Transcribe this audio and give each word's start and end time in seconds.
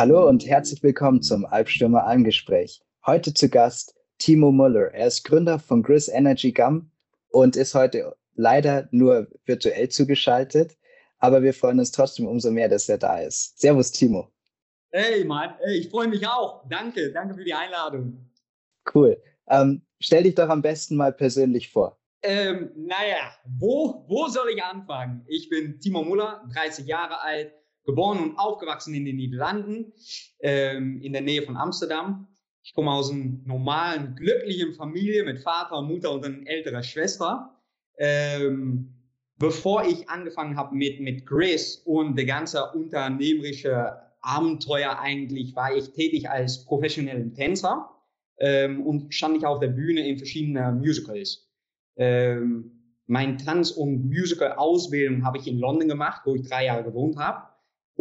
Hallo 0.00 0.26
und 0.26 0.46
herzlich 0.46 0.82
willkommen 0.82 1.20
zum 1.20 1.44
Albstürmer 1.44 2.06
Almgespräch. 2.06 2.80
Heute 3.04 3.34
zu 3.34 3.50
Gast 3.50 3.94
Timo 4.16 4.50
Muller. 4.50 4.94
Er 4.94 5.08
ist 5.08 5.24
Gründer 5.24 5.58
von 5.58 5.82
Gris 5.82 6.08
Energy 6.08 6.52
Gum 6.52 6.90
und 7.28 7.54
ist 7.54 7.74
heute 7.74 8.16
leider 8.34 8.88
nur 8.92 9.28
virtuell 9.44 9.90
zugeschaltet, 9.90 10.78
aber 11.18 11.42
wir 11.42 11.52
freuen 11.52 11.80
uns 11.80 11.92
trotzdem 11.92 12.26
umso 12.26 12.50
mehr, 12.50 12.70
dass 12.70 12.88
er 12.88 12.96
da 12.96 13.20
ist. 13.20 13.60
Servus, 13.60 13.92
Timo. 13.92 14.32
Hey, 14.90 15.22
Mann, 15.22 15.50
ich 15.68 15.90
freue 15.90 16.08
mich 16.08 16.26
auch. 16.26 16.66
Danke, 16.70 17.12
danke 17.12 17.34
für 17.34 17.44
die 17.44 17.52
Einladung. 17.52 18.26
Cool. 18.94 19.22
Ähm, 19.50 19.82
stell 19.98 20.22
dich 20.22 20.34
doch 20.34 20.48
am 20.48 20.62
besten 20.62 20.96
mal 20.96 21.12
persönlich 21.12 21.70
vor. 21.70 21.98
Ähm, 22.22 22.70
naja, 22.74 23.34
wo, 23.44 24.06
wo 24.08 24.28
soll 24.28 24.48
ich 24.48 24.64
anfangen? 24.64 25.26
Ich 25.26 25.50
bin 25.50 25.78
Timo 25.78 26.02
Muller, 26.02 26.42
30 26.54 26.86
Jahre 26.86 27.20
alt, 27.20 27.52
geboren 27.84 28.18
und 28.18 28.38
aufgewachsen 28.38 28.94
in 28.94 29.04
den 29.04 29.16
Niederlanden, 29.16 29.92
ähm, 30.40 31.00
in 31.00 31.12
der 31.12 31.22
Nähe 31.22 31.42
von 31.42 31.56
Amsterdam. 31.56 32.28
Ich 32.62 32.74
komme 32.74 32.90
aus 32.92 33.10
einer 33.10 33.38
normalen, 33.44 34.14
glücklichen 34.16 34.74
Familie 34.74 35.24
mit 35.24 35.40
Vater, 35.40 35.80
Mutter 35.82 36.12
und 36.12 36.24
einer 36.24 36.46
älteren 36.46 36.82
Schwester. 36.82 37.56
Ähm, 37.98 38.94
bevor 39.38 39.84
ich 39.84 40.08
angefangen 40.08 40.56
habe 40.56 40.74
mit, 40.74 41.00
mit 41.00 41.26
Grace 41.26 41.82
und 41.84 42.16
der 42.16 42.26
ganze 42.26 42.70
unternehmerische 42.72 43.96
Abenteuer 44.20 44.98
eigentlich, 44.98 45.56
war 45.56 45.74
ich 45.74 45.90
tätig 45.92 46.28
als 46.28 46.64
professioneller 46.66 47.32
Tänzer 47.32 47.90
ähm, 48.38 48.86
und 48.86 49.14
stand 49.14 49.38
ich 49.38 49.46
auf 49.46 49.60
der 49.60 49.68
Bühne 49.68 50.06
in 50.06 50.18
verschiedenen 50.18 50.78
Musicals. 50.78 51.48
Ähm, 51.96 52.76
mein 53.06 53.38
Tanz- 53.38 53.72
und 53.72 54.04
Musical-Ausbildung 54.04 55.24
habe 55.24 55.38
ich 55.38 55.48
in 55.48 55.58
London 55.58 55.88
gemacht, 55.88 56.22
wo 56.24 56.34
ich 56.34 56.48
drei 56.48 56.66
Jahre 56.66 56.84
gewohnt 56.84 57.16
habe. 57.16 57.49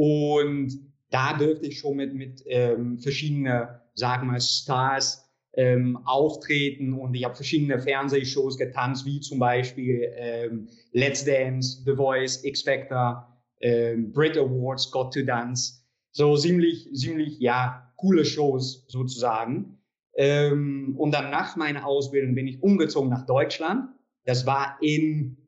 Und 0.02 0.80
da 1.10 1.34
dürfte 1.38 1.68
ich 1.68 1.80
schon 1.80 1.98
mit, 1.98 2.14
mit 2.14 2.42
ähm, 2.46 3.00
verschiedenen, 3.00 3.68
sagen 3.96 4.32
wir, 4.32 4.40
Stars 4.40 5.30
ähm, 5.56 6.00
auftreten 6.06 6.94
und 6.94 7.14
ich 7.16 7.26
habe 7.26 7.36
verschiedene 7.36 7.78
Fernsehshows 7.82 8.58
getanzt, 8.58 9.06
wie 9.06 9.20
zum 9.20 9.40
Beispiel 9.40 10.10
ähm, 10.16 10.70
Let's 10.94 11.26
Dance, 11.26 11.84
The 11.84 11.98
Voice, 11.98 12.46
X 12.46 12.62
Factor, 12.62 13.28
ähm, 13.60 14.14
Brit 14.14 14.38
Awards, 14.38 14.90
Got 14.90 15.14
to 15.16 15.24
Dance. 15.24 15.84
So 16.12 16.38
ziemlich, 16.38 16.90
ziemlich, 16.94 17.38
ja, 17.40 17.92
coole 17.98 18.24
Shows 18.24 18.86
sozusagen. 18.88 19.80
Ähm, 20.16 20.96
und 20.98 21.14
dann 21.14 21.30
nach 21.30 21.58
meiner 21.58 21.86
Ausbildung 21.86 22.36
bin 22.36 22.48
ich 22.48 22.64
umgezogen 22.64 23.10
nach 23.10 23.26
Deutschland. 23.26 23.90
Das 24.24 24.46
war 24.46 24.78
in 24.80 25.39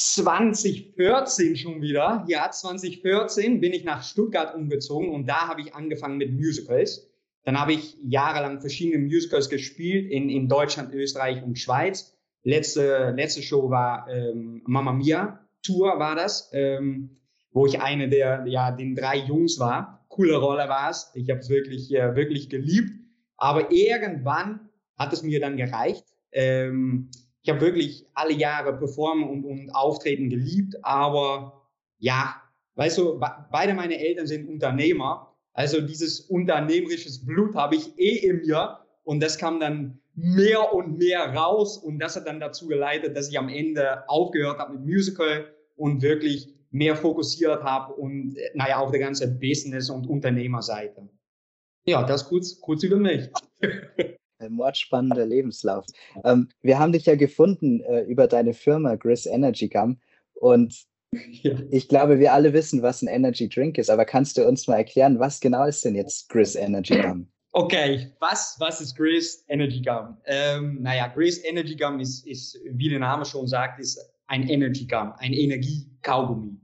2014 0.00 1.56
schon 1.56 1.82
wieder. 1.82 2.24
Ja, 2.26 2.50
2014 2.50 3.60
bin 3.60 3.74
ich 3.74 3.84
nach 3.84 4.02
Stuttgart 4.02 4.54
umgezogen 4.54 5.10
und 5.10 5.26
da 5.26 5.46
habe 5.46 5.60
ich 5.60 5.74
angefangen 5.74 6.16
mit 6.16 6.32
Musicals. 6.32 7.10
Dann 7.44 7.60
habe 7.60 7.74
ich 7.74 7.98
jahrelang 8.02 8.60
verschiedene 8.60 9.04
Musicals 9.04 9.50
gespielt 9.50 10.10
in, 10.10 10.30
in 10.30 10.48
Deutschland, 10.48 10.94
Österreich 10.94 11.42
und 11.42 11.58
Schweiz. 11.58 12.16
Letzte, 12.44 13.12
letzte 13.14 13.42
Show 13.42 13.68
war 13.68 14.08
ähm, 14.10 14.62
Mamma 14.64 14.92
Mia 14.92 15.46
Tour 15.62 15.98
war 15.98 16.16
das, 16.16 16.48
ähm, 16.54 17.18
wo 17.52 17.66
ich 17.66 17.82
eine 17.82 18.08
der, 18.08 18.46
ja, 18.46 18.70
den 18.70 18.94
drei 18.94 19.18
Jungs 19.18 19.58
war. 19.58 20.06
Coole 20.08 20.36
Rolle 20.36 20.66
war 20.70 20.88
es. 20.88 21.10
Ich 21.14 21.28
habe 21.28 21.40
es 21.40 21.50
wirklich, 21.50 21.94
äh, 21.94 22.16
wirklich 22.16 22.48
geliebt. 22.48 22.90
Aber 23.36 23.70
irgendwann 23.70 24.70
hat 24.96 25.12
es 25.12 25.22
mir 25.22 25.40
dann 25.40 25.58
gereicht. 25.58 26.06
Ähm, 26.32 27.10
ich 27.42 27.50
habe 27.50 27.60
wirklich 27.60 28.06
alle 28.14 28.34
Jahre 28.34 28.76
performen 28.76 29.28
und, 29.28 29.44
und 29.44 29.70
auftreten 29.70 30.28
geliebt, 30.28 30.76
aber 30.82 31.62
ja, 31.98 32.36
weißt 32.74 32.98
du, 32.98 33.20
beide 33.50 33.74
meine 33.74 33.98
Eltern 33.98 34.26
sind 34.26 34.48
Unternehmer, 34.48 35.34
also 35.52 35.80
dieses 35.80 36.20
unternehmerisches 36.20 37.24
Blut 37.24 37.54
habe 37.54 37.76
ich 37.76 37.98
eh 37.98 38.16
in 38.28 38.40
mir 38.42 38.78
und 39.04 39.22
das 39.22 39.38
kam 39.38 39.60
dann 39.60 40.00
mehr 40.14 40.72
und 40.74 40.98
mehr 40.98 41.34
raus 41.34 41.78
und 41.78 41.98
das 41.98 42.16
hat 42.16 42.26
dann 42.26 42.40
dazu 42.40 42.66
geleitet, 42.66 43.16
dass 43.16 43.28
ich 43.28 43.38
am 43.38 43.48
Ende 43.48 44.08
aufgehört 44.08 44.58
habe 44.58 44.74
mit 44.74 44.86
Musical 44.86 45.52
und 45.76 46.02
wirklich 46.02 46.54
mehr 46.70 46.94
fokussiert 46.94 47.62
habe 47.62 47.94
und 47.94 48.36
naja, 48.54 48.78
auf 48.78 48.90
der 48.90 49.00
ganzen 49.00 49.40
Business- 49.40 49.90
und 49.90 50.06
Unternehmerseite. 50.06 51.08
Ja, 51.84 52.04
das 52.04 52.28
kurz, 52.28 52.60
kurz 52.60 52.82
über 52.82 52.96
mich. 52.96 53.28
Ein 54.40 54.52
mordspannender 54.52 55.26
Lebenslauf. 55.26 55.84
Ähm, 56.24 56.48
wir 56.62 56.78
haben 56.78 56.92
dich 56.92 57.04
ja 57.04 57.14
gefunden 57.14 57.82
äh, 57.82 58.02
über 58.02 58.26
deine 58.26 58.54
Firma 58.54 58.94
Gris 58.94 59.26
Energy 59.26 59.68
Gum 59.68 60.00
und 60.34 60.74
ja. 61.12 61.58
ich 61.70 61.88
glaube, 61.88 62.18
wir 62.18 62.32
alle 62.32 62.54
wissen, 62.54 62.82
was 62.82 63.02
ein 63.02 63.08
Energy 63.08 63.48
Drink 63.48 63.76
ist, 63.76 63.90
aber 63.90 64.06
kannst 64.06 64.38
du 64.38 64.46
uns 64.46 64.66
mal 64.66 64.76
erklären, 64.76 65.18
was 65.18 65.40
genau 65.40 65.66
ist 65.66 65.84
denn 65.84 65.94
jetzt 65.94 66.30
Gris 66.30 66.54
Energy 66.54 66.98
Gum? 66.98 67.28
Okay, 67.52 68.12
was, 68.20 68.56
was 68.60 68.80
ist 68.80 68.96
Gris 68.96 69.44
Energy 69.48 69.82
Gum? 69.82 70.16
Ähm, 70.24 70.80
naja, 70.80 71.08
Gris 71.08 71.44
Energy 71.44 71.76
Gum 71.76 72.00
ist, 72.00 72.26
ist, 72.26 72.58
wie 72.64 72.88
der 72.88 73.00
Name 73.00 73.26
schon 73.26 73.46
sagt, 73.46 73.78
ist 73.78 74.00
ein 74.28 74.48
Energy 74.48 74.86
Gum, 74.86 75.12
ein 75.18 75.34
Energiekaugummi. 75.34 76.56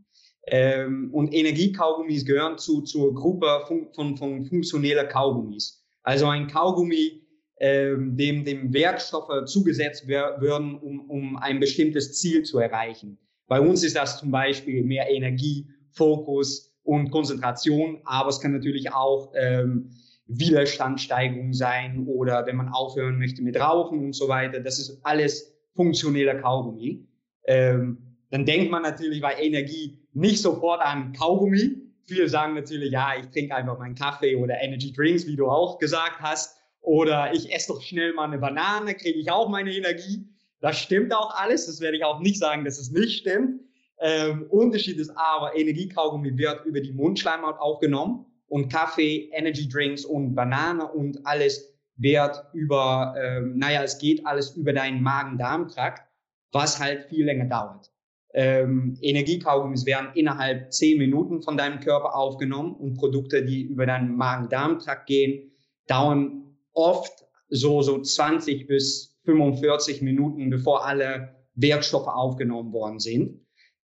Ähm, 0.47 1.11
und 1.13 1.35
Energiekaugummis 1.35 2.25
gehören 2.25 2.57
zu, 2.57 2.83
zur 2.83 3.13
Gruppe 3.15 3.65
von, 3.67 3.93
von, 3.93 4.17
von 4.17 4.45
funktioneller 4.47 5.05
Kaugummis. 5.05 5.85
Also 6.05 6.29
ein 6.29 6.47
Kaugummi 6.47 7.26
ähm, 7.59 8.17
dem, 8.17 8.45
dem 8.45 8.73
Werkstoffe 8.73 9.47
zugesetzt 9.47 10.09
werden, 10.09 10.79
um, 10.79 11.09
um 11.09 11.37
ein 11.37 11.61
bestimmtes 11.61 12.19
Ziel 12.19 12.43
zu 12.43 12.59
erreichen. 12.59 13.19
Bei 13.49 13.61
uns 13.61 13.85
ist 13.85 13.97
das 13.97 14.19
zum 14.19 14.31
Beispiel 14.31 14.83
mehr 14.83 15.09
Energie, 15.11 15.67
Fokus 15.93 16.75
und 16.83 17.11
Konzentration, 17.11 18.01
aber 18.05 18.29
es 18.29 18.41
kann 18.41 18.53
natürlich 18.53 18.93
auch 18.93 19.33
ähm, 19.35 19.91
Widerstandsteigerung 20.27 21.53
sein 21.53 22.07
oder 22.07 22.47
wenn 22.47 22.57
man 22.57 22.69
aufhören 22.69 23.19
möchte 23.19 23.43
mit 23.43 23.59
Rauchen 23.59 24.05
und 24.05 24.13
so 24.15 24.29
weiter. 24.29 24.61
Das 24.61 24.79
ist 24.79 25.01
alles 25.05 25.57
funktioneller 25.75 26.35
Kaugummi. 26.37 27.07
Ähm, 27.47 27.99
dann 28.31 28.45
denkt 28.45 28.71
man 28.71 28.83
natürlich 28.83 29.21
bei 29.21 29.35
Energie 29.41 29.99
nicht 30.13 30.43
sofort 30.43 30.81
an 30.81 31.13
Kaugummi. 31.13 31.77
Viele 32.05 32.29
sagen 32.29 32.55
natürlich, 32.55 32.91
ja, 32.91 33.15
ich 33.19 33.27
trinke 33.29 33.55
einfach 33.55 33.79
meinen 33.79 33.95
Kaffee 33.95 34.37
oder 34.37 34.61
Energy 34.61 34.93
Drinks, 34.93 35.27
wie 35.27 35.37
du 35.37 35.49
auch 35.49 35.79
gesagt 35.79 36.21
hast. 36.21 36.61
Oder 36.87 37.35
ich 37.35 37.53
esse 37.53 37.73
doch 37.73 37.83
schnell 37.83 38.15
mal 38.15 38.27
eine 38.27 38.39
Banane, 38.39 38.95
kriege 38.95 39.19
ich 39.19 39.29
auch 39.29 39.49
meine 39.49 39.75
Energie. 39.75 40.25
Das 40.61 40.79
stimmt 40.79 41.13
auch 41.13 41.35
alles. 41.35 41.67
Das 41.67 41.81
werde 41.81 41.97
ich 41.97 42.05
auch 42.05 42.21
nicht 42.21 42.39
sagen, 42.39 42.65
dass 42.65 42.79
es 42.79 42.93
nicht 42.93 43.19
stimmt. 43.19 43.61
Ähm, 43.99 44.47
Unterschied 44.51 44.97
ist 44.99 45.11
aber, 45.11 45.57
Energiekaugummi 45.57 46.39
wird 46.39 46.65
über 46.65 46.81
die 46.81 46.93
Mundschleimhaut 46.93 47.59
aufgenommen 47.59 48.27
und 48.47 48.73
Kaffee, 48.73 49.29
Energy 49.33 49.69
Drinks 49.69 50.05
und 50.05 50.37
Banane 50.37 50.87
und 50.87 51.27
alles 51.27 51.75
wird 51.97 52.41
über, 52.53 53.17
ähm, 53.21 53.59
naja, 53.59 53.83
es 53.83 53.99
geht 53.99 54.25
alles 54.25 54.55
über 54.55 54.73
deinen 54.73 55.03
Magen-Darm-Trakt, 55.03 56.09
was 56.53 56.79
halt 56.79 57.07
viel 57.09 57.25
länger 57.25 57.47
dauert. 57.47 57.91
Ähm, 58.33 58.97
Energiekaugummis 59.01 59.87
werden 59.87 60.11
innerhalb 60.15 60.73
zehn 60.73 60.99
Minuten 60.99 61.43
von 61.43 61.57
deinem 61.57 61.81
Körper 61.81 62.15
aufgenommen 62.15 62.75
und 62.75 62.95
Produkte, 62.95 63.45
die 63.45 63.63
über 63.63 63.87
deinen 63.87 64.15
Magen-Darm-Trakt 64.15 65.07
gehen, 65.07 65.51
dauern 65.89 66.46
oft 66.77 67.27
so, 67.49 67.83
so 67.83 68.01
20 68.01 68.67
bis 68.67 69.19
45 69.25 70.03
Minuten, 70.03 70.51
bevor 70.51 70.87
alle 70.87 71.35
Werkstoffe 71.55 72.07
aufgenommen 72.07 72.73
worden 72.73 73.01
sind. 73.01 73.41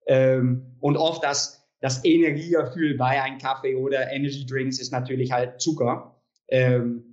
Ähm, 0.07 0.75
und 0.79 0.97
oft 0.97 1.23
das, 1.23 1.65
das 1.81 2.03
Energiegefühl 2.03 2.97
bei 2.97 3.21
einem 3.21 3.37
Kaffee 3.37 3.75
oder 3.75 4.11
Energy 4.11 4.45
Drinks 4.45 4.79
ist 4.79 4.91
natürlich 4.91 5.31
halt 5.31 5.61
Zucker, 5.61 6.19
ähm, 6.49 7.03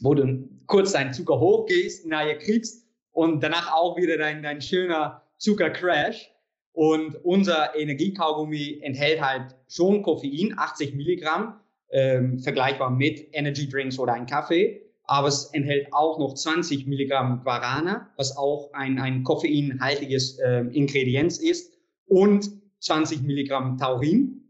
wo 0.00 0.14
du 0.14 0.48
kurz 0.66 0.92
deinen 0.92 1.12
Zucker 1.12 1.40
hochgehst, 1.40 2.06
nahe 2.06 2.36
kriegst 2.38 2.86
und 3.12 3.42
danach 3.42 3.72
auch 3.72 3.96
wieder 3.96 4.18
dein, 4.18 4.42
dein 4.42 4.60
schöner 4.60 5.22
Zuckercrash. 5.38 6.30
Und 6.72 7.16
unser 7.24 7.76
Energiekaugummi 7.76 8.80
enthält 8.82 9.20
halt 9.20 9.54
schon 9.68 10.02
Koffein, 10.02 10.54
80 10.56 10.94
Milligramm, 10.94 11.60
ähm, 11.90 12.40
vergleichbar 12.40 12.90
mit 12.90 13.28
Energy 13.32 13.68
Drinks 13.68 13.96
oder 13.98 14.14
ein 14.14 14.26
Kaffee 14.26 14.83
aber 15.06 15.28
es 15.28 15.46
enthält 15.52 15.92
auch 15.92 16.18
noch 16.18 16.34
20 16.34 16.86
Milligramm 16.86 17.42
Guarana, 17.44 18.10
was 18.16 18.36
auch 18.36 18.72
ein, 18.72 18.98
ein 18.98 19.22
koffeinhaltiges 19.22 20.38
äh, 20.38 20.60
Ingredienz 20.72 21.38
ist, 21.38 21.72
und 22.06 22.50
20 22.80 23.22
Milligramm 23.22 23.78
Taurin. 23.78 24.42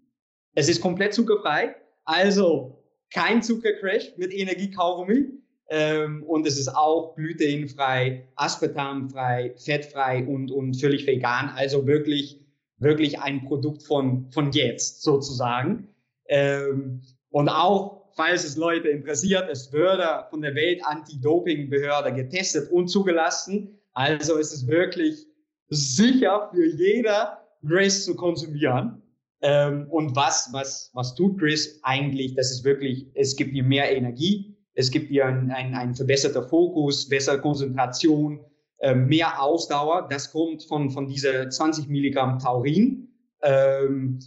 Es 0.54 0.68
ist 0.68 0.80
komplett 0.80 1.14
zuckerfrei, 1.14 1.74
also 2.04 2.84
kein 3.12 3.42
Zuckercrash 3.42 4.12
mit 4.16 4.32
Energiekaugummi. 4.32 5.26
Ähm, 5.70 6.22
und 6.24 6.46
es 6.46 6.58
ist 6.58 6.68
auch 6.68 7.16
glutenfrei, 7.16 8.28
aspartamfrei, 8.36 9.54
fettfrei 9.56 10.26
und, 10.26 10.50
und 10.50 10.74
völlig 10.74 11.06
vegan. 11.06 11.48
Also 11.48 11.86
wirklich, 11.86 12.40
wirklich 12.78 13.20
ein 13.20 13.46
Produkt 13.46 13.82
von, 13.82 14.30
von 14.30 14.52
jetzt 14.52 15.02
sozusagen. 15.02 15.88
Ähm, 16.28 17.02
und 17.30 17.48
auch 17.48 18.03
falls 18.14 18.44
es 18.44 18.56
Leute 18.56 18.88
interessiert, 18.88 19.48
es 19.50 19.72
würde 19.72 20.26
von 20.30 20.42
der 20.42 20.54
Welt 20.54 20.80
Anti-Doping-Behörde 20.84 22.12
getestet 22.12 22.70
und 22.70 22.88
zugelassen. 22.88 23.78
Also 23.92 24.36
ist 24.36 24.52
es 24.52 24.66
wirklich 24.66 25.26
sicher 25.68 26.50
für 26.52 26.66
jeder, 26.66 27.40
Grace 27.66 28.04
zu 28.04 28.14
konsumieren. 28.14 29.02
Ähm, 29.40 29.86
und 29.90 30.14
was, 30.16 30.48
was, 30.52 30.90
was 30.94 31.14
tut 31.14 31.38
Chris 31.38 31.80
eigentlich? 31.82 32.34
Das 32.34 32.50
ist 32.50 32.64
wirklich, 32.64 33.06
es 33.14 33.36
gibt 33.36 33.54
dir 33.54 33.64
mehr 33.64 33.94
Energie, 33.94 34.56
es 34.74 34.90
gibt 34.90 35.10
dir 35.10 35.26
ein, 35.26 35.50
ein, 35.50 35.74
ein 35.74 35.94
verbesserter 35.94 36.42
Fokus, 36.42 37.08
bessere 37.08 37.40
Konzentration, 37.40 38.40
äh, 38.78 38.94
mehr 38.94 39.40
Ausdauer. 39.42 40.08
Das 40.10 40.32
kommt 40.32 40.64
von, 40.64 40.90
von 40.90 41.06
dieser 41.06 41.48
20 41.48 41.88
Milligramm 41.88 42.38
Taurin, 42.38 43.08
ähm, 43.42 44.18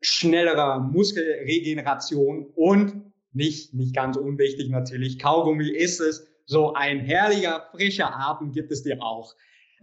schnellerer 0.00 0.80
Muskelregeneration 0.80 2.46
und 2.54 3.07
nicht, 3.32 3.74
nicht 3.74 3.94
ganz 3.94 4.16
unwichtig 4.16 4.70
natürlich, 4.70 5.18
Kaugummi 5.18 5.68
ist 5.68 6.00
es. 6.00 6.26
So 6.46 6.72
ein 6.72 7.00
herrlicher, 7.00 7.68
frischer 7.72 8.10
Atem 8.14 8.52
gibt 8.52 8.72
es 8.72 8.82
dir 8.82 9.02
auch. 9.02 9.34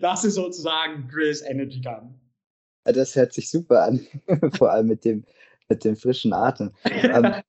das 0.00 0.24
ist 0.24 0.34
sozusagen 0.34 1.08
Chris 1.08 1.42
Energy 1.42 1.80
Gun. 1.80 2.14
Das 2.84 3.16
hört 3.16 3.32
sich 3.32 3.50
super 3.50 3.82
an, 3.82 4.06
vor 4.56 4.70
allem 4.70 4.86
mit 4.86 5.04
dem, 5.04 5.24
mit 5.68 5.84
dem 5.84 5.96
frischen 5.96 6.32
Atem. 6.32 6.72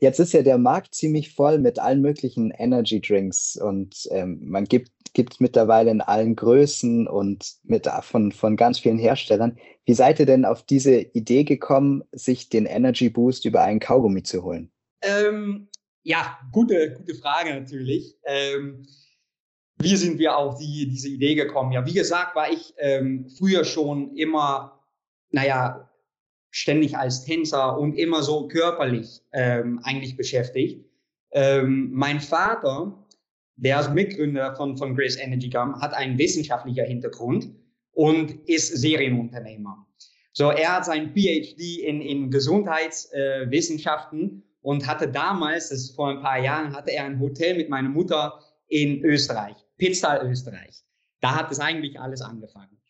Jetzt 0.00 0.18
ist 0.18 0.32
ja 0.32 0.42
der 0.42 0.58
Markt 0.58 0.94
ziemlich 0.94 1.34
voll 1.34 1.58
mit 1.58 1.78
allen 1.78 2.00
möglichen 2.00 2.50
Energy 2.50 3.00
Drinks 3.00 3.56
und 3.56 4.08
ähm, 4.10 4.40
man 4.42 4.64
gibt 4.64 4.90
gibt 5.12 5.40
mittlerweile 5.40 5.90
in 5.90 6.00
allen 6.00 6.36
Größen 6.36 7.06
und 7.06 7.54
mit 7.64 7.88
von, 8.02 8.32
von 8.32 8.56
ganz 8.56 8.78
vielen 8.78 8.98
Herstellern. 8.98 9.58
Wie 9.84 9.94
seid 9.94 10.20
ihr 10.20 10.26
denn 10.26 10.44
auf 10.44 10.62
diese 10.62 11.00
Idee 11.00 11.44
gekommen, 11.44 12.04
sich 12.12 12.48
den 12.48 12.66
Energy 12.66 13.10
Boost 13.10 13.44
über 13.44 13.62
einen 13.62 13.80
Kaugummi 13.80 14.22
zu 14.22 14.44
holen? 14.44 14.70
Ähm, 15.02 15.68
ja, 16.02 16.38
gute, 16.52 16.94
gute 16.94 17.14
Frage 17.14 17.54
natürlich. 17.54 18.16
Ähm, 18.24 18.86
wie 19.78 19.96
sind 19.96 20.18
wir 20.18 20.36
auf 20.36 20.58
die, 20.58 20.88
diese 20.88 21.08
Idee 21.08 21.34
gekommen? 21.34 21.72
Ja, 21.72 21.84
wie 21.86 21.94
gesagt, 21.94 22.36
war 22.36 22.50
ich 22.50 22.74
ähm, 22.78 23.28
früher 23.30 23.64
schon 23.64 24.14
immer, 24.14 24.80
naja, 25.30 25.89
ständig 26.50 26.96
als 26.96 27.24
Tänzer 27.24 27.78
und 27.78 27.94
immer 27.94 28.22
so 28.22 28.48
körperlich 28.48 29.22
ähm, 29.32 29.80
eigentlich 29.82 30.16
beschäftigt. 30.16 30.84
Ähm, 31.32 31.90
mein 31.92 32.20
Vater, 32.20 33.06
der 33.56 33.80
ist 33.80 33.94
Mitgründer 33.94 34.54
von, 34.56 34.76
von 34.76 34.96
Grace 34.96 35.16
Energy 35.16 35.48
Gum, 35.48 35.80
hat 35.80 35.94
einen 35.94 36.18
wissenschaftlichen 36.18 36.84
Hintergrund 36.86 37.50
und 37.92 38.48
ist 38.48 38.76
Serienunternehmer. 38.76 39.86
So, 40.32 40.50
er 40.50 40.76
hat 40.76 40.84
sein 40.84 41.12
PhD 41.14 41.80
in, 41.80 42.00
in 42.00 42.30
Gesundheitswissenschaften 42.30 44.20
äh, 44.20 44.42
und 44.62 44.86
hatte 44.86 45.08
damals, 45.08 45.70
das 45.70 45.80
ist 45.80 45.96
vor 45.96 46.10
ein 46.10 46.20
paar 46.20 46.38
Jahren, 46.38 46.74
hatte 46.74 46.92
er 46.92 47.04
ein 47.04 47.18
Hotel 47.20 47.56
mit 47.56 47.68
meiner 47.68 47.88
Mutter 47.88 48.40
in 48.68 49.04
Österreich, 49.04 49.56
Pitztal, 49.76 50.30
Österreich. 50.30 50.84
Da 51.20 51.34
hat 51.36 51.50
es 51.50 51.58
eigentlich 51.60 51.98
alles 52.00 52.22
angefangen. 52.22 52.80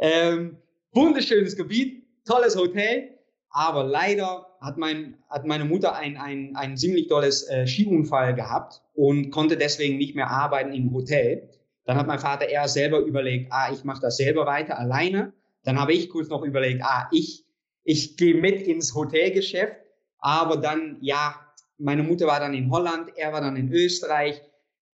Ähm, 0.00 0.56
wunderschönes 0.92 1.56
Gebiet, 1.56 2.05
tolles 2.26 2.56
Hotel, 2.56 3.10
aber 3.50 3.84
leider 3.84 4.46
hat, 4.60 4.76
mein, 4.76 5.16
hat 5.30 5.46
meine 5.46 5.64
Mutter 5.64 5.94
ein, 5.94 6.16
ein, 6.16 6.54
ein 6.56 6.76
ziemlich 6.76 7.08
tolles 7.08 7.48
äh, 7.48 7.66
Skiunfall 7.66 8.34
gehabt 8.34 8.82
und 8.94 9.30
konnte 9.30 9.56
deswegen 9.56 9.96
nicht 9.96 10.14
mehr 10.14 10.28
arbeiten 10.30 10.72
im 10.72 10.92
Hotel. 10.92 11.48
Dann 11.84 11.96
hat 11.96 12.06
mein 12.06 12.18
Vater 12.18 12.48
erst 12.48 12.74
selber 12.74 12.98
überlegt, 12.98 13.52
ah, 13.52 13.72
ich 13.72 13.84
mache 13.84 14.02
das 14.02 14.16
selber 14.16 14.44
weiter 14.44 14.78
alleine. 14.78 15.32
Dann 15.62 15.80
habe 15.80 15.92
ich 15.92 16.10
kurz 16.10 16.28
noch 16.28 16.42
überlegt, 16.42 16.82
ah, 16.84 17.08
ich, 17.12 17.44
ich 17.84 18.16
gehe 18.16 18.34
mit 18.34 18.60
ins 18.62 18.94
Hotelgeschäft. 18.94 19.76
Aber 20.18 20.56
dann, 20.56 20.98
ja, 21.00 21.36
meine 21.78 22.02
Mutter 22.02 22.26
war 22.26 22.40
dann 22.40 22.54
in 22.54 22.70
Holland, 22.70 23.10
er 23.16 23.32
war 23.32 23.40
dann 23.40 23.56
in 23.56 23.72
Österreich. 23.72 24.42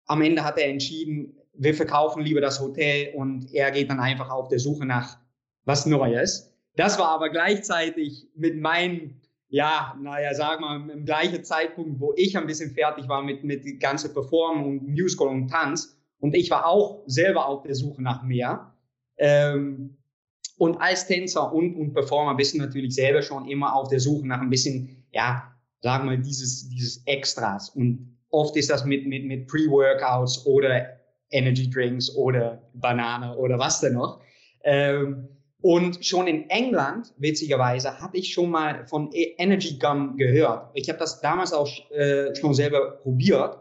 Am 0.05 0.21
Ende 0.21 0.43
hat 0.43 0.57
er 0.57 0.67
entschieden, 0.67 1.37
wir 1.53 1.73
verkaufen 1.73 2.23
lieber 2.23 2.41
das 2.41 2.59
Hotel 2.59 3.13
und 3.15 3.53
er 3.53 3.71
geht 3.71 3.89
dann 3.89 3.99
einfach 3.99 4.29
auf 4.29 4.49
der 4.49 4.59
Suche 4.59 4.85
nach 4.85 5.17
was 5.63 5.85
Neues. 5.85 6.50
Das 6.75 6.97
war 6.97 7.09
aber 7.09 7.29
gleichzeitig 7.29 8.27
mit 8.35 8.59
meinem, 8.59 9.21
ja, 9.49 9.97
naja, 10.01 10.33
sag 10.33 10.61
mal, 10.61 10.89
im 10.89 11.05
gleichen 11.05 11.43
Zeitpunkt, 11.43 11.99
wo 11.99 12.13
ich 12.15 12.37
ein 12.37 12.47
bisschen 12.47 12.71
fertig 12.71 13.07
war 13.07 13.21
mit, 13.21 13.43
mit 13.43 13.65
die 13.65 13.77
ganze 13.77 14.13
Performance 14.13 14.67
und 14.67 14.87
Musical 14.87 15.27
und 15.27 15.49
Tanz. 15.49 15.97
Und 16.19 16.35
ich 16.35 16.49
war 16.49 16.65
auch 16.65 17.03
selber 17.07 17.47
auf 17.47 17.63
der 17.63 17.75
Suche 17.75 18.01
nach 18.01 18.23
mehr. 18.23 18.73
Ähm, 19.17 19.97
und 20.57 20.77
als 20.77 21.07
Tänzer 21.07 21.51
und, 21.51 21.75
und 21.75 21.93
Performer 21.93 22.35
bist 22.35 22.53
du 22.53 22.59
natürlich 22.59 22.93
selber 22.93 23.21
schon 23.21 23.47
immer 23.47 23.75
auf 23.75 23.89
der 23.89 23.99
Suche 23.99 24.27
nach 24.27 24.39
ein 24.39 24.49
bisschen, 24.49 25.03
ja, 25.11 25.51
sagen 25.81 26.09
wir, 26.09 26.17
dieses, 26.17 26.69
dieses 26.69 27.05
Extras. 27.07 27.69
Und 27.71 28.17
oft 28.29 28.55
ist 28.55 28.69
das 28.69 28.85
mit, 28.85 29.07
mit, 29.07 29.25
mit 29.25 29.47
Pre-Workouts 29.47 30.45
oder 30.45 30.99
Energy 31.31 31.69
Drinks 31.69 32.13
oder 32.15 32.61
Banane 32.73 33.35
oder 33.37 33.57
was 33.57 33.79
denn 33.79 33.93
noch. 33.93 34.21
Ähm, 34.63 35.27
und 35.61 36.05
schon 36.05 36.27
in 36.27 36.49
England, 36.49 37.13
witzigerweise, 37.17 37.99
hatte 38.01 38.17
ich 38.17 38.33
schon 38.33 38.49
mal 38.49 38.85
von 38.87 39.11
e- 39.13 39.35
Energy 39.37 39.77
Gum 39.77 40.17
gehört. 40.17 40.69
Ich 40.73 40.89
habe 40.89 40.99
das 40.99 41.21
damals 41.21 41.53
auch 41.53 41.69
äh, 41.91 42.33
schon 42.35 42.53
selber 42.53 42.97
probiert, 42.97 43.59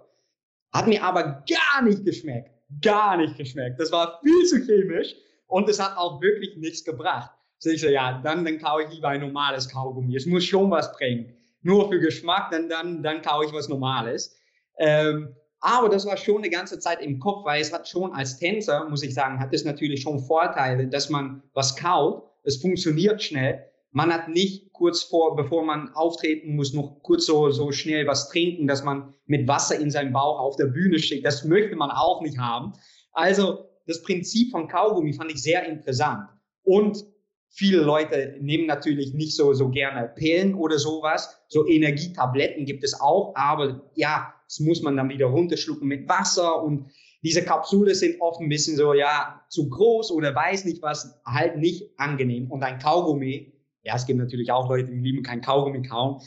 hat 0.72 0.86
mir 0.86 1.02
aber 1.02 1.44
gar 1.48 1.82
nicht 1.82 2.04
geschmeckt. 2.04 2.50
Gar 2.80 3.16
nicht 3.16 3.36
geschmeckt. 3.36 3.80
Das 3.80 3.90
war 3.92 4.20
viel 4.22 4.44
zu 4.44 4.64
chemisch 4.64 5.14
und 5.46 5.68
es 5.68 5.80
hat 5.80 5.96
auch 5.96 6.20
wirklich 6.22 6.56
nichts 6.56 6.84
gebracht. 6.84 7.30
So 7.58 7.70
ich 7.70 7.80
so, 7.80 7.88
ja, 7.88 8.20
dann, 8.22 8.44
dann 8.44 8.58
kaufe 8.58 8.84
ich 8.84 8.94
lieber 8.94 9.08
ein 9.08 9.20
normales 9.20 9.68
Kaugummi. 9.68 10.16
Es 10.16 10.24
muss 10.24 10.44
schon 10.44 10.70
was 10.70 10.92
bringen. 10.92 11.34
Nur 11.62 11.90
für 11.90 12.00
Geschmack, 12.00 12.50
dann, 12.50 12.68
dann, 12.70 13.02
dann 13.02 13.20
kaufe 13.20 13.46
ich 13.46 13.52
was 13.52 13.68
Normales. 13.68 14.38
Ähm, 14.78 15.34
aber 15.60 15.88
das 15.88 16.06
war 16.06 16.16
schon 16.16 16.38
eine 16.38 16.50
ganze 16.50 16.78
Zeit 16.78 17.02
im 17.02 17.18
Kopf, 17.18 17.44
weil 17.44 17.60
es 17.60 17.72
hat 17.72 17.86
schon 17.86 18.12
als 18.12 18.38
Tänzer, 18.38 18.88
muss 18.88 19.02
ich 19.02 19.14
sagen, 19.14 19.38
hat 19.38 19.52
es 19.52 19.64
natürlich 19.64 20.02
schon 20.02 20.18
Vorteile, 20.18 20.88
dass 20.88 21.10
man 21.10 21.42
was 21.52 21.76
kaut, 21.76 22.24
es 22.44 22.56
funktioniert 22.56 23.22
schnell. 23.22 23.66
Man 23.92 24.12
hat 24.12 24.28
nicht 24.28 24.72
kurz 24.72 25.02
vor, 25.02 25.36
bevor 25.36 25.64
man 25.64 25.90
auftreten 25.94 26.56
muss, 26.56 26.72
noch 26.72 27.02
kurz 27.02 27.26
so, 27.26 27.50
so 27.50 27.72
schnell 27.72 28.06
was 28.06 28.30
trinken, 28.30 28.66
dass 28.66 28.84
man 28.84 29.14
mit 29.26 29.46
Wasser 29.48 29.78
in 29.78 29.90
seinem 29.90 30.12
Bauch 30.12 30.38
auf 30.38 30.56
der 30.56 30.66
Bühne 30.66 30.98
steht. 30.98 31.26
Das 31.26 31.44
möchte 31.44 31.76
man 31.76 31.90
auch 31.90 32.22
nicht 32.22 32.38
haben. 32.38 32.72
Also 33.12 33.66
das 33.86 34.02
Prinzip 34.02 34.52
von 34.52 34.68
Kaugummi 34.68 35.12
fand 35.12 35.30
ich 35.32 35.42
sehr 35.42 35.66
interessant. 35.66 36.28
Und 36.62 37.04
viele 37.50 37.82
Leute 37.82 38.36
nehmen 38.40 38.66
natürlich 38.66 39.12
nicht 39.12 39.36
so, 39.36 39.52
so 39.52 39.68
gerne 39.68 40.08
Pillen 40.14 40.54
oder 40.54 40.78
sowas. 40.78 41.42
So 41.48 41.66
Energietabletten 41.66 42.64
gibt 42.64 42.84
es 42.84 42.98
auch, 43.00 43.34
aber 43.34 43.90
ja, 43.94 44.32
das 44.46 44.60
muss 44.60 44.82
man 44.82 44.96
dann 44.96 45.08
wieder 45.08 45.26
runterschlucken 45.26 45.86
mit 45.86 46.08
Wasser 46.08 46.62
und 46.62 46.90
diese 47.22 47.44
Kapsule 47.44 47.94
sind 47.94 48.20
oft 48.20 48.40
ein 48.40 48.48
bisschen 48.48 48.76
so, 48.76 48.94
ja, 48.94 49.44
zu 49.50 49.68
groß 49.68 50.10
oder 50.12 50.34
weiß 50.34 50.64
nicht 50.64 50.80
was, 50.80 51.20
halt 51.26 51.58
nicht 51.58 51.90
angenehm. 51.98 52.50
Und 52.50 52.62
ein 52.62 52.78
Kaugummi, 52.78 53.52
ja, 53.82 53.94
es 53.96 54.06
gibt 54.06 54.18
natürlich 54.18 54.50
auch 54.50 54.68
Leute, 54.70 54.90
die 54.90 54.98
lieben 54.98 55.22
kein 55.22 55.42
Kaugummi 55.42 55.86
kauen. 55.86 56.22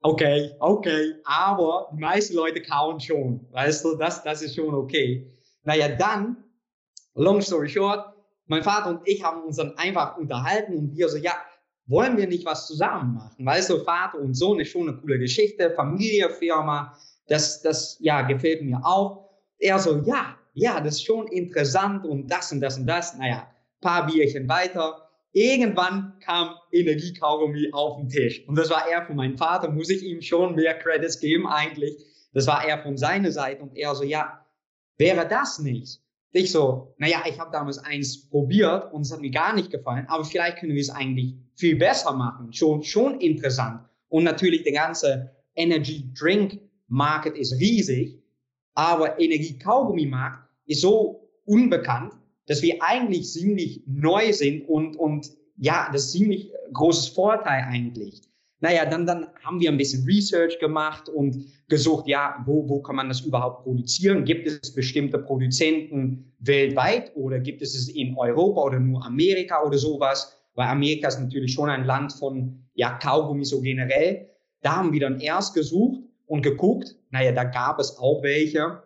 Okay, 0.00 0.52
okay, 0.58 1.14
aber 1.24 1.90
die 1.92 2.00
meisten 2.00 2.34
Leute 2.34 2.62
kauen 2.62 2.98
schon, 2.98 3.46
weißt 3.52 3.84
du, 3.84 3.96
das, 3.96 4.24
das 4.24 4.42
ist 4.42 4.56
schon 4.56 4.74
okay. 4.74 5.30
Naja, 5.64 5.88
dann, 5.88 6.36
long 7.14 7.40
story 7.40 7.68
short, 7.68 8.11
mein 8.46 8.62
Vater 8.62 8.90
und 8.90 9.00
ich 9.04 9.22
haben 9.22 9.42
uns 9.42 9.56
dann 9.56 9.76
einfach 9.76 10.16
unterhalten 10.16 10.76
und 10.76 10.96
wir 10.96 11.08
so, 11.08 11.16
ja, 11.16 11.34
wollen 11.86 12.16
wir 12.16 12.26
nicht 12.26 12.44
was 12.44 12.66
zusammen 12.66 13.14
machen? 13.14 13.44
Weißt 13.44 13.70
du, 13.70 13.78
Vater 13.84 14.18
und 14.18 14.34
Sohn 14.34 14.60
ist 14.60 14.70
schon 14.70 14.88
eine 14.88 14.98
coole 14.98 15.18
Geschichte, 15.18 15.70
Familie, 15.70 16.30
Firma, 16.30 16.96
das, 17.28 17.62
das, 17.62 17.96
ja, 18.00 18.22
gefällt 18.22 18.62
mir 18.62 18.84
auch. 18.84 19.30
Er 19.58 19.78
so, 19.78 20.02
ja, 20.04 20.36
ja, 20.54 20.80
das 20.80 20.94
ist 20.94 21.04
schon 21.04 21.28
interessant 21.28 22.04
und 22.04 22.28
das 22.28 22.52
und 22.52 22.60
das 22.60 22.78
und 22.78 22.86
das. 22.86 23.16
Naja, 23.16 23.46
paar 23.80 24.06
Bierchen 24.06 24.48
weiter. 24.48 25.08
Irgendwann 25.32 26.18
kam 26.20 26.54
Energiekaugummi 26.72 27.70
auf 27.72 27.96
den 27.96 28.08
Tisch. 28.08 28.46
Und 28.46 28.56
das 28.58 28.68
war 28.68 28.86
er 28.88 29.06
von 29.06 29.16
meinem 29.16 29.38
Vater, 29.38 29.70
muss 29.70 29.88
ich 29.88 30.02
ihm 30.02 30.20
schon 30.20 30.54
mehr 30.54 30.78
Credits 30.78 31.20
geben 31.20 31.46
eigentlich. 31.46 31.96
Das 32.34 32.46
war 32.46 32.66
er 32.66 32.82
von 32.82 32.96
seiner 32.96 33.32
Seite 33.32 33.62
und 33.62 33.76
er 33.76 33.94
so, 33.94 34.04
ja, 34.04 34.44
wäre 34.98 35.26
das 35.26 35.58
nicht? 35.58 36.00
Ich 36.34 36.50
so, 36.50 36.94
naja, 36.96 37.22
ich 37.28 37.38
habe 37.38 37.52
damals 37.52 37.78
eins 37.78 38.28
probiert 38.30 38.92
und 38.92 39.02
es 39.02 39.12
hat 39.12 39.20
mir 39.20 39.30
gar 39.30 39.54
nicht 39.54 39.70
gefallen, 39.70 40.06
aber 40.08 40.24
vielleicht 40.24 40.58
können 40.58 40.72
wir 40.72 40.80
es 40.80 40.88
eigentlich 40.88 41.34
viel 41.56 41.76
besser 41.76 42.12
machen. 42.12 42.52
Schon, 42.52 42.82
schon 42.82 43.20
interessant. 43.20 43.82
Und 44.08 44.24
natürlich 44.24 44.62
der 44.62 44.72
ganze 44.72 45.30
Energy 45.54 46.10
Drink 46.18 46.58
Market 46.88 47.36
ist 47.36 47.60
riesig, 47.60 48.18
aber 48.74 49.20
Energie-Kaugummi-Markt 49.20 50.48
ist 50.66 50.80
so 50.80 51.28
unbekannt, 51.44 52.14
dass 52.46 52.62
wir 52.62 52.76
eigentlich 52.80 53.30
ziemlich 53.30 53.82
neu 53.86 54.32
sind 54.32 54.68
und, 54.68 54.96
und 54.96 55.30
ja, 55.56 55.90
das 55.92 56.06
ist 56.06 56.12
ziemlich 56.12 56.50
großes 56.72 57.08
Vorteil 57.08 57.64
eigentlich. 57.68 58.22
Naja, 58.62 58.86
dann, 58.86 59.06
dann 59.06 59.26
haben 59.42 59.60
wir 59.60 59.70
ein 59.70 59.76
bisschen 59.76 60.06
Research 60.06 60.60
gemacht 60.60 61.08
und 61.08 61.36
gesucht, 61.68 62.06
ja, 62.06 62.40
wo, 62.46 62.68
wo 62.68 62.80
kann 62.80 62.94
man 62.94 63.08
das 63.08 63.22
überhaupt 63.22 63.64
produzieren? 63.64 64.24
Gibt 64.24 64.46
es 64.46 64.72
bestimmte 64.72 65.18
Produzenten 65.18 66.32
weltweit 66.38 67.10
oder 67.16 67.40
gibt 67.40 67.60
es 67.60 67.74
es 67.74 67.88
in 67.88 68.16
Europa 68.16 68.60
oder 68.60 68.78
nur 68.78 69.04
Amerika 69.04 69.64
oder 69.64 69.76
sowas? 69.78 70.38
Weil 70.54 70.68
Amerika 70.68 71.08
ist 71.08 71.18
natürlich 71.18 71.52
schon 71.52 71.70
ein 71.70 71.84
Land 71.84 72.12
von, 72.12 72.62
ja, 72.74 72.92
Kaugummi 72.98 73.44
so 73.44 73.60
generell. 73.60 74.30
Da 74.60 74.76
haben 74.76 74.92
wir 74.92 75.00
dann 75.00 75.18
erst 75.18 75.54
gesucht 75.54 76.00
und 76.26 76.42
geguckt. 76.42 76.94
Naja, 77.10 77.32
da 77.32 77.42
gab 77.42 77.80
es 77.80 77.98
auch 77.98 78.22
welche. 78.22 78.84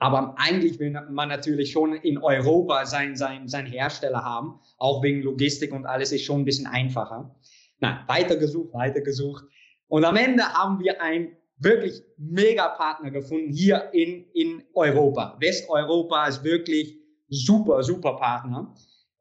Aber 0.00 0.34
eigentlich 0.36 0.78
will 0.78 0.90
man 1.10 1.28
natürlich 1.30 1.72
schon 1.72 1.94
in 1.94 2.18
Europa 2.18 2.84
sein, 2.84 3.16
sein, 3.16 3.48
sein 3.48 3.64
Hersteller 3.64 4.22
haben, 4.22 4.60
auch 4.76 5.02
wegen 5.02 5.22
Logistik 5.22 5.72
und 5.72 5.86
alles 5.86 6.12
ist 6.12 6.24
schon 6.24 6.42
ein 6.42 6.44
bisschen 6.44 6.66
einfacher. 6.66 7.34
Na, 7.80 8.04
weitergesucht, 8.06 8.72
weitergesucht. 8.74 9.44
Und 9.88 10.04
am 10.04 10.16
Ende 10.16 10.42
haben 10.42 10.80
wir 10.80 11.00
einen 11.00 11.36
wirklich 11.58 12.02
mega 12.16 12.68
Partner 12.68 13.10
gefunden 13.10 13.52
hier 13.52 13.90
in, 13.92 14.24
in 14.32 14.62
Europa. 14.74 15.36
Westeuropa 15.40 16.26
ist 16.26 16.44
wirklich 16.44 16.98
super, 17.28 17.82
super 17.82 18.16
Partner. 18.16 18.74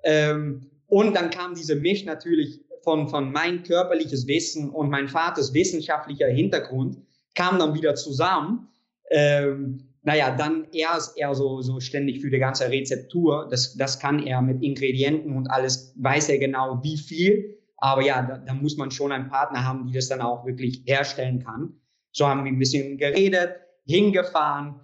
Ähm, 0.04 0.70
und 0.88 1.16
dann 1.16 1.30
kam 1.30 1.56
diese 1.56 1.76
Misch 1.76 2.06
natürlich 2.06 2.62
von, 2.84 3.10
von 3.10 3.32
mein 3.32 3.64
körperliches 3.64 4.28
Wissen 4.28 4.70
und 4.70 4.90
mein 4.90 5.08
Vaters 5.08 5.54
wissenschaftlicher 5.54 6.28
Hintergrund 6.28 6.98
kam 7.36 7.60
dann 7.60 7.74
wieder 7.74 7.96
zusammen. 7.96 8.70
Ähm, 9.10 9.88
naja, 10.04 10.34
dann 10.36 10.68
er 10.72 10.98
ist 10.98 11.18
er 11.18 11.36
so, 11.36 11.62
so 11.62 11.82
ständig 11.82 12.22
für 12.22 12.30
die 12.30 12.40
ganze 12.40 12.70
Rezeptur. 12.70 13.48
Das, 13.50 13.76
das 13.76 14.00
kann 14.00 14.26
er 14.26 14.42
mit 14.42 14.64
Ingredienten 14.64 15.36
und 15.36 15.48
alles, 15.48 15.94
weiß 15.98 16.30
er 16.30 16.38
genau 16.38 16.80
wie 16.82 16.98
viel. 16.98 17.57
Aber 17.78 18.02
ja, 18.02 18.22
da, 18.22 18.38
da 18.38 18.54
muss 18.54 18.78
man 18.78 18.92
schon 18.92 19.12
einen 19.12 19.30
Partner 19.30 19.64
haben, 19.64 19.88
die 19.88 19.94
das 19.94 20.10
dann 20.10 20.22
auch 20.22 20.46
wirklich 20.46 20.84
herstellen 20.86 21.44
kann. 21.44 21.80
So 22.12 22.28
haben 22.28 22.44
wir 22.44 22.52
ein 22.52 22.60
bisschen 22.60 22.98
geredet, 22.98 23.56
hingefahren, 23.86 24.80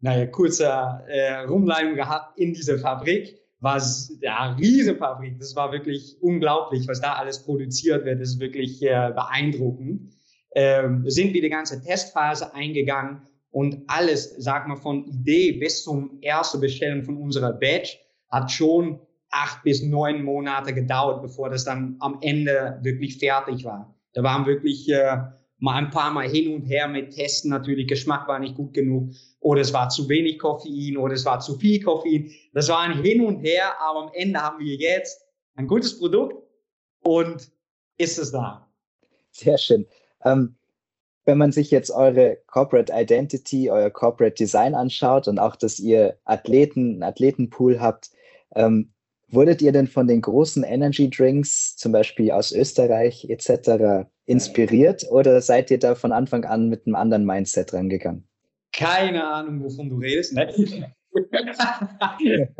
naja, 0.00 0.26
kurzer 0.26 1.04
äh, 1.08 1.40
Rumleihung 1.40 1.94
gehabt 1.94 2.38
in 2.38 2.54
diese 2.54 2.78
Fabrik. 2.78 3.38
War 3.60 3.80
ja 4.22 4.52
riese 4.52 4.96
Fabrik. 4.96 5.38
Das 5.38 5.54
war 5.54 5.72
wirklich 5.72 6.16
unglaublich, 6.22 6.88
was 6.88 7.02
da 7.02 7.14
alles 7.14 7.44
produziert 7.44 8.06
wird. 8.06 8.20
Das 8.20 8.30
ist 8.30 8.40
wirklich 8.40 8.82
äh, 8.82 9.12
beeindruckend. 9.14 10.14
Ähm, 10.54 11.04
sind 11.08 11.34
wir 11.34 11.42
die 11.42 11.50
ganze 11.50 11.82
Testphase 11.82 12.54
eingegangen 12.54 13.22
und 13.50 13.82
alles, 13.88 14.34
sag 14.38 14.66
mal, 14.66 14.76
von 14.76 15.04
Idee 15.06 15.52
bis 15.52 15.84
zum 15.84 16.18
ersten 16.22 16.60
Bestellung 16.60 17.02
von 17.04 17.16
unserer 17.18 17.52
Badge 17.52 17.98
hat 18.30 18.50
schon 18.50 19.00
acht 19.30 19.62
bis 19.62 19.82
neun 19.82 20.22
Monate 20.22 20.74
gedauert, 20.74 21.22
bevor 21.22 21.50
das 21.50 21.64
dann 21.64 21.96
am 22.00 22.18
Ende 22.20 22.78
wirklich 22.82 23.18
fertig 23.18 23.64
war. 23.64 23.94
Da 24.12 24.22
waren 24.22 24.46
wirklich 24.46 24.88
äh, 24.88 25.18
mal 25.58 25.74
ein 25.76 25.90
paar 25.90 26.10
Mal 26.10 26.28
hin 26.28 26.54
und 26.54 26.62
her 26.64 26.88
mit 26.88 27.14
Testen. 27.14 27.50
Natürlich, 27.50 27.86
Geschmack 27.86 28.26
war 28.26 28.38
nicht 28.38 28.56
gut 28.56 28.74
genug 28.74 29.10
oder 29.38 29.60
es 29.60 29.72
war 29.72 29.88
zu 29.88 30.08
wenig 30.08 30.38
Koffein 30.38 30.96
oder 30.96 31.14
es 31.14 31.24
war 31.24 31.40
zu 31.40 31.56
viel 31.58 31.82
Koffein. 31.82 32.30
Das 32.52 32.68
war 32.68 32.80
ein 32.80 33.02
Hin 33.02 33.24
und 33.24 33.40
Her, 33.40 33.80
aber 33.80 34.04
am 34.04 34.10
Ende 34.14 34.40
haben 34.40 34.58
wir 34.58 34.74
jetzt 34.74 35.22
ein 35.54 35.66
gutes 35.66 35.98
Produkt 35.98 36.34
und 37.02 37.50
ist 37.98 38.18
es 38.18 38.32
da. 38.32 38.68
Sehr 39.30 39.58
schön. 39.58 39.86
Ähm, 40.24 40.56
wenn 41.24 41.38
man 41.38 41.52
sich 41.52 41.70
jetzt 41.70 41.90
eure 41.90 42.38
Corporate 42.46 42.92
Identity, 42.94 43.70
euer 43.70 43.90
Corporate 43.90 44.34
Design 44.34 44.74
anschaut 44.74 45.28
und 45.28 45.38
auch, 45.38 45.54
dass 45.54 45.78
ihr 45.78 46.18
Athleten, 46.24 46.94
einen 46.94 47.02
Athletenpool 47.02 47.78
habt, 47.80 48.10
ähm, 48.54 48.92
wurdet 49.30 49.62
ihr 49.62 49.72
denn 49.72 49.86
von 49.86 50.06
den 50.06 50.20
großen 50.20 50.64
Energy 50.64 51.08
Drinks, 51.08 51.76
zum 51.76 51.92
Beispiel 51.92 52.30
aus 52.30 52.52
Österreich 52.52 53.26
etc., 53.28 54.06
inspiriert 54.26 55.04
oder 55.10 55.40
seid 55.40 55.70
ihr 55.70 55.78
da 55.78 55.94
von 55.94 56.12
Anfang 56.12 56.44
an 56.44 56.68
mit 56.68 56.86
einem 56.86 56.94
anderen 56.94 57.24
Mindset 57.24 57.72
rangegangen? 57.72 58.28
Keine 58.72 59.24
Ahnung, 59.24 59.62
wovon 59.64 59.88
du 59.88 59.96
redest. 59.96 60.32
Ne? 60.34 60.52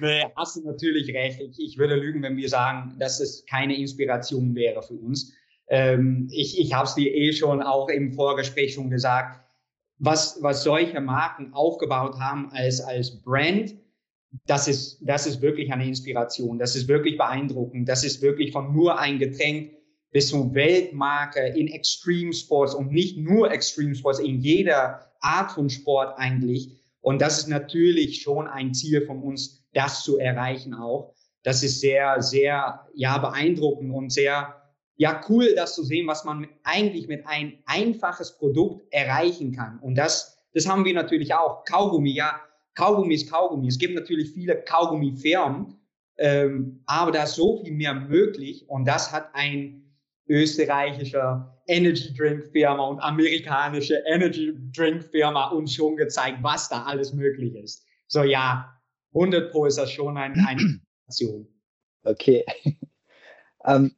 nee, 0.00 0.24
hast 0.36 0.56
du 0.56 0.64
natürlich 0.64 1.12
recht. 1.12 1.40
Ich, 1.40 1.58
ich 1.58 1.78
würde 1.78 1.96
lügen, 1.96 2.22
wenn 2.22 2.36
wir 2.36 2.48
sagen, 2.48 2.96
dass 2.98 3.20
es 3.20 3.44
keine 3.46 3.76
Inspiration 3.76 4.54
wäre 4.54 4.82
für 4.82 4.94
uns. 4.94 5.32
Ähm, 5.68 6.28
ich 6.30 6.60
ich 6.60 6.72
habe 6.72 6.86
es 6.86 6.94
dir 6.94 7.12
eh 7.12 7.32
schon 7.32 7.60
auch 7.62 7.88
im 7.88 8.12
Vorgespräch 8.12 8.74
schon 8.74 8.90
gesagt, 8.90 9.40
was, 9.98 10.38
was 10.42 10.62
solche 10.62 11.00
Marken 11.00 11.52
aufgebaut 11.54 12.16
haben 12.20 12.50
als, 12.52 12.80
als 12.80 13.22
Brand, 13.22 13.74
das 14.46 14.68
ist, 14.68 14.98
das 15.00 15.26
ist 15.26 15.40
wirklich 15.40 15.72
eine 15.72 15.86
Inspiration. 15.86 16.58
Das 16.58 16.76
ist 16.76 16.88
wirklich 16.88 17.16
beeindruckend. 17.16 17.88
Das 17.88 18.04
ist 18.04 18.22
wirklich 18.22 18.52
von 18.52 18.72
nur 18.72 18.98
ein 18.98 19.18
Getränk 19.18 19.72
bis 20.10 20.28
zur 20.28 20.54
Weltmarke 20.54 21.46
in 21.48 21.68
Extreme 21.68 22.32
Sports 22.32 22.74
und 22.74 22.92
nicht 22.92 23.18
nur 23.18 23.50
Extreme 23.50 23.94
Sports, 23.94 24.18
in 24.18 24.40
jeder 24.40 25.12
Art 25.20 25.52
von 25.52 25.68
Sport 25.68 26.18
eigentlich. 26.18 26.80
Und 27.00 27.20
das 27.20 27.38
ist 27.38 27.48
natürlich 27.48 28.22
schon 28.22 28.48
ein 28.48 28.74
Ziel 28.74 29.04
von 29.06 29.22
uns, 29.22 29.64
das 29.74 30.02
zu 30.02 30.18
erreichen 30.18 30.74
auch. 30.74 31.14
Das 31.42 31.62
ist 31.62 31.80
sehr, 31.80 32.22
sehr, 32.22 32.86
ja, 32.94 33.18
beeindruckend 33.18 33.92
und 33.92 34.10
sehr, 34.10 34.60
ja, 34.96 35.20
cool, 35.28 35.54
das 35.54 35.74
zu 35.74 35.84
sehen, 35.84 36.06
was 36.06 36.24
man 36.24 36.48
eigentlich 36.64 37.06
mit 37.06 37.26
ein 37.26 37.58
einfaches 37.66 38.36
Produkt 38.38 38.92
erreichen 38.92 39.52
kann. 39.52 39.78
Und 39.78 39.96
das, 39.96 40.38
das 40.54 40.66
haben 40.66 40.84
wir 40.84 40.94
natürlich 40.94 41.34
auch. 41.34 41.64
Kaugummi, 41.64 42.10
ja, 42.10 42.40
Kaugummi 42.76 43.14
ist 43.14 43.30
Kaugummi. 43.30 43.66
Es 43.66 43.78
gibt 43.78 43.94
natürlich 43.94 44.30
viele 44.30 44.62
Kaugummifirmen, 44.62 45.74
ähm, 46.18 46.82
aber 46.86 47.10
da 47.10 47.24
ist 47.24 47.34
so 47.34 47.62
viel 47.62 47.72
mehr 47.74 47.94
möglich 47.94 48.68
und 48.68 48.86
das 48.86 49.10
hat 49.10 49.30
ein 49.34 49.82
österreichischer 50.28 51.58
Energy 51.66 52.14
Drink 52.14 52.44
Firma 52.52 52.86
und 52.86 53.00
amerikanische 53.00 54.02
Energy 54.06 54.54
Drink 54.72 55.02
Firma 55.04 55.48
uns 55.50 55.74
schon 55.74 55.96
gezeigt, 55.96 56.38
was 56.42 56.68
da 56.68 56.84
alles 56.84 57.12
möglich 57.12 57.54
ist. 57.56 57.84
So 58.08 58.22
ja, 58.22 58.72
100 59.14 59.50
Pro 59.50 59.66
ist 59.66 59.78
das 59.78 59.90
schon 59.90 60.16
ein, 60.16 60.34
eine 60.46 60.80
Aktion. 61.06 61.48
Okay. 62.04 62.44
ähm, 63.64 63.94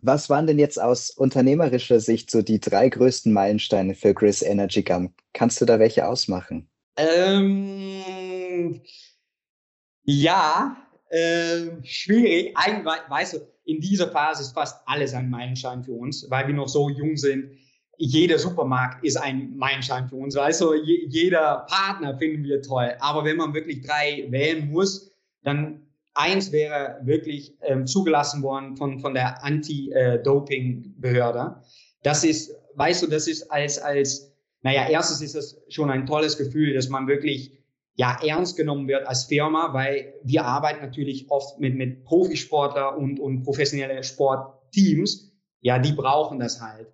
was 0.00 0.30
waren 0.30 0.46
denn 0.46 0.58
jetzt 0.58 0.80
aus 0.80 1.10
unternehmerischer 1.10 2.00
Sicht 2.00 2.30
so 2.30 2.42
die 2.42 2.60
drei 2.60 2.88
größten 2.88 3.32
Meilensteine 3.32 3.94
für 3.94 4.14
Gris 4.14 4.42
Energy 4.42 4.82
Gum? 4.82 5.14
Kannst 5.32 5.60
du 5.60 5.64
da 5.64 5.78
welche 5.78 6.06
ausmachen? 6.06 6.68
Ähm, 6.96 8.80
ja, 10.04 10.76
äh, 11.10 11.82
schwierig. 11.82 12.56
Eigentlich, 12.56 12.94
weißt 13.08 13.34
du, 13.34 13.38
in 13.64 13.80
dieser 13.80 14.08
Phase 14.08 14.42
ist 14.42 14.52
fast 14.52 14.80
alles 14.86 15.12
ein 15.14 15.28
Meilenstein 15.28 15.82
für 15.82 15.90
uns, 15.92 16.30
weil 16.30 16.46
wir 16.46 16.54
noch 16.54 16.68
so 16.68 16.88
jung 16.88 17.16
sind. 17.16 17.50
Jeder 17.98 18.38
Supermarkt 18.38 19.04
ist 19.04 19.16
ein 19.16 19.56
Meilenstein 19.56 20.08
für 20.08 20.14
uns. 20.16 20.36
Weißt 20.36 20.60
du, 20.60 20.74
jeder 20.74 21.66
Partner 21.68 22.16
finden 22.18 22.44
wir 22.44 22.62
toll. 22.62 22.94
Aber 23.00 23.24
wenn 23.24 23.38
man 23.38 23.54
wirklich 23.54 23.84
drei 23.84 24.26
wählen 24.28 24.70
muss, 24.70 25.10
dann 25.42 25.80
eins 26.14 26.52
wäre 26.52 27.00
wirklich 27.02 27.56
ähm, 27.62 27.84
zugelassen 27.86 28.42
worden 28.42 28.76
von, 28.76 29.00
von 29.00 29.14
der 29.14 29.42
Anti-Doping-Behörde. 29.44 31.56
Das 32.02 32.22
ist, 32.24 32.54
weißt 32.74 33.02
du, 33.02 33.06
das 33.06 33.28
ist 33.28 33.50
als, 33.50 33.78
als, 33.78 34.30
naja, 34.66 34.88
erstens 34.90 35.22
ist 35.22 35.36
das 35.36 35.62
schon 35.68 35.90
ein 35.90 36.06
tolles 36.06 36.36
Gefühl, 36.36 36.74
dass 36.74 36.88
man 36.88 37.06
wirklich 37.06 37.56
ja 37.94 38.18
ernst 38.20 38.56
genommen 38.56 38.88
wird 38.88 39.06
als 39.06 39.26
Firma, 39.26 39.72
weil 39.72 40.14
wir 40.24 40.44
arbeiten 40.44 40.84
natürlich 40.84 41.30
oft 41.30 41.60
mit, 41.60 41.76
mit 41.76 42.02
Profisportler 42.02 42.98
und, 42.98 43.20
und 43.20 43.44
professionelle 43.44 44.02
Sportteams. 44.02 45.30
Ja, 45.60 45.78
die 45.78 45.92
brauchen 45.92 46.40
das 46.40 46.60
halt. 46.60 46.88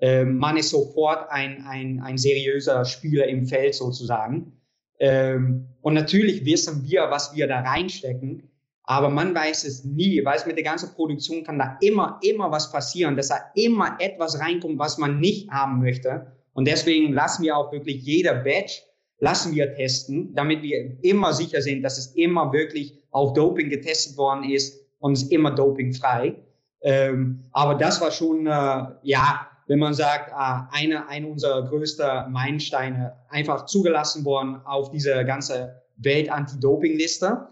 Ähm, 0.00 0.38
man 0.38 0.56
ist 0.56 0.70
sofort 0.70 1.30
ein, 1.30 1.66
ein, 1.66 2.00
ein 2.00 2.16
seriöser 2.16 2.86
Spieler 2.86 3.26
im 3.26 3.44
Feld 3.44 3.74
sozusagen. 3.74 4.58
Ähm, 4.98 5.68
und 5.82 5.92
natürlich 5.92 6.46
wissen 6.46 6.88
wir, 6.88 7.10
was 7.10 7.36
wir 7.36 7.46
da 7.46 7.60
reinstecken, 7.60 8.50
aber 8.84 9.10
man 9.10 9.34
weiß 9.34 9.64
es 9.64 9.84
nie, 9.84 10.24
weil 10.24 10.38
es 10.38 10.46
mit 10.46 10.56
der 10.56 10.64
ganzen 10.64 10.94
Produktion 10.94 11.44
kann 11.44 11.58
da 11.58 11.76
immer, 11.82 12.20
immer 12.22 12.50
was 12.50 12.72
passieren, 12.72 13.16
dass 13.16 13.28
da 13.28 13.50
immer 13.54 13.98
etwas 14.00 14.40
reinkommt, 14.40 14.78
was 14.78 14.96
man 14.96 15.20
nicht 15.20 15.50
haben 15.50 15.80
möchte. 15.80 16.37
Und 16.58 16.66
deswegen 16.66 17.12
lassen 17.12 17.44
wir 17.44 17.56
auch 17.56 17.70
wirklich 17.70 18.02
jeder 18.02 18.34
Batch 18.34 18.82
lassen 19.20 19.54
wir 19.54 19.76
testen, 19.76 20.34
damit 20.34 20.60
wir 20.60 20.98
immer 21.04 21.32
sicher 21.32 21.62
sind, 21.62 21.84
dass 21.84 21.98
es 21.98 22.16
immer 22.16 22.52
wirklich 22.52 22.98
auf 23.12 23.32
Doping 23.32 23.70
getestet 23.70 24.16
worden 24.16 24.42
ist 24.42 24.84
und 24.98 25.12
es 25.12 25.28
immer 25.28 25.52
dopingfrei. 25.52 26.34
Ähm, 26.80 27.44
aber 27.52 27.76
das 27.76 28.00
war 28.00 28.10
schon, 28.10 28.48
äh, 28.48 28.86
ja, 29.02 29.48
wenn 29.68 29.78
man 29.78 29.94
sagt, 29.94 30.30
äh, 30.30 30.76
eine, 30.76 31.06
eine 31.08 31.28
unserer 31.28 31.62
größten 31.68 32.32
Meilensteine 32.32 33.16
einfach 33.28 33.66
zugelassen 33.66 34.24
worden 34.24 34.60
auf 34.64 34.90
diese 34.90 35.24
ganze 35.24 35.80
Welt-Anti-Doping-Liste. 35.98 37.50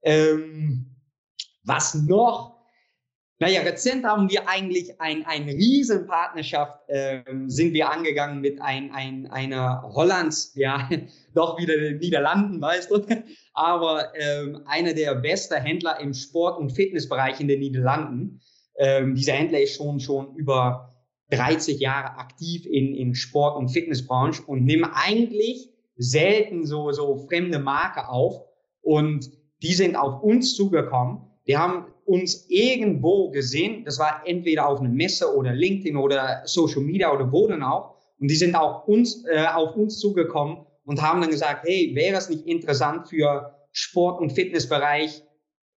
Ähm, 0.00 0.96
was 1.64 1.94
noch? 1.94 2.57
Naja, 3.40 3.60
rezent 3.60 4.04
haben 4.04 4.28
wir 4.28 4.48
eigentlich 4.48 5.00
ein, 5.00 5.24
eine 5.24 5.52
riesen 5.52 6.08
Partnerschaft, 6.08 6.80
ähm, 6.88 7.48
sind 7.48 7.72
wir 7.72 7.88
angegangen 7.88 8.40
mit 8.40 8.60
ein, 8.60 8.90
ein, 8.90 9.28
einer 9.28 9.82
Hollands, 9.94 10.52
ja, 10.56 10.88
doch 11.34 11.56
wieder 11.56 11.76
den 11.76 11.98
Niederlanden, 11.98 12.60
weißt 12.60 12.90
du, 12.90 13.06
aber 13.54 14.12
ähm, 14.16 14.62
einer 14.66 14.92
der 14.92 15.14
besten 15.14 15.54
Händler 15.54 16.00
im 16.00 16.14
Sport- 16.14 16.58
und 16.58 16.70
Fitnessbereich 16.70 17.38
in 17.38 17.46
den 17.46 17.60
Niederlanden. 17.60 18.40
Ähm, 18.76 19.14
dieser 19.14 19.34
Händler 19.34 19.60
ist 19.60 19.76
schon, 19.76 20.00
schon 20.00 20.34
über 20.34 20.96
30 21.30 21.78
Jahre 21.78 22.18
aktiv 22.18 22.66
in, 22.66 22.92
in 22.94 23.14
Sport- 23.14 23.56
und 23.56 23.68
Fitnessbranche 23.68 24.42
und 24.42 24.64
nimmt 24.64 24.88
eigentlich 24.94 25.70
selten 25.96 26.64
so, 26.64 26.90
so 26.90 27.16
fremde 27.28 27.60
Marke 27.60 28.08
auf 28.08 28.42
und 28.80 29.30
die 29.62 29.74
sind 29.74 29.94
auf 29.94 30.22
uns 30.22 30.56
zugekommen. 30.56 31.22
Wir 31.44 31.60
haben 31.60 31.86
uns 32.08 32.46
irgendwo 32.48 33.30
gesehen, 33.30 33.84
das 33.84 33.98
war 33.98 34.22
entweder 34.24 34.66
auf 34.66 34.80
einer 34.80 34.88
Messe 34.88 35.36
oder 35.36 35.52
LinkedIn 35.52 35.96
oder 35.96 36.42
Social 36.44 36.80
Media 36.80 37.12
oder 37.12 37.30
wo 37.30 37.46
dann 37.46 37.62
auch, 37.62 37.96
und 38.18 38.28
die 38.30 38.34
sind 38.34 38.54
auch 38.54 38.88
uns, 38.88 39.24
äh, 39.26 39.46
auf 39.46 39.76
uns 39.76 39.98
zugekommen 39.98 40.66
und 40.84 41.02
haben 41.02 41.20
dann 41.20 41.30
gesagt, 41.30 41.64
hey, 41.66 41.92
wäre 41.94 42.16
es 42.16 42.30
nicht 42.30 42.46
interessant 42.46 43.08
für 43.08 43.54
Sport- 43.72 44.20
und 44.20 44.32
Fitnessbereich, 44.32 45.22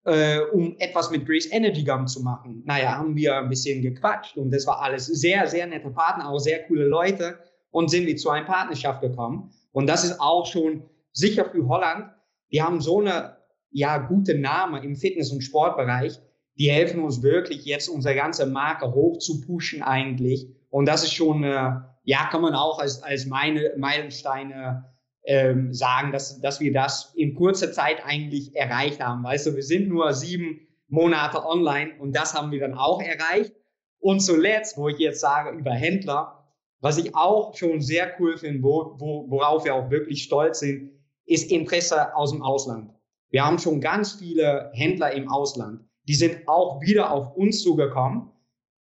äh, 0.04 0.38
um 0.52 0.76
etwas 0.78 1.10
mit 1.10 1.26
Grace 1.26 1.50
Energy 1.50 1.82
Gum 1.84 2.06
zu 2.06 2.22
machen? 2.22 2.62
Naja, 2.64 2.96
haben 2.96 3.16
wir 3.16 3.36
ein 3.36 3.48
bisschen 3.48 3.82
gequatscht 3.82 4.36
und 4.36 4.52
das 4.52 4.66
war 4.66 4.80
alles 4.80 5.06
sehr, 5.06 5.48
sehr 5.48 5.66
nette 5.66 5.90
Partner, 5.90 6.30
auch 6.30 6.38
sehr 6.38 6.62
coole 6.68 6.84
Leute 6.84 7.38
und 7.70 7.90
sind 7.90 8.06
wir 8.06 8.16
zu 8.16 8.30
einer 8.30 8.46
Partnerschaft 8.46 9.02
gekommen. 9.02 9.50
Und 9.72 9.88
das 9.88 10.04
ist 10.04 10.20
auch 10.20 10.46
schon 10.46 10.84
sicher 11.12 11.44
für 11.44 11.66
Holland. 11.68 12.10
Die 12.52 12.62
haben 12.62 12.80
so 12.80 13.00
eine 13.00 13.36
ja, 13.70 13.98
gute 13.98 14.38
Name 14.38 14.82
im 14.82 14.96
Fitness- 14.96 15.32
und 15.32 15.42
Sportbereich. 15.42 16.18
Die 16.58 16.70
helfen 16.70 17.02
uns 17.02 17.22
wirklich 17.22 17.64
jetzt 17.64 17.88
unsere 17.88 18.14
ganze 18.14 18.46
Marke 18.46 18.92
hoch 18.92 19.18
zu 19.18 19.40
pushen 19.40 19.82
eigentlich. 19.82 20.48
Und 20.68 20.86
das 20.86 21.02
ist 21.02 21.14
schon, 21.14 21.44
äh, 21.44 21.72
ja, 22.04 22.28
kann 22.30 22.42
man 22.42 22.54
auch 22.54 22.78
als, 22.78 23.02
als 23.02 23.26
meine 23.26 23.72
Meilensteine 23.76 24.84
ähm, 25.24 25.72
sagen, 25.72 26.12
dass, 26.12 26.40
dass 26.40 26.60
wir 26.60 26.72
das 26.72 27.12
in 27.14 27.34
kurzer 27.34 27.72
Zeit 27.72 28.04
eigentlich 28.04 28.54
erreicht 28.56 29.00
haben. 29.00 29.22
Weißt 29.22 29.46
du, 29.46 29.56
wir 29.56 29.62
sind 29.62 29.88
nur 29.88 30.12
sieben 30.12 30.66
Monate 30.88 31.44
online 31.44 31.92
und 31.98 32.16
das 32.16 32.34
haben 32.34 32.50
wir 32.50 32.60
dann 32.60 32.74
auch 32.74 33.00
erreicht. 33.00 33.54
Und 34.00 34.20
zuletzt, 34.20 34.76
wo 34.76 34.88
ich 34.88 34.98
jetzt 34.98 35.20
sage 35.20 35.56
über 35.56 35.72
Händler, 35.72 36.44
was 36.80 36.98
ich 36.98 37.14
auch 37.14 37.54
schon 37.54 37.80
sehr 37.80 38.10
cool 38.18 38.38
finde, 38.38 38.62
wo, 38.62 38.96
wo, 38.98 39.30
worauf 39.30 39.64
wir 39.64 39.74
auch 39.74 39.90
wirklich 39.90 40.22
stolz 40.22 40.60
sind, 40.60 40.92
ist 41.26 41.50
Interesse 41.50 42.16
aus 42.16 42.32
dem 42.32 42.42
Ausland. 42.42 42.90
Wir 43.30 43.44
haben 43.44 43.58
schon 43.58 43.80
ganz 43.80 44.12
viele 44.14 44.70
Händler 44.74 45.12
im 45.12 45.28
Ausland. 45.28 45.84
Die 46.08 46.14
sind 46.14 46.48
auch 46.48 46.80
wieder 46.80 47.12
auf 47.12 47.36
uns 47.36 47.62
zugekommen. 47.62 48.30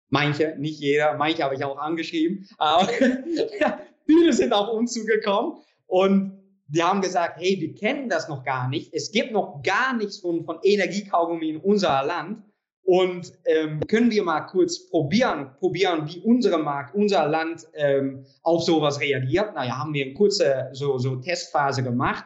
Manche, 0.09 0.56
nicht 0.59 0.80
jeder, 0.80 1.16
manche 1.16 1.44
habe 1.44 1.54
ich 1.54 1.64
auch 1.64 1.78
angeschrieben, 1.78 2.49
aber 2.59 2.88
viele 4.06 4.32
sind 4.32 4.52
auf 4.52 4.68
uns 4.70 4.92
zugekommen 4.92 5.59
und 5.87 6.40
die 6.66 6.82
haben 6.82 7.00
gesagt, 7.00 7.38
hey, 7.38 7.56
wir 7.61 7.75
kennen 7.75 8.09
das 8.09 8.28
noch 8.28 8.44
gar 8.44 8.68
nicht. 8.68 8.94
Es 8.94 9.11
gibt 9.11 9.32
noch 9.32 9.61
gar 9.62 9.97
nichts 9.97 10.18
von, 10.18 10.44
von 10.44 10.59
Energiekaugummi 10.62 11.50
in 11.50 11.56
unser 11.59 12.02
Land. 12.04 12.42
Und 12.82 13.32
ähm, 13.44 13.80
können 13.87 14.11
wir 14.11 14.23
mal 14.23 14.40
kurz 14.42 14.88
probieren, 14.88 15.50
probieren, 15.59 16.09
wie 16.09 16.20
unsere 16.20 16.59
Markt, 16.59 16.94
unser 16.94 17.28
Land 17.28 17.68
ähm, 17.75 18.25
auf 18.42 18.62
sowas 18.62 19.00
reagiert. 19.00 19.54
Naja, 19.54 19.78
haben 19.78 19.94
wir 19.94 20.06
eine 20.06 20.14
kurze 20.14 20.70
so, 20.73 20.99
so 20.99 21.16
Testphase 21.16 21.82
gemacht. 21.82 22.25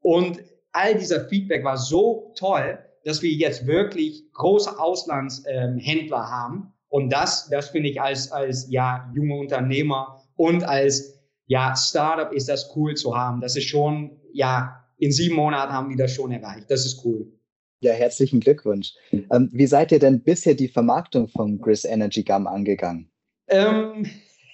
Und 0.00 0.40
all 0.72 0.96
dieser 0.96 1.28
Feedback 1.28 1.64
war 1.64 1.76
so 1.76 2.32
toll, 2.36 2.78
dass 3.04 3.22
wir 3.22 3.30
jetzt 3.30 3.66
wirklich 3.66 4.24
große 4.34 4.78
Auslandshändler 4.78 6.16
ähm, 6.16 6.30
haben. 6.30 6.72
Und 6.88 7.10
das, 7.10 7.48
das 7.50 7.68
finde 7.70 7.90
ich 7.90 8.00
als, 8.00 8.32
als 8.32 8.66
ja, 8.70 9.10
junge 9.14 9.36
Unternehmer 9.36 10.22
und 10.36 10.64
als 10.64 11.18
ja, 11.46 11.74
Startup 11.76 12.32
ist 12.32 12.48
das 12.48 12.70
cool 12.76 12.94
zu 12.94 13.16
haben. 13.16 13.40
Das 13.40 13.56
ist 13.56 13.68
schon, 13.68 14.20
ja, 14.32 14.84
in 14.98 15.12
sieben 15.12 15.36
Monaten 15.36 15.72
haben 15.72 15.90
wir 15.90 15.96
das 15.96 16.12
schon 16.12 16.32
erreicht. 16.32 16.70
Das 16.70 16.84
ist 16.84 17.04
cool. 17.04 17.32
Ja, 17.80 17.92
herzlichen 17.92 18.40
Glückwunsch. 18.40 18.94
Ähm, 19.12 19.48
wie 19.52 19.66
seid 19.66 19.92
ihr 19.92 20.00
denn 20.00 20.22
bisher 20.22 20.54
die 20.54 20.68
Vermarktung 20.68 21.28
von 21.28 21.58
Gris 21.60 21.84
Energy 21.84 22.24
Gum 22.24 22.46
angegangen? 22.46 23.10
Ähm, 23.48 24.06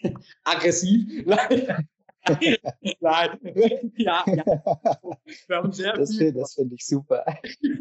aggressiv. 0.44 1.26
Nein. 3.00 3.38
ja, 3.97 4.25
ja. 4.26 4.45
Wir 5.47 5.57
haben 5.57 5.73
sehr 5.73 5.93
das 5.95 6.16
finde 6.16 6.45
find 6.47 6.73
ich 6.73 6.87
super. 6.87 7.25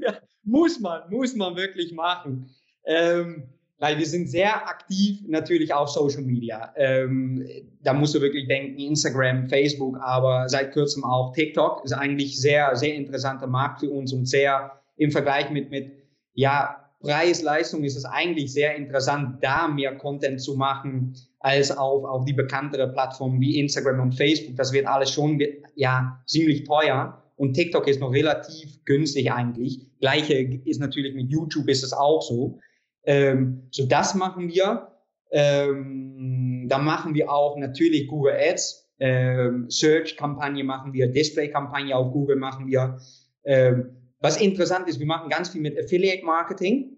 ja, 0.01 0.15
muss 0.43 0.79
man, 0.79 1.09
muss 1.09 1.35
man 1.35 1.55
wirklich 1.55 1.93
machen. 1.93 2.49
Ähm, 2.85 3.43
weil 3.79 3.97
wir 3.97 4.05
sind 4.05 4.29
sehr 4.29 4.69
aktiv 4.69 5.19
natürlich 5.27 5.73
auf 5.73 5.89
Social 5.89 6.21
Media. 6.21 6.73
Ähm, 6.77 7.45
da 7.81 7.93
musst 7.93 8.15
du 8.15 8.21
wirklich 8.21 8.47
denken, 8.47 8.79
Instagram, 8.79 9.49
Facebook, 9.49 9.97
aber 9.99 10.47
seit 10.47 10.71
kurzem 10.71 11.03
auch 11.03 11.33
TikTok 11.33 11.83
ist 11.83 11.91
eigentlich 11.91 12.39
sehr, 12.39 12.75
sehr 12.77 12.95
interessanter 12.95 13.47
Markt 13.47 13.81
für 13.81 13.89
uns 13.89 14.13
und 14.13 14.25
sehr 14.25 14.79
im 14.95 15.11
Vergleich 15.11 15.49
mit, 15.49 15.69
mit 15.69 15.91
ja, 16.33 16.83
Preis-Leistung 17.01 17.83
ist 17.83 17.97
es 17.97 18.05
eigentlich 18.05 18.53
sehr 18.53 18.75
interessant, 18.75 19.43
da 19.43 19.67
mehr 19.67 19.97
Content 19.97 20.39
zu 20.41 20.55
machen, 20.55 21.15
als 21.43 21.77
auf, 21.77 22.05
auf 22.05 22.23
die 22.23 22.33
bekanntere 22.33 22.87
Plattformen 22.87 23.41
wie 23.41 23.59
Instagram 23.59 23.99
und 23.99 24.13
Facebook. 24.13 24.55
Das 24.55 24.71
wird 24.71 24.87
alles 24.87 25.11
schon, 25.11 25.41
ja, 25.75 26.23
ziemlich 26.25 26.63
teuer. 26.63 27.21
Und 27.35 27.53
TikTok 27.53 27.87
ist 27.87 27.99
noch 27.99 28.13
relativ 28.13 28.83
günstig 28.85 29.31
eigentlich. 29.31 29.81
Gleiche 29.99 30.35
ist 30.35 30.79
natürlich 30.79 31.13
mit 31.13 31.29
YouTube 31.29 31.67
ist 31.67 31.83
es 31.83 31.91
auch 31.91 32.21
so. 32.21 32.59
Ähm, 33.03 33.67
so 33.71 33.85
das 33.85 34.15
machen 34.15 34.47
wir. 34.47 34.87
Ähm, 35.31 36.67
da 36.69 36.77
machen 36.77 37.13
wir 37.13 37.29
auch 37.29 37.57
natürlich 37.57 38.07
Google 38.07 38.35
Ads, 38.39 38.89
ähm, 38.99 39.69
Search-Kampagne 39.69 40.63
machen 40.63 40.93
wir, 40.93 41.07
Display-Kampagne 41.07 41.93
auf 41.93 42.13
Google 42.13 42.37
machen 42.37 42.67
wir. 42.67 42.99
Ähm, 43.43 43.97
was 44.21 44.39
interessant 44.39 44.87
ist, 44.87 44.99
wir 44.99 45.07
machen 45.07 45.29
ganz 45.29 45.49
viel 45.49 45.59
mit 45.59 45.77
Affiliate-Marketing. 45.77 46.95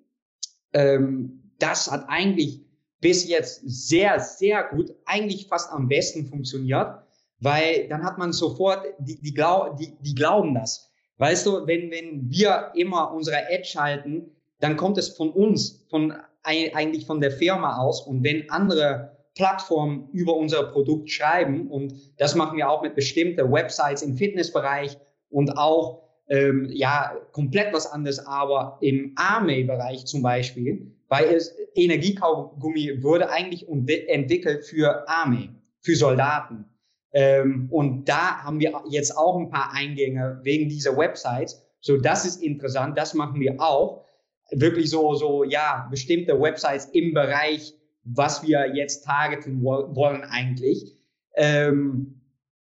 Ähm, 0.73 1.51
das 1.57 1.89
hat 1.89 2.05
eigentlich 2.09 2.64
bis 3.05 3.27
jetzt 3.27 3.61
sehr, 3.65 4.19
sehr 4.19 4.63
gut, 4.63 4.91
eigentlich 5.05 5.45
fast 5.45 5.71
am 5.71 5.87
besten 5.87 6.25
funktioniert, 6.25 7.03
weil 7.39 7.87
dann 7.87 8.03
hat 8.03 8.17
man 8.17 8.33
sofort, 8.33 8.83
die, 8.97 9.21
die, 9.21 9.31
glaub, 9.31 9.77
die, 9.77 9.95
die 10.01 10.15
glauben 10.15 10.55
das. 10.55 10.91
Weißt 11.19 11.45
du, 11.45 11.67
wenn, 11.67 11.91
wenn 11.91 12.27
wir 12.31 12.71
immer 12.73 13.13
unsere 13.13 13.37
Ad 13.37 13.63
schalten, 13.63 14.31
dann 14.59 14.75
kommt 14.75 14.97
es 14.97 15.09
von 15.09 15.29
uns, 15.29 15.85
von 15.91 16.15
eigentlich 16.41 17.05
von 17.05 17.21
der 17.21 17.29
Firma 17.29 17.77
aus. 17.77 18.01
Und 18.01 18.23
wenn 18.23 18.49
andere 18.49 19.15
Plattformen 19.35 20.09
über 20.11 20.35
unser 20.35 20.63
Produkt 20.71 21.11
schreiben, 21.11 21.69
und 21.69 21.93
das 22.17 22.33
machen 22.33 22.57
wir 22.57 22.67
auch 22.67 22.81
mit 22.81 22.95
bestimmten 22.95 23.51
Websites 23.51 24.01
im 24.01 24.17
Fitnessbereich 24.17 24.97
und 25.29 25.59
auch 25.59 26.01
ähm, 26.27 26.71
ja 26.73 27.15
komplett 27.33 27.71
was 27.71 27.85
anderes, 27.85 28.17
aber 28.25 28.79
im 28.81 29.13
Army-Bereich 29.15 30.07
zum 30.07 30.23
Beispiel, 30.23 30.94
weil 31.07 31.25
es 31.25 31.55
Energiekaugummi 31.75 33.03
wurde 33.03 33.29
eigentlich 33.29 33.67
entwickelt 34.07 34.65
für 34.65 35.07
Army, 35.07 35.49
für 35.81 35.95
Soldaten. 35.95 36.65
Ähm, 37.13 37.67
und 37.71 38.09
da 38.09 38.43
haben 38.43 38.59
wir 38.59 38.81
jetzt 38.89 39.17
auch 39.17 39.37
ein 39.39 39.49
paar 39.49 39.73
Eingänge 39.73 40.39
wegen 40.43 40.67
dieser 40.67 40.97
Websites. 40.97 41.63
So, 41.79 41.97
das 41.97 42.25
ist 42.25 42.41
interessant, 42.41 42.97
das 42.97 43.13
machen 43.13 43.39
wir 43.39 43.61
auch 43.61 44.05
wirklich 44.51 44.89
so, 44.89 45.13
so, 45.15 45.43
ja, 45.43 45.87
bestimmte 45.89 46.39
Websites 46.39 46.85
im 46.85 47.13
Bereich, 47.13 47.73
was 48.03 48.43
wir 48.43 48.75
jetzt 48.75 49.05
targeten 49.05 49.63
wollen 49.63 50.23
eigentlich. 50.23 50.95
Ähm, 51.35 52.21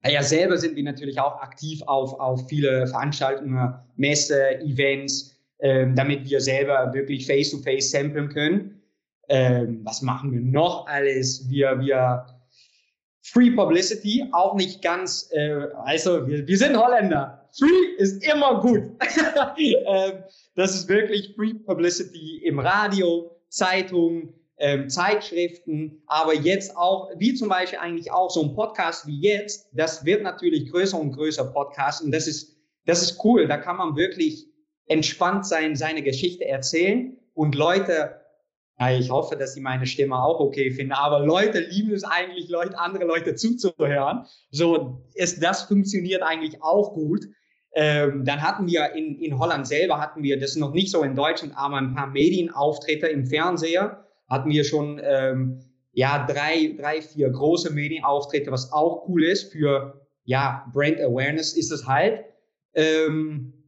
ja, 0.04 0.22
selber 0.22 0.56
sind 0.56 0.76
wir 0.76 0.82
natürlich 0.82 1.20
auch 1.20 1.40
aktiv 1.40 1.82
auf, 1.86 2.18
auf 2.18 2.48
viele 2.48 2.86
Veranstaltungen, 2.86 3.74
Messe, 3.96 4.60
Events, 4.60 5.36
ähm, 5.62 5.94
damit 5.94 6.28
wir 6.28 6.40
selber 6.40 6.92
wirklich 6.94 7.26
face-to-face 7.26 7.84
-face 7.84 7.90
samplen 7.90 8.28
können. 8.28 8.82
Ähm, 9.28 9.80
was 9.84 10.02
machen 10.02 10.32
wir 10.32 10.40
noch 10.40 10.86
alles? 10.86 11.48
Wir, 11.48 11.78
wir, 11.80 12.26
Free 13.22 13.50
Publicity, 13.50 14.26
auch 14.32 14.54
nicht 14.54 14.82
ganz, 14.82 15.28
äh, 15.32 15.66
also 15.84 16.26
wir, 16.26 16.46
wir 16.46 16.58
sind 16.58 16.76
Holländer. 16.76 17.48
Free 17.56 17.96
ist 17.98 18.24
immer 18.26 18.60
gut. 18.60 18.82
ähm, 19.58 20.24
das 20.54 20.74
ist 20.74 20.88
wirklich 20.88 21.34
Free 21.36 21.54
Publicity 21.54 22.42
im 22.44 22.58
Radio, 22.58 23.30
Zeitungen, 23.48 24.34
ähm, 24.58 24.88
Zeitschriften, 24.88 26.02
aber 26.06 26.34
jetzt 26.34 26.76
auch, 26.76 27.10
wie 27.16 27.34
zum 27.34 27.48
Beispiel 27.48 27.78
eigentlich 27.78 28.12
auch 28.12 28.30
so 28.30 28.42
ein 28.42 28.54
Podcast 28.54 29.06
wie 29.06 29.20
jetzt, 29.20 29.68
das 29.72 30.04
wird 30.04 30.22
natürlich 30.22 30.70
größer 30.70 30.98
und 30.98 31.12
größer 31.12 31.44
Podcast 31.44 32.02
und 32.02 32.12
das 32.12 32.26
ist, 32.26 32.56
das 32.86 33.02
ist 33.02 33.24
cool. 33.24 33.46
Da 33.46 33.56
kann 33.56 33.76
man 33.76 33.96
wirklich 33.96 34.49
entspannt 34.90 35.46
sein, 35.46 35.76
seine 35.76 36.02
Geschichte 36.02 36.46
erzählen 36.46 37.16
und 37.34 37.54
Leute 37.54 38.20
ich 38.88 39.10
hoffe, 39.10 39.36
dass 39.36 39.52
Sie 39.52 39.60
meine 39.60 39.84
Stimme 39.84 40.22
auch 40.22 40.40
okay 40.40 40.70
finden. 40.70 40.92
Aber 40.92 41.20
Leute 41.20 41.60
lieben 41.60 41.92
es 41.92 42.02
eigentlich, 42.02 42.48
Leute, 42.48 42.78
andere 42.78 43.04
Leute 43.04 43.34
zuzuhören. 43.34 44.24
So, 44.50 45.04
ist, 45.12 45.42
das 45.42 45.64
funktioniert 45.64 46.22
eigentlich 46.22 46.62
auch 46.62 46.94
gut. 46.94 47.26
Ähm, 47.74 48.24
dann 48.24 48.40
hatten 48.40 48.66
wir 48.66 48.94
in, 48.94 49.18
in 49.18 49.38
Holland 49.38 49.66
selber 49.66 50.00
hatten 50.00 50.22
wir, 50.22 50.40
das 50.40 50.56
noch 50.56 50.72
nicht 50.72 50.90
so 50.90 51.02
in 51.02 51.14
Deutschland, 51.14 51.52
aber 51.56 51.76
ein 51.76 51.94
paar 51.94 52.06
Medienauftritte 52.06 53.06
im 53.06 53.26
Fernseher 53.26 54.06
hatten 54.28 54.48
wir 54.48 54.64
schon, 54.64 54.98
ähm, 55.04 55.60
ja, 55.92 56.26
drei, 56.26 56.74
drei, 56.78 57.02
vier 57.02 57.28
große 57.28 57.72
Medienauftritte, 57.72 58.50
was 58.50 58.72
auch 58.72 59.06
cool 59.08 59.24
ist 59.24 59.52
für, 59.52 60.06
ja, 60.24 60.66
Brand 60.72 61.00
Awareness 61.00 61.52
ist 61.52 61.70
es 61.70 61.86
halt. 61.86 62.24
Ähm, 62.72 63.59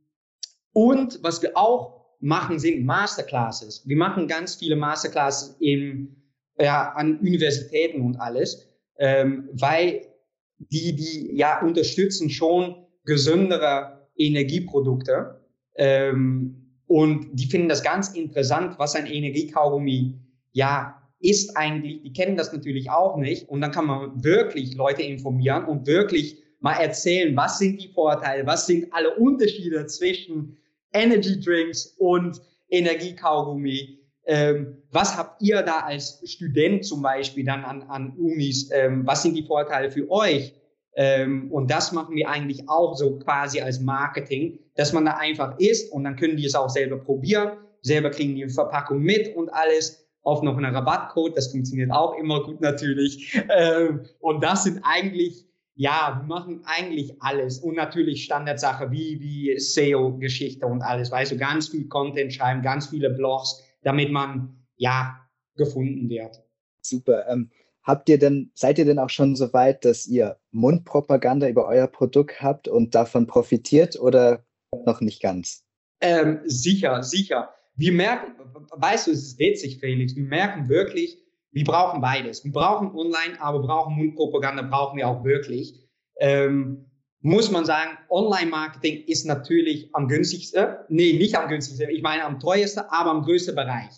und 0.73 1.19
was 1.23 1.43
wir 1.43 1.57
auch 1.57 2.03
machen, 2.21 2.59
sind 2.59 2.85
Masterclasses. 2.85 3.83
Wir 3.87 3.97
machen 3.97 4.29
ganz 4.29 4.55
viele 4.55 4.77
Masterclasses 4.77 5.57
im, 5.61 6.17
ja, 6.59 6.93
an 6.93 7.19
Universitäten 7.19 8.01
und 8.01 8.17
alles, 8.17 8.69
ähm, 8.99 9.49
weil 9.53 10.07
die, 10.59 10.95
die 10.95 11.37
ja 11.37 11.61
unterstützen 11.61 12.31
schon 12.31 12.87
gesündere 13.05 14.09
Energieprodukte. 14.17 15.41
Ähm, 15.75 16.81
und 16.87 17.31
die 17.33 17.47
finden 17.47 17.69
das 17.69 17.83
ganz 17.83 18.11
interessant, 18.11 18.79
was 18.79 18.95
ein 18.95 19.07
Energiekaugummi 19.07 20.21
ja 20.53 21.03
ist 21.19 21.57
eigentlich. 21.57 22.03
Die 22.03 22.13
kennen 22.13 22.37
das 22.37 22.53
natürlich 22.53 22.91
auch 22.91 23.17
nicht. 23.17 23.49
Und 23.49 23.61
dann 23.61 23.73
kann 23.73 23.87
man 23.87 24.23
wirklich 24.23 24.75
Leute 24.75 25.03
informieren 25.03 25.65
und 25.65 25.87
wirklich 25.87 26.43
mal 26.61 26.75
erzählen, 26.75 27.37
was 27.37 27.59
sind 27.59 27.83
die 27.83 27.89
Vorteile, 27.89 28.47
was 28.47 28.67
sind 28.67 28.93
alle 28.93 29.17
Unterschiede 29.17 29.87
zwischen 29.87 30.59
Energy 30.93 31.41
Drinks 31.41 31.95
und 31.99 32.41
Energiekaugummi. 32.71 33.99
Ähm, 34.25 34.79
was 34.91 35.17
habt 35.17 35.43
ihr 35.43 35.63
da 35.63 35.81
als 35.81 36.23
Student 36.25 36.85
zum 36.85 37.03
Beispiel 37.03 37.45
dann 37.45 37.65
an, 37.65 37.83
an 37.83 38.17
Unis? 38.17 38.71
Ähm, 38.73 39.07
was 39.07 39.23
sind 39.23 39.35
die 39.35 39.43
Vorteile 39.43 39.91
für 39.91 40.09
euch? 40.11 40.55
Ähm, 40.95 41.51
und 41.51 41.71
das 41.71 41.93
machen 41.93 42.15
wir 42.15 42.29
eigentlich 42.29 42.69
auch 42.69 42.95
so 42.95 43.19
quasi 43.19 43.61
als 43.61 43.81
Marketing, 43.81 44.59
dass 44.75 44.93
man 44.93 45.05
da 45.07 45.17
einfach 45.17 45.59
isst 45.59 45.93
und 45.93 46.05
dann 46.05 46.17
können 46.17 46.37
die 46.37 46.47
es 46.47 46.55
auch 46.55 46.69
selber 46.69 46.99
probieren. 46.99 47.57
Selber 47.81 48.11
kriegen 48.11 48.37
die 48.37 48.49
Verpackung 48.49 49.01
mit 49.01 49.35
und 49.35 49.49
alles. 49.49 49.99
Auf 50.25 50.41
noch 50.43 50.57
einen 50.57 50.73
Rabattcode, 50.73 51.37
das 51.37 51.49
funktioniert 51.49 51.91
auch 51.91 52.17
immer 52.17 52.45
gut 52.45 52.61
natürlich. 52.61 53.43
Ähm, 53.49 54.05
und 54.21 54.45
das 54.45 54.63
sind 54.63 54.81
eigentlich 54.85 55.47
ja, 55.75 56.19
wir 56.21 56.27
machen 56.27 56.63
eigentlich 56.65 57.21
alles 57.21 57.59
und 57.59 57.77
natürlich 57.77 58.25
Standardsache 58.25 58.91
wie, 58.91 59.21
wie 59.21 59.59
SEO-Geschichte 59.59 60.67
und 60.67 60.83
alles, 60.83 61.11
weißt 61.11 61.33
du, 61.33 61.37
ganz 61.37 61.69
viel 61.69 61.89
Content 61.89 62.33
schreiben, 62.33 62.63
ganz 62.63 62.89
viele 62.89 63.11
Blogs, 63.11 63.63
damit 63.83 64.11
man, 64.11 64.57
ja, 64.77 65.19
gefunden 65.57 66.09
wird. 66.09 66.43
Super. 66.83 67.27
Ähm, 67.29 67.51
habt 67.83 68.09
ihr 68.09 68.19
denn, 68.19 68.51
seid 68.55 68.79
ihr 68.79 68.85
denn 68.85 68.99
auch 68.99 69.11
schon 69.11 69.37
so 69.37 69.53
weit, 69.53 69.85
dass 69.85 70.07
ihr 70.07 70.39
Mundpropaganda 70.51 71.49
über 71.49 71.67
euer 71.67 71.87
Produkt 71.87 72.43
habt 72.43 72.69
und 72.69 72.95
davon 72.95 73.27
profitiert 73.27 73.99
oder 73.99 74.45
noch 74.85 75.01
nicht 75.01 75.23
ganz? 75.23 75.65
Ähm, 76.01 76.41
sicher, 76.45 77.03
sicher. 77.03 77.51
Wir 77.77 77.93
merken, 77.93 78.35
weißt 78.71 79.07
du, 79.07 79.13
es 79.13 79.23
ist 79.23 79.39
witzig, 79.39 79.79
Felix, 79.81 80.15
wir 80.17 80.25
merken 80.25 80.69
wirklich, 80.69 81.19
wir 81.53 81.65
brauchen 81.65 82.01
beides. 82.01 82.45
Wir 82.45 82.53
brauchen 82.53 82.95
Online, 82.95 83.41
aber 83.41 83.61
brauchen 83.61 83.95
Mundpropaganda, 83.95 84.63
brauchen 84.63 84.97
wir 84.97 85.09
auch 85.09 85.23
wirklich. 85.23 85.75
Ähm, 86.19 86.87
muss 87.21 87.51
man 87.51 87.65
sagen, 87.65 87.99
Online-Marketing 88.11 89.05
ist 89.07 89.27
natürlich 89.27 89.91
am 89.93 90.09
günstigsten. 90.09 90.67
Nee, 90.89 91.13
nicht 91.13 91.37
am 91.37 91.49
günstigsten. 91.49 91.91
Ich 91.91 92.03
meine 92.03 92.25
am 92.25 92.41
teuersten, 92.41 92.81
aber 92.89 93.11
am 93.11 93.23
größten 93.23 93.55
Bereich. 93.55 93.93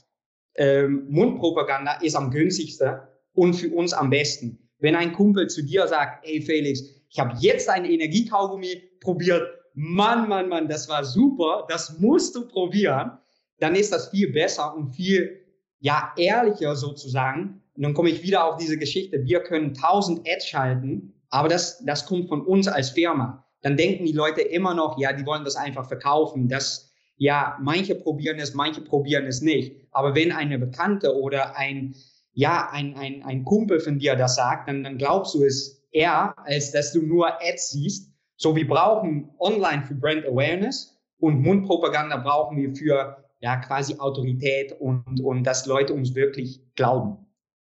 Ähm, 0.56 1.06
Mundpropaganda 1.08 1.94
ist 2.02 2.16
am 2.16 2.30
günstigsten 2.30 2.98
und 3.32 3.54
für 3.54 3.70
uns 3.70 3.92
am 3.92 4.10
besten. 4.10 4.68
Wenn 4.78 4.94
ein 4.94 5.12
Kumpel 5.12 5.48
zu 5.48 5.62
dir 5.62 5.86
sagt, 5.86 6.26
ey 6.26 6.42
Felix, 6.42 6.82
ich 7.08 7.18
habe 7.18 7.34
jetzt 7.38 7.68
ein 7.68 7.84
Energiekaugummi 7.84 8.82
probiert, 9.00 9.42
Mann, 9.74 10.28
Mann, 10.28 10.48
Mann, 10.48 10.68
das 10.68 10.88
war 10.88 11.04
super, 11.04 11.66
das 11.68 11.98
musst 11.98 12.34
du 12.36 12.46
probieren, 12.46 13.12
dann 13.58 13.74
ist 13.74 13.92
das 13.92 14.10
viel 14.10 14.32
besser 14.32 14.74
und 14.74 14.94
viel 14.94 15.43
ja, 15.84 16.14
ehrlicher 16.16 16.76
sozusagen. 16.76 17.60
Und 17.76 17.82
dann 17.82 17.92
komme 17.92 18.08
ich 18.08 18.22
wieder 18.22 18.44
auf 18.44 18.56
diese 18.56 18.78
Geschichte. 18.78 19.22
Wir 19.24 19.40
können 19.40 19.74
1000 19.76 20.26
Ads 20.26 20.46
schalten, 20.46 21.12
aber 21.28 21.48
das, 21.48 21.84
das 21.84 22.06
kommt 22.06 22.30
von 22.30 22.40
uns 22.40 22.68
als 22.68 22.90
Firma. 22.90 23.44
Dann 23.60 23.76
denken 23.76 24.06
die 24.06 24.12
Leute 24.12 24.40
immer 24.40 24.72
noch, 24.72 24.98
ja, 24.98 25.12
die 25.12 25.26
wollen 25.26 25.44
das 25.44 25.56
einfach 25.56 25.86
verkaufen. 25.86 26.48
Das, 26.48 26.90
ja, 27.16 27.58
manche 27.60 27.94
probieren 27.96 28.38
es, 28.38 28.54
manche 28.54 28.80
probieren 28.80 29.26
es 29.26 29.42
nicht. 29.42 29.76
Aber 29.90 30.14
wenn 30.14 30.32
eine 30.32 30.58
Bekannte 30.58 31.14
oder 31.14 31.54
ein, 31.58 31.94
ja, 32.32 32.70
ein, 32.72 32.96
ein, 32.96 33.22
ein 33.22 33.44
Kumpel 33.44 33.78
von 33.78 33.98
dir 33.98 34.16
das 34.16 34.36
sagt, 34.36 34.68
dann, 34.68 34.84
dann 34.84 34.96
glaubst 34.96 35.34
du 35.34 35.44
es 35.44 35.84
eher, 35.90 36.34
als 36.46 36.72
dass 36.72 36.94
du 36.94 37.02
nur 37.02 37.28
Ads 37.42 37.72
siehst. 37.72 38.10
So, 38.36 38.56
wir 38.56 38.66
brauchen 38.66 39.34
online 39.38 39.82
für 39.82 39.94
Brand 39.94 40.24
Awareness 40.24 40.98
und 41.18 41.42
Mundpropaganda 41.42 42.16
brauchen 42.16 42.56
wir 42.56 42.74
für 42.74 43.23
ja, 43.44 43.56
quasi 43.56 43.96
Autorität 43.98 44.72
und, 44.80 45.20
und 45.20 45.44
dass 45.44 45.66
Leute 45.66 45.92
uns 45.92 46.14
wirklich 46.14 46.62
glauben. 46.76 47.18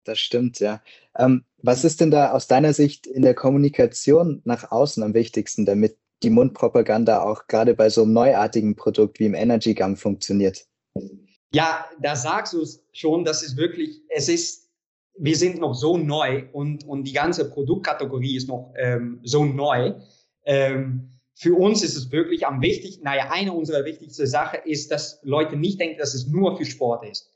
Das 0.02 0.18
stimmt, 0.18 0.58
ja. 0.58 0.82
Ähm, 1.16 1.44
was 1.58 1.84
ist 1.84 2.00
denn 2.00 2.10
da 2.10 2.32
aus 2.32 2.48
deiner 2.48 2.72
Sicht 2.72 3.06
in 3.06 3.22
der 3.22 3.34
Kommunikation 3.34 4.42
nach 4.44 4.72
außen 4.72 5.04
am 5.04 5.14
wichtigsten, 5.14 5.66
damit 5.66 5.96
die 6.24 6.30
Mundpropaganda 6.30 7.22
auch 7.22 7.46
gerade 7.46 7.74
bei 7.74 7.90
so 7.90 8.02
einem 8.02 8.12
neuartigen 8.12 8.74
Produkt 8.74 9.20
wie 9.20 9.26
im 9.26 9.34
Energy 9.34 9.72
Gum 9.72 9.96
funktioniert? 9.96 10.66
Ja, 11.52 11.84
da 12.00 12.16
sagst 12.16 12.54
du 12.54 12.62
es 12.62 12.84
schon, 12.92 13.24
das 13.24 13.44
ist 13.44 13.56
wirklich, 13.56 14.02
es 14.08 14.28
ist, 14.28 14.68
wir 15.16 15.36
sind 15.36 15.60
noch 15.60 15.74
so 15.74 15.96
neu 15.96 16.48
und, 16.52 16.82
und 16.88 17.04
die 17.04 17.12
ganze 17.12 17.48
Produktkategorie 17.48 18.36
ist 18.36 18.48
noch 18.48 18.74
ähm, 18.76 19.20
so 19.22 19.44
neu. 19.44 19.94
Ähm, 20.44 21.17
für 21.38 21.54
uns 21.54 21.84
ist 21.84 21.96
es 21.96 22.10
wirklich 22.10 22.46
am 22.46 22.60
wichtigsten, 22.60 23.04
naja, 23.04 23.30
eine 23.30 23.52
unserer 23.52 23.84
wichtigsten 23.84 24.26
Sachen 24.26 24.58
ist, 24.64 24.90
dass 24.90 25.20
Leute 25.22 25.56
nicht 25.56 25.78
denken, 25.78 25.96
dass 25.96 26.12
es 26.12 26.26
nur 26.26 26.56
für 26.56 26.64
Sport 26.64 27.08
ist. 27.08 27.30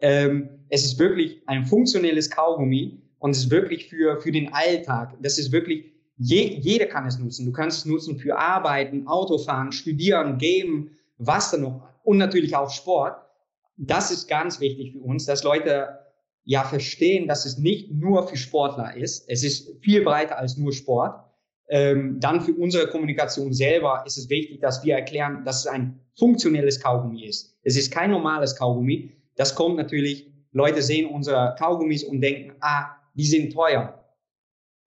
Ähm, 0.00 0.64
es 0.68 0.84
ist 0.84 0.96
wirklich 1.00 1.42
ein 1.46 1.66
funktionelles 1.66 2.30
Kaugummi 2.30 3.02
und 3.18 3.32
es 3.32 3.38
ist 3.38 3.50
wirklich 3.50 3.88
für, 3.88 4.20
für 4.20 4.30
den 4.30 4.52
Alltag. 4.52 5.16
Das 5.20 5.38
ist 5.38 5.50
wirklich, 5.50 5.92
je, 6.18 6.56
jeder 6.60 6.86
kann 6.86 7.04
es 7.08 7.18
nutzen. 7.18 7.46
Du 7.46 7.52
kannst 7.52 7.78
es 7.78 7.84
nutzen 7.84 8.16
für 8.16 8.38
Arbeiten, 8.38 9.08
Autofahren, 9.08 9.72
Studieren, 9.72 10.38
Game, 10.38 10.90
was 11.16 11.50
dann 11.50 11.62
noch 11.62 11.88
und 12.04 12.18
natürlich 12.18 12.54
auch 12.54 12.70
Sport. 12.70 13.20
Das 13.76 14.12
ist 14.12 14.28
ganz 14.28 14.60
wichtig 14.60 14.92
für 14.92 15.00
uns, 15.00 15.26
dass 15.26 15.42
Leute 15.42 15.98
ja 16.44 16.62
verstehen, 16.62 17.26
dass 17.26 17.44
es 17.44 17.58
nicht 17.58 17.90
nur 17.90 18.28
für 18.28 18.36
Sportler 18.36 18.96
ist. 18.96 19.28
Es 19.28 19.42
ist 19.42 19.82
viel 19.82 20.04
breiter 20.04 20.38
als 20.38 20.56
nur 20.56 20.72
Sport. 20.72 21.27
Ähm, 21.70 22.18
dann 22.18 22.40
für 22.40 22.54
unsere 22.54 22.88
Kommunikation 22.88 23.52
selber 23.52 24.02
ist 24.06 24.16
es 24.16 24.30
wichtig, 24.30 24.60
dass 24.60 24.82
wir 24.84 24.94
erklären, 24.94 25.44
dass 25.44 25.60
es 25.60 25.66
ein 25.66 26.00
funktionelles 26.18 26.80
Kaugummi 26.80 27.24
ist. 27.24 27.56
Es 27.62 27.76
ist 27.76 27.92
kein 27.92 28.10
normales 28.10 28.56
Kaugummi. 28.56 29.12
Das 29.36 29.54
kommt 29.54 29.76
natürlich, 29.76 30.32
Leute 30.52 30.82
sehen 30.82 31.06
unsere 31.06 31.54
Kaugummis 31.58 32.04
und 32.04 32.20
denken, 32.20 32.54
ah, 32.60 32.96
die 33.14 33.26
sind 33.26 33.52
teuer. 33.52 34.02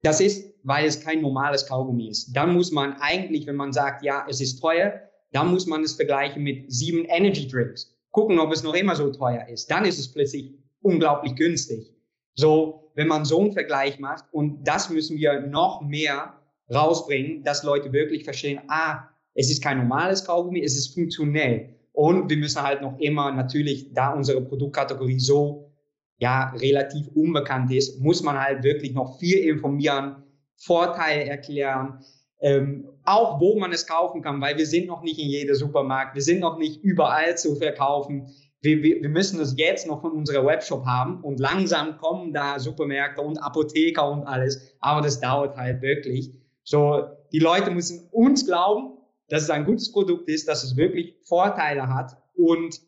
Das 0.01 0.19
ist, 0.19 0.55
weil 0.63 0.87
es 0.87 0.99
kein 0.99 1.21
normales 1.21 1.67
Kaugummi 1.67 2.09
ist. 2.09 2.35
Dann 2.35 2.53
muss 2.53 2.71
man 2.71 2.93
eigentlich, 2.99 3.45
wenn 3.45 3.55
man 3.55 3.71
sagt, 3.71 4.03
ja, 4.03 4.25
es 4.27 4.41
ist 4.41 4.59
teuer, 4.59 5.01
dann 5.31 5.51
muss 5.51 5.67
man 5.67 5.83
es 5.83 5.93
vergleichen 5.93 6.43
mit 6.43 6.71
sieben 6.71 7.05
Energy 7.05 7.47
Drinks. 7.47 7.95
Gucken, 8.09 8.39
ob 8.39 8.51
es 8.51 8.63
noch 8.63 8.73
immer 8.73 8.95
so 8.95 9.11
teuer 9.11 9.47
ist. 9.47 9.69
Dann 9.69 9.85
ist 9.85 9.99
es 9.99 10.11
plötzlich 10.11 10.53
unglaublich 10.81 11.35
günstig. 11.35 11.93
So, 12.33 12.91
wenn 12.95 13.07
man 13.07 13.23
so 13.23 13.39
einen 13.39 13.53
Vergleich 13.53 13.99
macht 13.99 14.25
und 14.31 14.67
das 14.67 14.89
müssen 14.89 15.17
wir 15.17 15.41
noch 15.41 15.81
mehr 15.81 16.40
rausbringen, 16.73 17.43
dass 17.43 17.63
Leute 17.63 17.91
wirklich 17.93 18.23
verstehen, 18.23 18.61
ah, 18.67 19.07
es 19.33 19.49
ist 19.49 19.63
kein 19.63 19.77
normales 19.77 20.25
Kaugummi, 20.25 20.61
es 20.63 20.77
ist 20.77 20.93
funktionell. 20.93 21.75
Und 21.93 22.29
wir 22.29 22.37
müssen 22.37 22.61
halt 22.61 22.81
noch 22.81 22.97
immer 22.99 23.31
natürlich, 23.31 23.93
da 23.93 24.13
unsere 24.13 24.41
Produktkategorie 24.41 25.19
so 25.19 25.71
ja 26.17 26.51
relativ 26.51 27.07
unbekannt 27.15 27.71
ist, 27.71 27.99
muss 27.99 28.23
man 28.23 28.39
halt 28.39 28.63
wirklich 28.63 28.93
noch 28.93 29.19
viel 29.19 29.39
informieren, 29.39 30.23
Vorteile 30.55 31.25
erklären, 31.25 31.99
ähm, 32.39 32.87
auch 33.03 33.39
wo 33.39 33.59
man 33.59 33.71
es 33.71 33.87
kaufen 33.87 34.21
kann, 34.21 34.39
weil 34.41 34.57
wir 34.57 34.67
sind 34.67 34.87
noch 34.87 35.01
nicht 35.01 35.19
in 35.19 35.27
jedem 35.27 35.55
Supermarkt, 35.55 36.15
wir 36.15 36.21
sind 36.21 36.39
noch 36.39 36.57
nicht 36.57 36.83
überall 36.83 37.35
zu 37.37 37.55
verkaufen. 37.55 38.27
Wir, 38.61 38.83
wir, 38.83 39.01
wir 39.01 39.09
müssen 39.09 39.39
das 39.39 39.55
jetzt 39.57 39.87
noch 39.87 40.01
von 40.01 40.11
unserer 40.11 40.45
Webshop 40.45 40.85
haben 40.85 41.21
und 41.23 41.39
langsam 41.39 41.97
kommen 41.97 42.31
da 42.31 42.59
Supermärkte 42.59 43.21
und 43.21 43.39
Apotheker 43.39 44.07
und 44.07 44.23
alles, 44.23 44.75
aber 44.79 45.01
das 45.01 45.19
dauert 45.19 45.57
halt 45.57 45.81
wirklich. 45.81 46.31
So, 46.71 47.03
die 47.33 47.39
Leute 47.39 47.69
müssen 47.69 48.07
uns 48.11 48.45
glauben, 48.45 48.97
dass 49.27 49.43
es 49.43 49.49
ein 49.49 49.65
gutes 49.65 49.91
Produkt 49.91 50.29
ist, 50.29 50.47
dass 50.47 50.63
es 50.63 50.77
wirklich 50.77 51.17
Vorteile 51.25 51.93
hat 51.93 52.15
und 52.33 52.79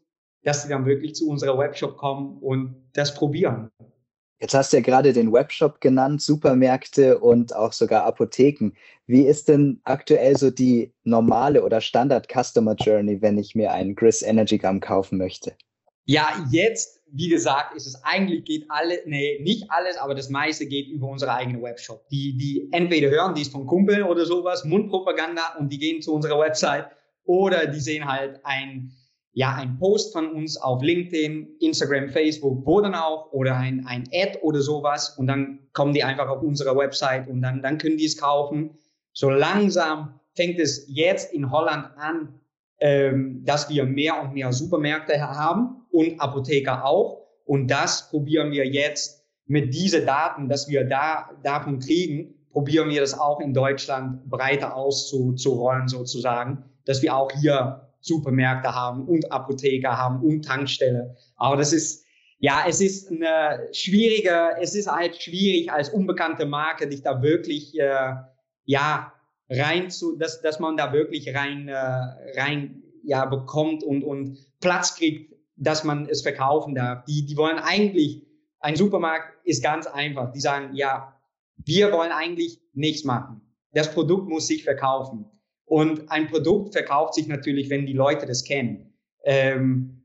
dass 0.44 0.64
sie 0.64 0.70
dann 0.70 0.86
wirklich 0.86 1.16
zu 1.16 1.30
unserer 1.30 1.58
Webshop 1.58 1.98
kommen 1.98 2.38
und 2.38 2.76
das 2.94 3.14
probieren. 3.14 3.70
Jetzt 4.40 4.54
hast 4.54 4.72
du 4.72 4.78
ja 4.78 4.84
gerade 4.84 5.12
den 5.12 5.34
Webshop 5.34 5.82
genannt, 5.82 6.22
Supermärkte 6.22 7.20
und 7.20 7.54
auch 7.54 7.74
sogar 7.74 8.06
Apotheken. 8.06 8.72
Wie 9.06 9.24
ist 9.24 9.50
denn 9.50 9.82
aktuell 9.84 10.38
so 10.38 10.50
die 10.50 10.94
normale 11.04 11.62
oder 11.62 11.82
Standard 11.82 12.30
Customer 12.32 12.76
Journey, 12.76 13.22
wenn 13.22 13.38
ich 13.38 13.54
mir 13.54 13.74
einen 13.74 13.96
Gris 13.96 14.22
Energy 14.22 14.60
Gum 14.60 14.80
kaufen 14.80 15.18
möchte? 15.18 15.58
Ja, 16.06 16.30
jetzt 16.52 17.02
wie 17.16 17.30
gesagt, 17.30 17.76
ist 17.76 17.86
es 17.86 18.04
eigentlich 18.04 18.44
geht 18.44 18.66
alle, 18.70 19.00
nee, 19.06 19.40
nicht 19.44 19.70
alles, 19.70 19.98
aber 19.98 20.16
das 20.16 20.30
meiste 20.30 20.66
geht 20.66 20.88
über 20.88 21.08
unsere 21.08 21.34
eigene 21.34 21.62
Webshop. 21.62 22.08
Die, 22.10 22.36
die 22.36 22.68
entweder 22.72 23.10
hören 23.12 23.36
dies 23.36 23.50
von 23.50 23.68
Kumpeln 23.68 24.02
oder 24.04 24.26
sowas, 24.26 24.66
Mundpropaganda 24.66 25.56
und 25.60 25.72
die 25.72 25.78
gehen 25.78 26.02
zu 26.02 26.12
unserer 26.12 26.40
Website 26.40 26.88
oder 27.26 27.68
die 27.68 27.80
sehen 27.80 28.12
halt 28.12 28.40
ein, 28.44 28.94
ja, 29.32 29.54
ein 29.54 29.78
Post 29.78 30.12
von 30.12 30.32
uns 30.32 30.58
auf 30.58 30.82
LinkedIn, 30.82 31.58
Instagram, 31.60 32.10
Facebook, 32.10 32.66
wo 32.66 32.82
dann 32.82 32.96
auch 32.96 33.32
oder 33.32 33.58
ein, 33.58 33.86
ein 33.86 34.10
Ad 34.12 34.40
oder 34.42 34.62
sowas 34.62 35.16
und 35.18 35.28
dann 35.28 35.60
kommen 35.74 35.94
die 35.94 36.04
einfach 36.04 36.28
auf 36.28 36.42
unsere 36.42 36.76
Website 36.76 37.28
und 37.28 37.44
dann, 37.44 37.62
dann 37.62 37.78
können 37.78 37.98
die 37.98 38.06
es 38.06 38.18
kaufen. 38.18 38.72
So 39.14 39.30
langsam 39.30 40.20
fängt 40.36 40.60
es 40.60 40.86
jetzt 40.88 41.32
in 41.32 41.52
Holland 41.52 41.86
an, 41.96 42.40
ähm, 42.80 43.44
dass 43.46 43.70
wir 43.70 43.86
mehr 43.86 44.22
und 44.22 44.34
mehr 44.34 44.52
Supermärkte 44.52 45.20
haben 45.22 45.86
und 45.92 46.20
Apotheker 46.20 46.86
auch. 46.86 47.22
Und 47.46 47.68
das 47.68 48.10
probieren 48.10 48.52
wir 48.52 48.66
jetzt 48.68 49.24
mit 49.46 49.74
diesen 49.74 50.06
Daten, 50.06 50.50
dass 50.50 50.68
wir 50.68 50.86
da 50.86 51.30
davon 51.44 51.80
kriegen, 51.80 52.34
probieren 52.52 52.90
wir 52.90 53.02
das 53.02 53.20
auch 53.20 53.40
in 53.40 53.54
Deutschland 53.54 54.30
breiter 54.30 54.76
auszurollen 54.76 55.88
sozusagen, 55.88 56.64
dass 56.86 57.02
wir 57.02 57.16
auch 57.16 57.32
hier 57.32 57.90
Supermärkte 58.00 58.74
haben 58.74 59.08
und 59.08 59.32
Apotheker 59.32 59.98
haben 59.98 60.22
und 60.22 60.44
Tankstelle. 60.44 61.16
Aber 61.38 61.58
das 61.58 61.74
ist, 61.74 62.06
ja, 62.40 62.66
es 62.68 62.82
ist 62.82 63.10
eine 63.10 63.68
schwierige, 63.72 64.52
es 64.60 64.76
ist 64.76 64.92
halt 64.92 65.16
schwierig 65.22 65.72
als 65.72 65.90
unbekannte 65.90 66.46
Marke, 66.46 66.88
dich 66.88 67.02
da 67.02 67.22
wirklich, 67.22 67.80
äh, 67.80 68.14
ja, 68.66 69.13
rein 69.50 69.90
zu, 69.90 70.16
dass, 70.18 70.42
dass 70.42 70.60
man 70.60 70.78
da 70.78 70.94
wirklich 70.94 71.36
rein, 71.36 71.68
äh, 71.68 71.76
rein 71.76 72.84
ja, 73.04 73.26
bekommt 73.26 73.84
und, 73.84 74.04
und 74.04 74.38
Platz 74.60 74.96
kriegt, 74.96 75.34
dass 75.56 75.84
man 75.84 76.08
es 76.08 76.22
verkaufen 76.22 76.76
darf. 76.76 77.04
Die, 77.06 77.26
die 77.26 77.38
wollen 77.38 77.60
eigentlich, 77.60 78.26
ein 78.60 78.76
Supermarkt 78.76 79.34
ist 79.44 79.62
ganz 79.62 79.88
einfach. 79.88 80.32
Die 80.32 80.40
sagen, 80.40 80.74
ja, 80.74 81.20
wir 81.58 81.92
wollen 81.92 82.12
eigentlich 82.12 82.62
nichts 82.74 83.04
machen. 83.04 83.42
Das 83.74 83.94
Produkt 83.94 84.30
muss 84.30 84.48
sich 84.48 84.64
verkaufen. 84.64 85.26
Und 85.66 86.10
ein 86.12 86.28
Produkt 86.28 86.74
verkauft 86.74 87.16
sich 87.16 87.28
natürlich, 87.28 87.70
wenn 87.70 87.86
die 87.86 87.94
Leute 87.94 88.26
das 88.26 88.44
kennen. 88.44 88.94
Ähm, 89.24 90.04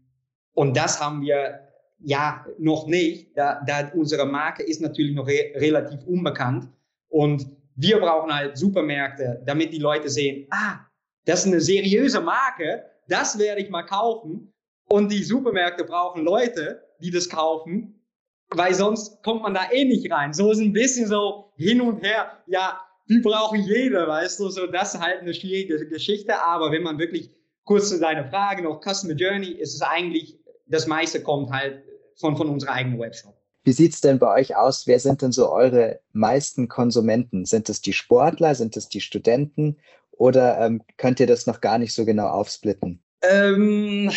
und 0.54 0.76
das 0.76 1.00
haben 1.00 1.22
wir 1.22 1.60
ja 2.00 2.46
noch 2.58 2.86
nicht, 2.86 3.36
da, 3.36 3.60
da 3.66 3.90
unsere 3.94 4.26
Marke 4.26 4.62
ist 4.62 4.80
natürlich 4.80 5.14
noch 5.14 5.26
re 5.26 5.52
relativ 5.54 6.04
unbekannt. 6.04 6.68
Und 7.08 7.46
wir 7.80 8.00
brauchen 8.00 8.34
halt 8.34 8.58
Supermärkte, 8.58 9.40
damit 9.46 9.72
die 9.72 9.78
Leute 9.78 10.08
sehen, 10.08 10.48
ah, 10.50 10.80
das 11.24 11.40
ist 11.40 11.46
eine 11.46 11.60
seriöse 11.60 12.20
Marke, 12.20 12.84
das 13.06 13.38
werde 13.38 13.60
ich 13.62 13.70
mal 13.70 13.84
kaufen. 13.84 14.52
Und 14.88 15.12
die 15.12 15.22
Supermärkte 15.22 15.84
brauchen 15.84 16.24
Leute, 16.24 16.82
die 17.00 17.10
das 17.10 17.28
kaufen, 17.28 18.04
weil 18.50 18.74
sonst 18.74 19.22
kommt 19.22 19.42
man 19.42 19.54
da 19.54 19.70
eh 19.70 19.84
nicht 19.84 20.10
rein. 20.10 20.32
So 20.32 20.50
ist 20.50 20.58
ein 20.58 20.72
bisschen 20.72 21.06
so 21.06 21.52
hin 21.56 21.80
und 21.80 22.02
her. 22.02 22.42
Ja, 22.46 22.80
die 23.08 23.20
brauchen 23.20 23.60
jeder, 23.60 24.08
weißt 24.08 24.40
du, 24.40 24.48
so 24.48 24.66
das 24.66 24.94
ist 24.94 25.00
halt 25.00 25.20
eine 25.20 25.34
schwierige 25.34 25.86
Geschichte. 25.86 26.42
Aber 26.42 26.72
wenn 26.72 26.82
man 26.82 26.98
wirklich 26.98 27.30
kurz 27.64 27.90
zu 27.90 28.00
deiner 28.00 28.24
Frage 28.24 28.62
noch 28.62 28.80
Customer 28.80 29.14
Journey, 29.14 29.52
ist 29.52 29.74
es 29.74 29.82
eigentlich, 29.82 30.40
das 30.66 30.86
meiste 30.88 31.22
kommt 31.22 31.50
halt 31.50 31.84
von, 32.16 32.36
von 32.36 32.48
unserer 32.48 32.72
eigenen 32.72 32.98
Webshop. 32.98 33.37
Wie 33.68 33.72
sieht 33.72 33.92
es 33.92 34.00
denn 34.00 34.18
bei 34.18 34.34
euch 34.34 34.56
aus? 34.56 34.86
Wer 34.86 34.98
sind 34.98 35.20
denn 35.20 35.30
so 35.30 35.52
eure 35.52 36.00
meisten 36.14 36.68
Konsumenten? 36.68 37.44
Sind 37.44 37.68
es 37.68 37.82
die 37.82 37.92
Sportler? 37.92 38.54
Sind 38.54 38.78
es 38.78 38.88
die 38.88 39.02
Studenten? 39.02 39.76
Oder 40.12 40.58
ähm, 40.58 40.80
könnt 40.96 41.20
ihr 41.20 41.26
das 41.26 41.46
noch 41.46 41.60
gar 41.60 41.76
nicht 41.76 41.92
so 41.92 42.06
genau 42.06 42.28
aufsplitten? 42.28 43.02
Ähm, 43.20 44.10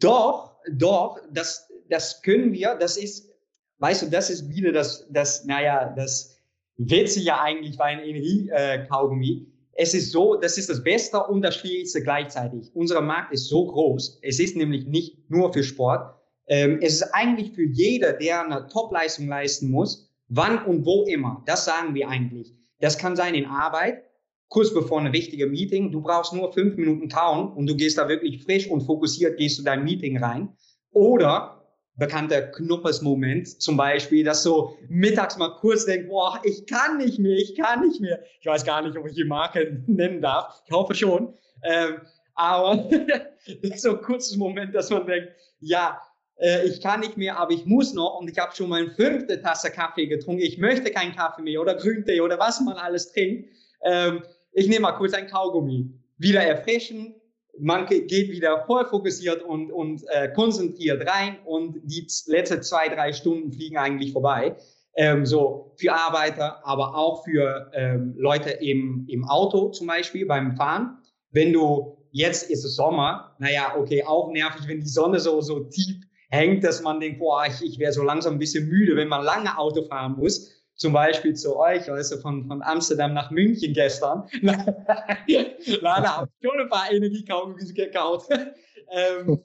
doch, 0.00 0.52
doch, 0.70 1.18
das, 1.32 1.70
das 1.88 2.20
können 2.20 2.52
wir. 2.52 2.74
Das 2.74 2.98
ist, 2.98 3.32
weißt 3.78 4.02
du, 4.02 4.10
das 4.10 4.28
ist 4.28 4.50
wieder 4.50 4.70
das, 4.70 5.06
das 5.08 5.46
naja, 5.46 5.90
das 5.96 6.36
Witzige 6.76 7.40
eigentlich 7.40 7.78
bei 7.78 7.84
einem 7.84 8.04
Energiekaugummi. 8.04 9.46
Äh, 9.72 9.82
es 9.82 9.94
ist 9.94 10.12
so, 10.12 10.34
das 10.34 10.58
ist 10.58 10.68
das 10.68 10.84
Beste 10.84 11.24
und 11.24 11.40
das 11.40 11.56
Schwierigste 11.56 12.02
gleichzeitig. 12.02 12.70
Unser 12.74 13.00
Markt 13.00 13.32
ist 13.32 13.48
so 13.48 13.64
groß. 13.64 14.18
Es 14.20 14.38
ist 14.38 14.56
nämlich 14.56 14.84
nicht 14.84 15.30
nur 15.30 15.54
für 15.54 15.64
Sport. 15.64 16.19
Ähm, 16.50 16.80
es 16.82 16.94
ist 16.94 17.14
eigentlich 17.14 17.52
für 17.52 17.62
jeder, 17.62 18.12
der 18.12 18.44
eine 18.44 18.66
Topleistung 18.66 19.28
leisten 19.28 19.70
muss, 19.70 20.10
wann 20.28 20.64
und 20.64 20.84
wo 20.84 21.04
immer. 21.04 21.42
Das 21.46 21.64
sagen 21.64 21.94
wir 21.94 22.08
eigentlich. 22.08 22.52
Das 22.80 22.98
kann 22.98 23.14
sein 23.14 23.36
in 23.36 23.46
Arbeit, 23.46 24.02
kurz 24.48 24.74
bevor 24.74 24.98
eine 24.98 25.12
wichtige 25.12 25.46
Meeting. 25.46 25.92
Du 25.92 26.02
brauchst 26.02 26.32
nur 26.32 26.52
fünf 26.52 26.76
Minuten 26.76 27.08
kauen 27.08 27.52
und 27.52 27.68
du 27.68 27.76
gehst 27.76 27.98
da 27.98 28.08
wirklich 28.08 28.42
frisch 28.42 28.68
und 28.68 28.80
fokussiert, 28.80 29.38
gehst 29.38 29.60
du 29.60 29.62
dein 29.62 29.84
Meeting 29.84 30.18
rein. 30.18 30.48
Oder 30.90 31.64
bekannter 31.94 32.42
Knuppers-Moment, 32.42 33.62
zum 33.62 33.76
Beispiel, 33.76 34.24
dass 34.24 34.42
so 34.42 34.76
mittags 34.88 35.36
mal 35.36 35.54
kurz 35.60 35.84
denkt, 35.84 36.08
boah, 36.08 36.40
ich 36.42 36.66
kann 36.66 36.96
nicht 36.96 37.20
mehr, 37.20 37.36
ich 37.36 37.54
kann 37.54 37.86
nicht 37.86 38.00
mehr. 38.00 38.24
Ich 38.40 38.46
weiß 38.46 38.64
gar 38.64 38.82
nicht, 38.82 38.96
ob 38.96 39.06
ich 39.06 39.14
die 39.14 39.24
Marke 39.24 39.84
nennen 39.86 40.20
darf. 40.20 40.62
Ich 40.66 40.72
hoffe 40.72 40.96
schon. 40.96 41.32
Ähm, 41.62 42.00
aber 42.34 42.88
so 43.76 43.90
ein 43.90 44.02
kurzes 44.02 44.36
Moment, 44.36 44.74
dass 44.74 44.90
man 44.90 45.06
denkt, 45.06 45.28
ja, 45.60 46.00
äh, 46.40 46.66
ich 46.66 46.80
kann 46.80 47.00
nicht 47.00 47.16
mehr, 47.16 47.38
aber 47.38 47.52
ich 47.52 47.66
muss 47.66 47.92
noch 47.94 48.18
und 48.20 48.30
ich 48.30 48.38
habe 48.38 48.54
schon 48.54 48.68
mal 48.68 48.82
eine 48.82 48.90
fünfte 48.90 49.40
Tasse 49.40 49.70
Kaffee 49.70 50.06
getrunken. 50.06 50.42
Ich 50.42 50.58
möchte 50.58 50.90
keinen 50.90 51.14
Kaffee 51.14 51.42
mehr 51.42 51.60
oder 51.60 51.74
Grüntee 51.74 52.20
oder 52.20 52.38
was 52.38 52.60
man 52.60 52.76
alles 52.76 53.12
trinkt. 53.12 53.50
Ähm, 53.82 54.22
ich 54.52 54.66
nehme 54.66 54.80
mal 54.80 54.92
kurz 54.92 55.12
ein 55.12 55.28
Kaugummi. 55.28 55.90
Wieder 56.18 56.42
erfrischen, 56.42 57.14
man 57.58 57.86
geht 57.86 58.10
wieder 58.10 58.64
voll 58.66 58.86
fokussiert 58.86 59.42
und, 59.42 59.70
und 59.70 60.02
äh, 60.08 60.32
konzentriert 60.32 61.06
rein 61.08 61.38
und 61.44 61.78
die 61.84 62.06
letzten 62.26 62.62
zwei, 62.62 62.88
drei 62.88 63.12
Stunden 63.12 63.52
fliegen 63.52 63.76
eigentlich 63.76 64.12
vorbei. 64.12 64.56
Ähm, 64.96 65.24
so 65.24 65.72
für 65.76 65.92
Arbeiter, 65.92 66.66
aber 66.66 66.96
auch 66.96 67.24
für 67.24 67.70
ähm, 67.74 68.14
Leute 68.16 68.50
im, 68.50 69.06
im 69.08 69.24
Auto 69.24 69.68
zum 69.68 69.86
Beispiel 69.86 70.26
beim 70.26 70.56
Fahren. 70.56 70.98
Wenn 71.30 71.52
du 71.52 71.96
jetzt 72.10 72.50
ist 72.50 72.64
es 72.64 72.74
Sommer, 72.74 73.36
naja, 73.38 73.74
okay, 73.78 74.02
auch 74.04 74.32
nervig, 74.32 74.66
wenn 74.66 74.80
die 74.80 74.88
Sonne 74.88 75.20
so, 75.20 75.40
so 75.40 75.60
tief 75.60 75.96
hängt, 76.30 76.64
dass 76.64 76.82
man 76.82 77.00
denkt, 77.00 77.18
boah, 77.18 77.44
ich, 77.46 77.62
ich 77.62 77.78
wäre 77.78 77.92
so 77.92 78.02
langsam 78.02 78.34
ein 78.34 78.38
bisschen 78.38 78.68
müde, 78.68 78.96
wenn 78.96 79.08
man 79.08 79.24
lange 79.24 79.58
Auto 79.58 79.84
fahren 79.84 80.16
muss 80.16 80.60
zum 80.80 80.94
Beispiel 80.94 81.34
zu 81.34 81.58
euch, 81.58 81.90
also 81.90 82.16
von, 82.16 82.46
von 82.46 82.62
Amsterdam 82.62 83.12
nach 83.12 83.30
München 83.30 83.74
gestern. 83.74 84.26
Leider 84.40 86.16
habe 86.16 86.30
ich 86.40 86.48
schon 86.48 86.58
ein 86.58 86.70
paar 86.70 86.90
Energiekaugummis 86.90 87.74
gekauft. 87.74 88.30
ähm, 88.90 89.42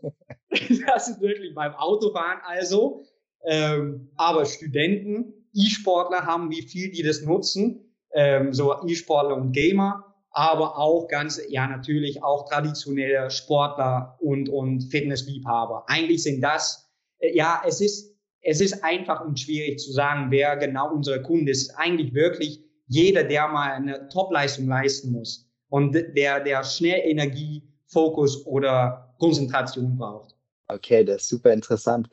das 0.88 1.10
ist 1.10 1.20
wirklich 1.20 1.54
beim 1.54 1.74
Autofahren 1.76 2.40
also. 2.46 3.04
Ähm, 3.44 4.10
aber 4.16 4.46
Studenten, 4.46 5.34
E-Sportler 5.54 6.26
haben, 6.26 6.50
wie 6.52 6.62
viel 6.62 6.92
die 6.92 7.04
das 7.04 7.22
nutzen. 7.22 7.94
Ähm, 8.14 8.54
so 8.54 8.74
E-Sportler 8.88 9.36
und 9.36 9.52
Gamer, 9.52 10.15
aber 10.36 10.78
auch 10.78 11.08
ganz, 11.08 11.42
ja, 11.50 11.66
natürlich 11.66 12.22
auch 12.22 12.48
traditionelle 12.48 13.32
Sportler 13.32 14.18
und, 14.20 14.50
und 14.50 14.82
Fitnessliebhaber. 14.92 15.86
Eigentlich 15.88 16.24
sind 16.24 16.42
das, 16.42 16.90
äh, 17.20 17.36
ja, 17.36 17.64
es 17.66 17.82
ist 17.82 18.16
es 18.48 18.62
ist 18.62 18.84
einfach 18.84 19.26
und 19.26 19.40
schwierig 19.40 19.80
zu 19.80 19.92
sagen, 19.92 20.30
wer 20.30 20.56
genau 20.56 20.94
unser 20.94 21.18
Kunde 21.20 21.52
ist. 21.52 21.72
Eigentlich 21.78 22.14
wirklich 22.14 22.64
jeder, 22.88 23.24
der 23.24 23.48
mal 23.48 23.72
eine 23.72 24.08
Topleistung 24.10 24.68
leisten 24.68 25.12
muss 25.12 25.50
und 25.70 25.94
der, 25.94 26.42
der 26.42 26.64
schnell 26.64 27.02
Energie, 27.06 27.64
Fokus 27.88 28.46
oder 28.46 29.16
Konzentration 29.18 29.98
braucht. 29.98 30.36
Okay, 30.68 31.04
das 31.04 31.24
ist 31.24 31.30
super 31.30 31.54
interessant. 31.54 32.08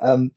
Ähm, 0.00 0.32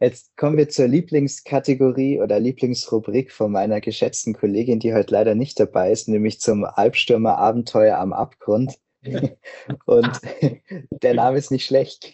jetzt 0.00 0.36
kommen 0.36 0.56
wir 0.56 0.68
zur 0.68 0.88
Lieblingskategorie 0.88 2.20
oder 2.20 2.40
Lieblingsrubrik 2.40 3.30
von 3.32 3.52
meiner 3.52 3.80
geschätzten 3.80 4.34
Kollegin, 4.34 4.80
die 4.80 4.94
heute 4.94 5.12
leider 5.12 5.34
nicht 5.34 5.58
dabei 5.58 5.92
ist, 5.92 6.08
nämlich 6.08 6.40
zum 6.40 6.64
Albstürmer 6.64 7.38
Abenteuer 7.38 7.98
am 7.98 8.12
Abgrund. 8.12 8.74
Und 9.86 10.20
der 10.90 11.14
Name 11.14 11.38
ist 11.38 11.50
nicht 11.50 11.66
schlecht. 11.66 12.12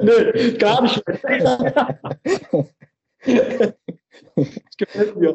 Nö, 0.00 0.56
gar 0.58 0.82
nicht 0.82 1.04
gefällt 4.78 5.16
mir. 5.16 5.34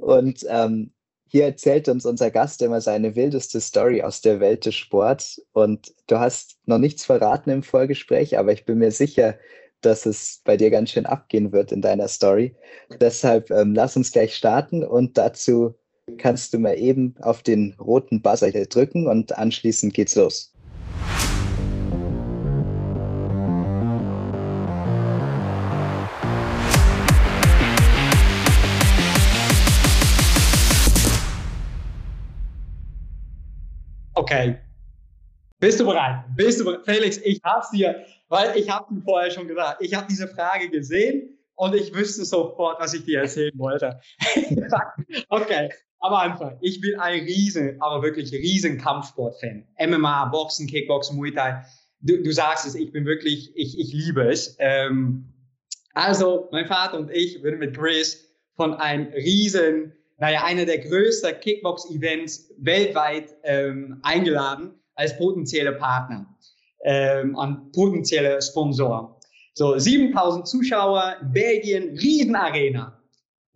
Und 0.00 0.46
ähm, 0.48 0.92
hier 1.26 1.46
erzählt 1.46 1.88
uns 1.88 2.06
unser 2.06 2.30
Gast 2.30 2.62
immer 2.62 2.80
seine 2.80 3.16
wildeste 3.16 3.60
Story 3.60 4.02
aus 4.02 4.20
der 4.20 4.40
Welt 4.40 4.66
des 4.66 4.74
Sports. 4.74 5.44
Und 5.52 5.92
du 6.06 6.18
hast 6.18 6.58
noch 6.66 6.78
nichts 6.78 7.04
verraten 7.04 7.50
im 7.50 7.62
Vorgespräch, 7.62 8.38
aber 8.38 8.52
ich 8.52 8.64
bin 8.64 8.78
mir 8.78 8.92
sicher, 8.92 9.38
dass 9.84 10.06
es 10.06 10.40
bei 10.44 10.56
dir 10.56 10.70
ganz 10.70 10.90
schön 10.90 11.06
abgehen 11.06 11.52
wird 11.52 11.72
in 11.72 11.82
deiner 11.82 12.08
Story. 12.08 12.54
Deshalb 13.00 13.50
ähm, 13.50 13.74
lass 13.74 13.96
uns 13.96 14.12
gleich 14.12 14.34
starten 14.34 14.84
und 14.84 15.18
dazu 15.18 15.74
kannst 16.18 16.52
du 16.52 16.58
mal 16.58 16.78
eben 16.78 17.14
auf 17.20 17.42
den 17.42 17.74
roten 17.80 18.20
Buzzer 18.22 18.50
drücken 18.50 19.06
und 19.06 19.36
anschließend 19.36 19.94
geht's 19.94 20.14
los. 20.14 20.52
Okay. 34.16 34.56
Bist 35.64 35.80
du 35.80 35.86
bereit? 35.86 36.26
Bist 36.36 36.60
du 36.60 36.66
bereit? 36.66 36.84
Felix, 36.84 37.16
ich 37.24 37.40
hab's 37.42 37.70
dir, 37.70 38.04
weil 38.28 38.54
ich 38.54 38.68
habe 38.68 38.84
dir 38.94 39.00
vorher 39.00 39.30
schon 39.30 39.48
gesagt, 39.48 39.80
ich 39.80 39.94
habe 39.94 40.06
diese 40.10 40.28
Frage 40.28 40.68
gesehen 40.68 41.38
und 41.54 41.74
ich 41.74 41.94
wüsste 41.94 42.26
sofort, 42.26 42.78
was 42.80 42.92
ich 42.92 43.06
dir 43.06 43.20
erzählen 43.20 43.58
wollte. 43.58 43.98
okay, 45.30 45.70
am 46.00 46.12
Anfang. 46.12 46.58
Ich 46.60 46.82
bin 46.82 47.00
ein 47.00 47.20
riesen, 47.20 47.80
aber 47.80 48.02
wirklich 48.02 48.30
riesen 48.30 48.76
Kampfsport-Fan. 48.76 49.66
MMA, 49.80 50.26
Boxen, 50.26 50.66
Kickboxen, 50.66 51.16
Muay 51.16 51.32
Thai. 51.32 51.64
Du, 52.00 52.22
du 52.22 52.30
sagst 52.30 52.66
es, 52.66 52.74
ich 52.74 52.92
bin 52.92 53.06
wirklich, 53.06 53.50
ich, 53.56 53.78
ich 53.78 53.90
liebe 53.94 54.28
es. 54.28 54.56
Ähm, 54.58 55.32
also, 55.94 56.50
mein 56.52 56.66
Vater 56.66 56.98
und 56.98 57.10
ich 57.10 57.42
würden 57.42 57.58
mit 57.58 57.74
Chris 57.74 58.22
von 58.54 58.74
einem 58.74 59.06
riesen, 59.14 59.94
naja, 60.18 60.44
einer 60.44 60.66
der 60.66 60.80
größten 60.80 61.40
Kickbox-Events 61.40 62.52
weltweit 62.58 63.34
ähm, 63.44 64.00
eingeladen 64.02 64.78
als 64.94 65.16
potenzielle 65.16 65.72
Partner, 65.72 66.26
ähm, 66.84 67.36
an 67.36 67.70
potenzielle 67.72 68.40
Sponsor. 68.40 69.18
So, 69.54 69.78
7000 69.78 70.48
Zuschauer, 70.48 71.16
Belgien, 71.32 71.96
Riesenarena. 71.96 73.00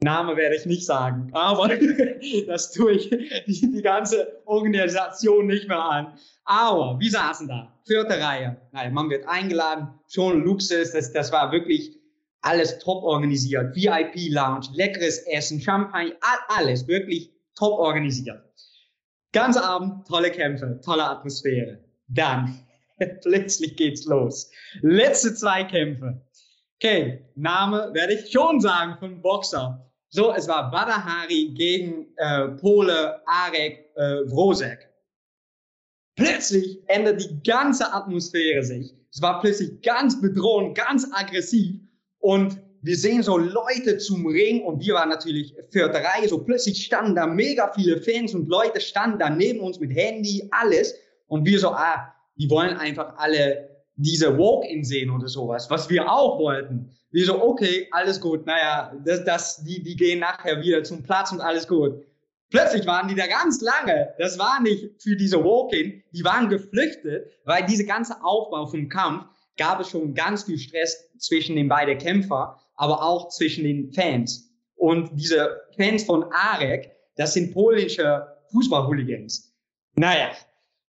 Name 0.00 0.36
werde 0.36 0.54
ich 0.54 0.64
nicht 0.64 0.86
sagen, 0.86 1.28
aber 1.32 1.68
das 2.46 2.72
tue 2.72 2.92
ich 2.92 3.10
die, 3.10 3.72
die, 3.72 3.82
ganze 3.82 4.40
Organisation 4.46 5.48
nicht 5.48 5.66
mehr 5.66 5.82
an. 5.82 6.14
Aber 6.44 7.00
wir 7.00 7.10
saßen 7.10 7.48
da, 7.48 7.76
vierte 7.84 8.20
Reihe. 8.20 8.56
Naja, 8.70 8.90
man 8.90 9.10
wird 9.10 9.26
eingeladen, 9.26 9.88
schon 10.08 10.44
Luxus, 10.44 10.92
das, 10.92 11.12
das 11.12 11.32
war 11.32 11.50
wirklich 11.50 11.98
alles 12.42 12.78
top 12.78 13.02
organisiert. 13.02 13.74
VIP-Lounge, 13.74 14.68
leckeres 14.72 15.18
Essen, 15.26 15.60
Champagne, 15.60 16.16
alles, 16.48 16.86
wirklich 16.86 17.32
top 17.56 17.78
organisiert. 17.78 18.47
Ganz 19.32 19.56
Abend, 19.56 20.06
tolle 20.06 20.30
Kämpfe, 20.30 20.80
tolle 20.82 21.04
Atmosphäre. 21.04 21.78
Dann, 22.08 22.66
plötzlich 23.22 23.76
geht's 23.76 24.06
los. 24.06 24.50
Letzte 24.80 25.34
zwei 25.34 25.64
Kämpfe. 25.64 26.20
Okay, 26.76 27.24
Name 27.34 27.90
werde 27.92 28.14
ich 28.14 28.30
schon 28.30 28.60
sagen 28.60 28.96
von 28.98 29.20
Boxer. 29.20 29.84
So, 30.10 30.32
es 30.32 30.48
war 30.48 30.70
Badahari 30.70 31.52
gegen 31.54 32.06
äh, 32.16 32.48
Pole 32.48 33.20
Arek 33.26 33.90
äh, 33.96 34.30
Wrosek. 34.30 34.88
Plötzlich 36.16 36.78
ändert 36.88 37.22
die 37.22 37.42
ganze 37.42 37.92
Atmosphäre 37.92 38.62
sich. 38.62 38.94
Es 39.12 39.20
war 39.20 39.40
plötzlich 39.40 39.82
ganz 39.82 40.20
bedrohend, 40.20 40.76
ganz 40.76 41.06
aggressiv 41.12 41.80
und 42.20 42.58
wir 42.82 42.96
sehen 42.96 43.22
so 43.22 43.36
Leute 43.36 43.98
zum 43.98 44.26
Ring 44.26 44.62
und 44.62 44.80
wir 44.80 44.94
waren 44.94 45.08
natürlich 45.08 45.54
für 45.70 45.88
drei, 45.88 46.26
so 46.26 46.38
plötzlich 46.38 46.84
standen 46.84 47.14
da 47.14 47.26
mega 47.26 47.72
viele 47.74 48.00
Fans 48.00 48.34
und 48.34 48.48
Leute 48.48 48.80
standen 48.80 49.18
da 49.18 49.30
neben 49.30 49.60
uns 49.60 49.80
mit 49.80 49.94
Handy, 49.94 50.48
alles 50.50 50.94
und 51.26 51.44
wir 51.44 51.58
so, 51.58 51.70
ah, 51.70 52.14
die 52.36 52.48
wollen 52.50 52.76
einfach 52.76 53.16
alle 53.16 53.68
diese 53.96 54.38
Walk-In 54.38 54.84
sehen 54.84 55.10
oder 55.10 55.26
sowas, 55.26 55.68
was 55.70 55.90
wir 55.90 56.10
auch 56.10 56.38
wollten. 56.38 56.90
Wir 57.10 57.24
so, 57.24 57.42
okay, 57.42 57.88
alles 57.90 58.20
gut, 58.20 58.46
naja, 58.46 58.94
das, 59.04 59.24
das, 59.24 59.64
die, 59.64 59.82
die 59.82 59.96
gehen 59.96 60.20
nachher 60.20 60.62
wieder 60.62 60.84
zum 60.84 61.02
Platz 61.02 61.32
und 61.32 61.40
alles 61.40 61.66
gut. 61.66 62.04
Plötzlich 62.50 62.86
waren 62.86 63.08
die 63.08 63.14
da 63.14 63.26
ganz 63.26 63.60
lange. 63.60 64.14
Das 64.18 64.38
war 64.38 64.62
nicht 64.62 65.02
für 65.02 65.16
diese 65.16 65.42
Walk-In. 65.44 66.02
Die 66.12 66.24
waren 66.24 66.48
geflüchtet, 66.48 67.30
weil 67.44 67.66
diese 67.66 67.84
ganze 67.84 68.22
Aufbau 68.22 68.66
vom 68.66 68.88
Kampf 68.88 69.26
gab 69.58 69.80
es 69.80 69.90
schon 69.90 70.14
ganz 70.14 70.44
viel 70.44 70.58
Stress 70.58 71.10
zwischen 71.18 71.56
den 71.56 71.68
beiden 71.68 71.98
Kämpfer, 71.98 72.58
aber 72.78 73.02
auch 73.02 73.28
zwischen 73.28 73.64
den 73.64 73.92
Fans. 73.92 74.50
Und 74.76 75.10
diese 75.14 75.60
Fans 75.76 76.04
von 76.04 76.24
Arek, 76.32 76.92
das 77.16 77.34
sind 77.34 77.52
polnische 77.52 78.26
Fußballhooligans. 78.52 79.52
Naja, 79.96 80.30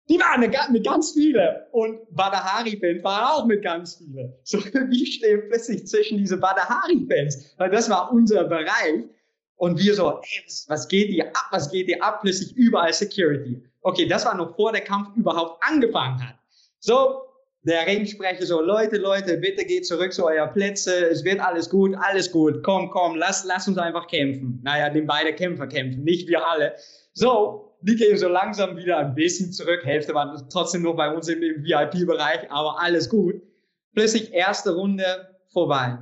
die 0.09 0.19
waren 0.19 0.41
mit 0.41 0.85
ganz 0.85 1.13
viele. 1.13 1.69
Und 1.73 2.01
Badahari-Fans 2.11 3.03
waren 3.03 3.25
auch 3.25 3.47
mit 3.47 3.63
ganz 3.63 3.97
viele. 3.97 4.37
So, 4.45 4.59
wie 4.59 5.07
stehen 5.07 5.43
plötzlich 5.49 5.87
zwischen 5.87 6.19
diese 6.19 6.37
Badahari-Fans? 6.37 7.55
Weil 7.57 7.71
das 7.71 7.89
war 7.89 8.13
unser 8.13 8.45
Bereich. 8.45 9.05
Und 9.57 9.79
wir 9.79 9.95
so, 9.95 10.21
ey, 10.21 10.45
was 10.67 10.87
geht 10.87 11.09
hier 11.09 11.29
ab? 11.29 11.47
Was 11.51 11.71
geht 11.71 11.87
hier 11.87 12.03
ab? 12.03 12.21
Plötzlich 12.21 12.55
überall 12.57 12.93
Security. 12.93 13.63
Okay, 13.81 14.07
das 14.07 14.27
war 14.27 14.35
noch 14.35 14.55
vor 14.55 14.73
der 14.73 14.83
Kampf 14.83 15.17
überhaupt 15.17 15.63
angefangen 15.63 16.21
hat. 16.21 16.35
So, 16.79 17.23
der 17.67 17.85
Ringsprecher 17.85 18.47
so, 18.47 18.61
Leute, 18.61 18.97
Leute, 18.97 19.37
bitte 19.39 19.65
geht 19.65 19.87
zurück 19.87 20.13
zu 20.13 20.25
eurer 20.25 20.47
Plätze. 20.47 21.09
Es 21.11 21.25
wird 21.25 21.41
alles 21.41 21.69
gut, 21.69 21.97
alles 22.01 22.31
gut. 22.31 22.63
Komm, 22.63 22.91
komm, 22.91 23.17
lass, 23.17 23.45
lass 23.45 23.67
uns 23.67 23.77
einfach 23.77 24.07
kämpfen. 24.07 24.61
Naja, 24.63 24.89
den 24.89 25.07
beide 25.07 25.35
Kämpfer 25.35 25.67
kämpfen, 25.67 26.05
nicht 26.05 26.29
wir 26.29 26.47
alle. 26.47 26.75
So, 27.13 27.77
die 27.81 27.97
gehen 27.97 28.17
so 28.17 28.29
langsam 28.29 28.77
wieder 28.77 28.99
ein 28.99 29.15
bisschen 29.17 29.53
zurück. 29.53 29.85
Hälfte 29.85 30.15
waren 30.15 30.49
trotzdem 30.49 30.83
nur 30.83 30.95
bei 30.95 31.13
uns 31.13 31.29
im, 31.29 31.43
im 31.43 31.65
VIP-Bereich, 31.65 32.51
aber 32.51 32.81
alles 32.81 33.09
gut. 33.09 33.35
Plötzlich 33.95 34.33
erste 34.33 34.75
Runde 34.75 35.05
vorbei. 35.53 35.99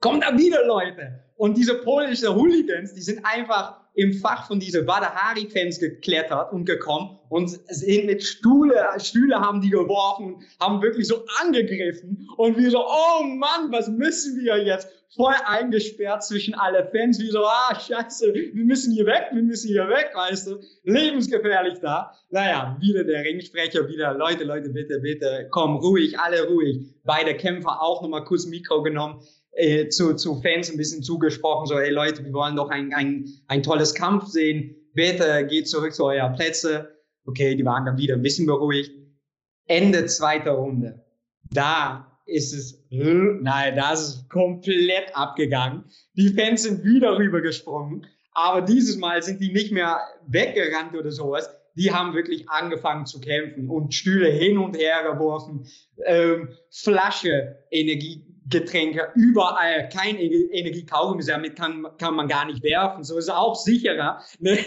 Kommt 0.00 0.24
da 0.24 0.36
wieder 0.38 0.64
Leute. 0.66 1.20
Und 1.36 1.56
diese 1.56 1.74
polnischen 1.74 2.34
Hooligans, 2.34 2.94
die 2.94 3.02
sind 3.02 3.24
einfach 3.24 3.82
im 3.94 4.14
Fach 4.14 4.46
von 4.46 4.58
diesen 4.58 4.86
Badahari-Fans 4.86 5.78
geklettert 5.78 6.52
und 6.52 6.64
gekommen 6.64 7.18
und 7.28 7.48
sind 7.48 8.06
mit 8.06 8.22
Stühle, 8.22 8.86
Stühle 8.98 9.36
haben 9.36 9.60
die 9.60 9.70
geworfen, 9.70 10.42
haben 10.60 10.80
wirklich 10.80 11.08
so 11.08 11.24
angegriffen 11.42 12.26
und 12.36 12.56
wir 12.56 12.70
so, 12.70 12.78
oh 12.78 13.22
Mann, 13.22 13.70
was 13.70 13.88
müssen 13.88 14.40
wir 14.40 14.64
jetzt? 14.64 14.88
Voll 15.14 15.34
eingesperrt 15.44 16.24
zwischen 16.24 16.54
alle 16.54 16.88
Fans, 16.90 17.20
wie 17.20 17.30
so, 17.30 17.44
ah, 17.44 17.78
scheiße, 17.78 18.32
wir 18.32 18.64
müssen 18.64 18.94
hier 18.94 19.04
weg, 19.04 19.24
wir 19.32 19.42
müssen 19.42 19.68
hier 19.68 19.86
weg, 19.88 20.10
weißt 20.14 20.46
du, 20.46 20.60
lebensgefährlich 20.84 21.80
da. 21.80 22.14
Naja, 22.30 22.78
wieder 22.80 23.04
der 23.04 23.22
Ringsprecher, 23.22 23.86
wieder, 23.88 24.14
Leute, 24.14 24.44
Leute, 24.44 24.70
bitte, 24.70 25.00
bitte, 25.00 25.48
komm, 25.50 25.76
ruhig, 25.76 26.18
alle 26.18 26.48
ruhig. 26.48 26.86
Beide 27.04 27.36
Kämpfer 27.36 27.82
auch 27.82 28.00
nochmal 28.00 28.24
kurz 28.24 28.46
Mikro 28.46 28.82
genommen 28.82 29.22
äh, 29.52 29.88
zu, 29.88 30.14
zu 30.14 30.40
Fans 30.40 30.70
ein 30.70 30.76
bisschen 30.76 31.02
zugesprochen, 31.02 31.66
so, 31.66 31.78
ey 31.78 31.90
Leute, 31.90 32.24
wir 32.24 32.32
wollen 32.32 32.56
doch 32.56 32.70
ein, 32.70 32.92
ein, 32.94 33.26
ein 33.48 33.62
tolles 33.62 33.94
Kampf 33.94 34.26
sehen, 34.26 34.74
bitte 34.94 35.46
geht 35.46 35.68
zurück 35.68 35.94
zu 35.94 36.04
eurer 36.04 36.30
Plätze. 36.30 36.88
Okay, 37.24 37.54
die 37.54 37.64
waren 37.64 37.84
dann 37.84 37.98
wieder 37.98 38.14
ein 38.14 38.22
bisschen 38.22 38.46
beruhigt. 38.46 38.90
Ende 39.66 40.06
zweiter 40.06 40.52
Runde. 40.52 41.04
Da 41.50 42.20
ist 42.26 42.52
es, 42.52 42.82
nein, 42.90 43.76
da 43.76 43.92
ist 43.92 44.00
es 44.00 44.28
komplett 44.28 45.14
abgegangen. 45.14 45.84
Die 46.14 46.30
Fans 46.30 46.62
sind 46.62 46.84
wieder 46.84 47.18
rübergesprungen, 47.18 48.06
aber 48.32 48.62
dieses 48.62 48.96
Mal 48.96 49.22
sind 49.22 49.40
die 49.40 49.52
nicht 49.52 49.72
mehr 49.72 50.00
weggerannt 50.26 50.94
oder 50.94 51.10
sowas. 51.10 51.50
Die 51.74 51.92
haben 51.92 52.14
wirklich 52.14 52.48
angefangen 52.48 53.06
zu 53.06 53.20
kämpfen 53.20 53.68
und 53.68 53.94
Stühle 53.94 54.28
hin 54.28 54.58
und 54.58 54.76
her 54.76 55.02
geworfen, 55.10 55.66
ähm, 56.04 56.50
Flasche, 56.70 57.64
Energie, 57.70 58.31
Getränke, 58.48 59.08
überall 59.14 59.88
kein 59.88 60.16
Energie 60.16 60.84
Kaugummi, 60.84 61.24
damit 61.24 61.56
kann, 61.56 61.86
kann 61.98 62.14
man 62.14 62.28
gar 62.28 62.44
nicht 62.46 62.62
werfen, 62.62 63.04
so 63.04 63.16
ist 63.16 63.24
es 63.24 63.30
auch 63.30 63.54
sicherer. 63.54 64.20
Ne? 64.40 64.58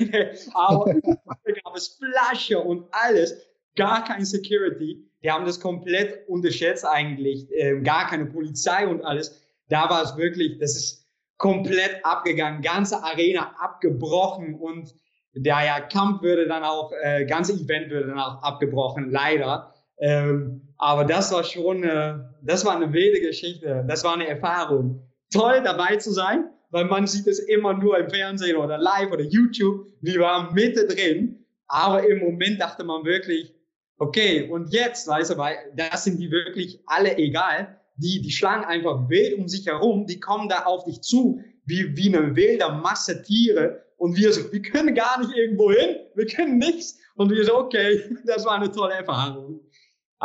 Aber 0.54 0.94
gab 1.04 1.76
es 1.76 2.00
Flasche 2.00 2.60
und 2.60 2.88
alles, 2.92 3.36
gar 3.76 4.04
kein 4.04 4.26
Security. 4.26 5.04
Die 5.24 5.32
haben 5.32 5.46
das 5.46 5.60
komplett 5.60 6.28
unterschätzt 6.30 6.86
eigentlich, 6.86 7.48
ähm, 7.52 7.84
gar 7.84 8.08
keine 8.08 8.28
Polizei 8.28 8.88
und 8.88 9.04
alles. 9.04 9.42
Da 9.70 9.90
war 9.90 10.04
es 10.04 10.16
wirklich, 10.18 10.60
das 10.60 10.76
ist 10.76 11.08
komplett 11.38 12.04
abgegangen, 12.04 12.62
ganze 12.62 13.04
Arena 13.04 13.56
abgebrochen 13.60 14.56
und 14.56 14.94
der 15.34 15.66
ja, 15.66 15.80
Kampf 15.82 16.22
würde 16.22 16.48
dann 16.48 16.64
auch, 16.64 16.94
äh, 17.02 17.26
ganze 17.26 17.54
Event 17.54 17.90
würde 17.90 18.08
dann 18.08 18.20
auch 18.20 18.42
abgebrochen, 18.42 19.12
leider. 19.12 19.74
Ähm, 19.98 20.65
aber 20.78 21.06
das 21.06 21.32
war 21.32 21.44
schon, 21.44 21.84
äh, 21.84 22.16
das 22.42 22.66
war 22.66 22.76
eine 22.76 22.92
wilde 22.92 23.22
Geschichte. 23.22 23.86
Das 23.88 24.04
war 24.04 24.14
eine 24.14 24.28
Erfahrung. 24.28 25.08
Toll 25.32 25.62
dabei 25.64 25.98
zu 25.98 26.12
sein, 26.12 26.50
weil 26.70 26.86
man 26.86 27.08
sieht 27.08 27.28
es 27.28 27.40
immer 27.40 27.74
nur 27.74 27.98
im 27.98 28.10
Fernsehen 28.10 28.58
oder 28.58 28.78
live 28.78 29.12
oder 29.12 29.24
YouTube. 29.24 29.88
Wir 30.02 30.20
waren 30.20 30.54
Mitte 30.54 30.86
drin. 30.88 31.46
Aber 31.68 32.08
im 32.08 32.20
Moment 32.20 32.62
dachte 32.62 32.84
man 32.84 33.06
wirklich, 33.06 33.54
okay, 33.98 34.48
und 34.50 34.72
jetzt, 34.72 35.08
weißt 35.08 35.32
du, 35.32 35.38
weil 35.38 35.56
das 35.76 36.04
sind 36.04 36.20
die 36.20 36.30
wirklich 36.30 36.80
alle 36.86 37.18
egal. 37.18 37.80
Die, 37.98 38.22
die 38.22 38.32
schlagen 38.32 38.66
einfach 38.66 39.10
wild 39.10 39.40
um 39.40 39.48
sich 39.48 39.66
herum. 39.66 40.06
Die 40.06 40.20
kommen 40.20 40.50
da 40.50 40.66
auf 40.66 40.84
dich 40.84 41.02
zu, 41.02 41.42
wie, 41.66 41.96
wie 41.96 42.16
eine 42.16 42.36
wilde 42.36 42.70
Masse 42.70 43.24
Tiere. 43.24 43.84
Und 43.98 44.18
wir 44.18 44.32
so, 44.34 44.52
wir 44.52 44.62
können 44.62 44.94
gar 44.94 45.20
nicht 45.20 45.36
irgendwo 45.36 45.72
hin. 45.72 45.96
Wir 46.14 46.28
können 46.28 46.58
nichts. 46.58 47.00
Und 47.16 47.32
wir 47.32 47.44
so, 47.46 47.56
okay, 47.58 48.04
das 48.26 48.46
war 48.46 48.56
eine 48.56 48.72
tolle 48.72 48.96
Erfahrung. 48.96 49.62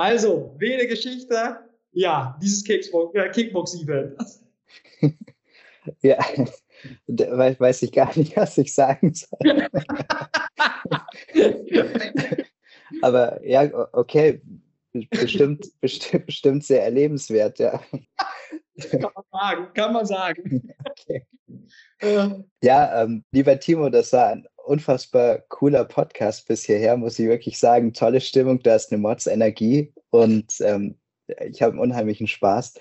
Also, 0.00 0.54
wilde 0.56 0.88
Geschichte. 0.88 1.58
Ja, 1.92 2.38
dieses 2.40 2.66
äh, 2.66 3.28
Kickbox-Event. 3.32 4.16
ja, 6.00 6.16
weiß 7.06 7.82
ich 7.82 7.92
gar 7.92 8.16
nicht, 8.16 8.34
was 8.34 8.56
ich 8.56 8.74
sagen 8.74 9.12
soll. 9.12 9.38
Aber 13.02 13.46
ja, 13.46 13.70
okay, 13.92 14.40
bestimmt, 15.10 15.66
bestimmt, 15.82 16.24
bestimmt 16.24 16.64
sehr 16.64 16.82
erlebenswert, 16.82 17.58
ja. 17.58 17.78
Kann 18.90 19.02
man 19.02 19.24
sagen, 19.30 19.68
kann 19.74 19.92
man 19.92 20.06
sagen. 20.06 20.72
Okay. 22.02 22.44
Ja, 22.62 23.02
ähm, 23.02 23.24
lieber 23.32 23.58
Timo, 23.58 23.90
das 23.90 24.12
war 24.12 24.28
ein 24.28 24.46
unfassbar 24.70 25.40
cooler 25.48 25.84
Podcast 25.84 26.46
bis 26.46 26.64
hierher, 26.64 26.96
muss 26.96 27.18
ich 27.18 27.26
wirklich 27.26 27.58
sagen. 27.58 27.92
Tolle 27.92 28.20
Stimmung, 28.20 28.62
da 28.62 28.76
ist 28.76 28.92
eine 28.92 29.00
Mods-Energie 29.02 29.92
und 30.10 30.54
ähm, 30.60 30.96
ich 31.26 31.60
habe 31.60 31.72
einen 31.72 31.80
unheimlichen 31.80 32.28
Spaß. 32.28 32.74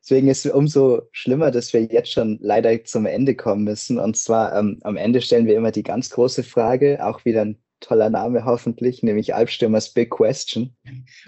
Deswegen 0.00 0.28
ist 0.28 0.44
es 0.44 0.52
umso 0.52 1.02
schlimmer, 1.12 1.50
dass 1.50 1.72
wir 1.72 1.82
jetzt 1.84 2.12
schon 2.12 2.38
leider 2.40 2.84
zum 2.84 3.06
Ende 3.06 3.34
kommen 3.34 3.64
müssen. 3.64 3.98
Und 3.98 4.16
zwar 4.16 4.56
ähm, 4.56 4.78
am 4.82 4.96
Ende 4.96 5.20
stellen 5.20 5.46
wir 5.46 5.56
immer 5.56 5.72
die 5.72 5.82
ganz 5.82 6.10
große 6.10 6.42
Frage, 6.42 7.04
auch 7.04 7.24
wieder 7.24 7.42
ein 7.42 7.62
toller 7.80 8.10
Name 8.10 8.44
hoffentlich, 8.44 9.02
nämlich 9.02 9.34
Albstimmers 9.34 9.92
Big 9.92 10.10
Question. 10.10 10.76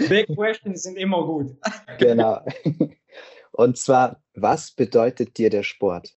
Big 0.09 0.27
Questions 0.35 0.83
sind 0.83 0.97
immer 0.97 1.25
gut. 1.25 1.57
genau. 1.99 2.45
Und 3.53 3.77
zwar, 3.77 4.23
was 4.35 4.71
bedeutet 4.73 5.39
dir 5.39 5.51
der 5.51 5.65
Sport? 5.65 6.15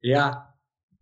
Ja, 0.00 0.54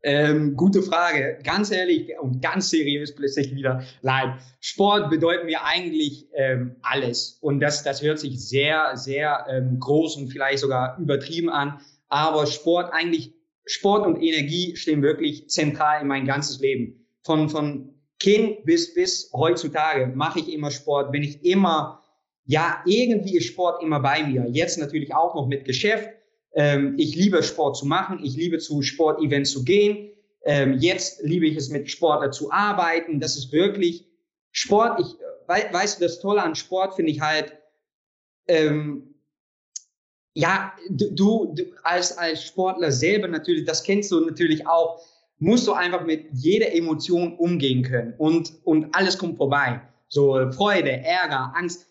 ähm, 0.07 0.55
gute 0.57 0.83
Frage. 0.83 1.39
Ganz 1.43 1.73
ehrlich 1.73 2.13
und 2.21 2.41
ganz 2.41 2.71
seriös 2.71 3.15
plötzlich 3.15 3.53
wieder. 3.53 3.83
Nein, 4.03 4.39
Sport 4.61 5.11
bedeutet 5.11 5.47
mir 5.47 5.65
eigentlich 5.65 6.29
ähm, 6.33 6.77
alles. 6.81 7.39
Und 7.41 7.59
das, 7.59 7.83
das 7.83 8.03
hört 8.03 8.21
sich 8.21 8.39
sehr, 8.41 8.97
sehr 8.97 9.47
ähm, 9.51 9.81
groß 9.81 10.17
und 10.17 10.29
vielleicht 10.29 10.61
sogar 10.61 10.97
übertrieben 11.01 11.51
an. 11.51 11.81
Aber 12.09 12.47
Sport 12.47 12.93
eigentlich, 12.93 13.35
Sport 13.65 14.07
und 14.07 14.23
Energie 14.23 14.77
stehen 14.77 15.03
wirklich 15.03 15.51
zentral 15.51 16.03
in 16.03 16.07
mein 16.07 16.25
ganzes 16.25 16.61
Leben. 16.61 17.05
Von, 17.25 17.49
von 17.49 17.93
Kind 18.21 18.65
bis, 18.65 18.95
bis 18.95 19.33
heutzutage 19.33 20.07
mache 20.07 20.39
ich 20.39 20.53
immer 20.53 20.71
Sport, 20.71 21.11
bin 21.11 21.25
ich 21.25 21.45
immer, 21.45 22.01
ja, 22.45 22.81
irgendwie 22.87 23.37
ist 23.37 23.47
Sport 23.47 23.83
immer 23.83 23.99
bei 23.99 24.23
mir. 24.23 24.47
Jetzt 24.49 24.79
natürlich 24.79 25.13
auch 25.13 25.35
noch 25.35 25.49
mit 25.49 25.65
Geschäft 25.65 26.11
ähm, 26.57 26.95
ich 26.99 27.15
liebe 27.15 27.43
Sport 27.43 27.77
zu 27.77 27.87
machen, 27.87 28.19
ich 28.25 28.35
liebe 28.35 28.59
zu 28.59 28.83
Sportevents 28.83 29.51
zu 29.53 29.63
gehen. 29.63 30.11
Ähm, 30.45 30.79
jetzt 30.79 31.23
liebe 31.23 31.47
ich 31.47 31.57
es, 31.57 31.69
mit 31.69 31.91
Sportler 31.91 32.31
zu 32.31 32.51
arbeiten. 32.51 33.21
Das 33.21 33.37
ist 33.37 33.53
wirklich 33.53 34.07
Sport. 34.53 35.01
Ich, 35.01 35.07
we, 35.47 35.73
weißt 35.73 36.01
du, 36.01 36.05
das 36.05 36.19
Tolle 36.19 36.43
an 36.43 36.55
Sport 36.55 36.95
finde 36.95 37.13
ich 37.13 37.21
halt, 37.21 37.53
ähm, 38.49 39.15
ja, 40.35 40.73
du, 40.89 41.53
du 41.55 41.65
als, 41.83 42.17
als 42.17 42.45
Sportler 42.45 42.91
selber 42.91 43.29
natürlich, 43.29 43.65
das 43.65 43.83
kennst 43.83 44.11
du 44.11 44.21
natürlich 44.21 44.67
auch, 44.67 45.03
musst 45.39 45.67
du 45.67 45.73
einfach 45.73 46.07
mit 46.07 46.27
jeder 46.33 46.73
Emotion 46.73 47.37
umgehen 47.37 47.83
können 47.83 48.15
und, 48.17 48.53
und 48.65 48.95
alles 48.95 49.19
kommt 49.19 49.37
vorbei. 49.37 49.81
So 50.09 50.51
Freude, 50.53 50.91
Ärger, 50.91 51.53
Angst. 51.55 51.87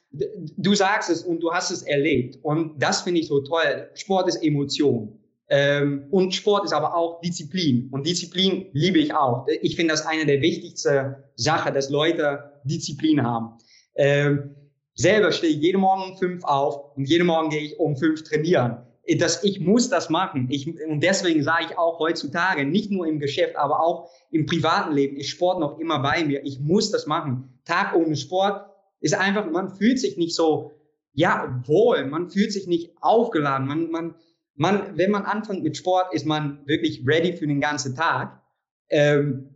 Du 0.57 0.73
sagst 0.73 1.09
es 1.09 1.23
und 1.23 1.41
du 1.41 1.51
hast 1.51 1.71
es 1.71 1.83
erlebt. 1.83 2.39
Und 2.43 2.81
das 2.81 3.01
finde 3.01 3.21
ich 3.21 3.27
so 3.27 3.41
toll. 3.41 3.89
Sport 3.93 4.27
ist 4.27 4.43
Emotion. 4.43 5.19
Ähm, 5.47 6.07
und 6.09 6.33
Sport 6.33 6.65
ist 6.65 6.73
aber 6.73 6.95
auch 6.95 7.21
Disziplin. 7.21 7.89
Und 7.91 8.07
Disziplin 8.07 8.67
liebe 8.73 8.99
ich 8.99 9.13
auch. 9.13 9.45
Ich 9.61 9.75
finde 9.75 9.93
das 9.93 10.05
eine 10.05 10.25
der 10.25 10.41
wichtigsten 10.41 11.15
Sachen, 11.35 11.73
dass 11.73 11.89
Leute 11.89 12.51
Disziplin 12.63 13.23
haben. 13.23 13.57
Ähm, 13.95 14.55
selber 14.95 15.31
stehe 15.31 15.53
ich 15.53 15.61
jeden 15.61 15.81
Morgen 15.81 16.11
um 16.11 16.17
fünf 16.17 16.43
auf 16.43 16.95
und 16.97 17.07
jeden 17.07 17.27
Morgen 17.27 17.49
gehe 17.49 17.61
ich 17.61 17.79
um 17.79 17.95
fünf 17.95 18.23
trainieren. 18.23 18.77
Das, 19.19 19.43
ich 19.43 19.59
muss 19.59 19.89
das 19.89 20.09
machen. 20.09 20.47
Ich, 20.49 20.67
und 20.67 21.01
deswegen 21.01 21.43
sage 21.43 21.65
ich 21.69 21.77
auch 21.77 21.99
heutzutage, 21.99 22.65
nicht 22.65 22.89
nur 22.89 23.05
im 23.05 23.19
Geschäft, 23.19 23.55
aber 23.55 23.81
auch 23.81 24.09
im 24.31 24.47
privaten 24.47 24.93
Leben, 24.93 25.15
ist 25.17 25.29
Sport 25.29 25.59
noch 25.59 25.77
immer 25.77 25.99
bei 25.99 26.25
mir. 26.25 26.43
Ich 26.43 26.59
muss 26.59 26.89
das 26.89 27.05
machen. 27.05 27.59
Tag 27.65 27.95
ohne 27.95 28.15
Sport 28.15 28.65
ist 29.05 29.13
einfach, 29.13 29.49
man 29.51 29.69
fühlt 29.69 29.99
sich 29.99 30.17
nicht 30.17 30.35
so, 30.35 30.71
ja, 31.13 31.61
wohl, 31.67 32.05
man 32.05 32.27
fühlt 32.31 32.51
sich 32.51 32.65
nicht 32.65 32.91
aufgeladen. 33.01 33.67
Man, 33.67 33.91
man, 33.91 34.15
man, 34.55 34.97
wenn 34.97 35.11
man 35.11 35.25
anfängt 35.25 35.63
mit 35.63 35.77
Sport, 35.77 36.11
ist 36.11 36.25
man 36.25 36.65
wirklich 36.65 37.03
ready 37.05 37.33
für 37.33 37.45
den 37.45 37.61
ganzen 37.61 37.95
Tag. 37.95 38.41
Ähm, 38.89 39.51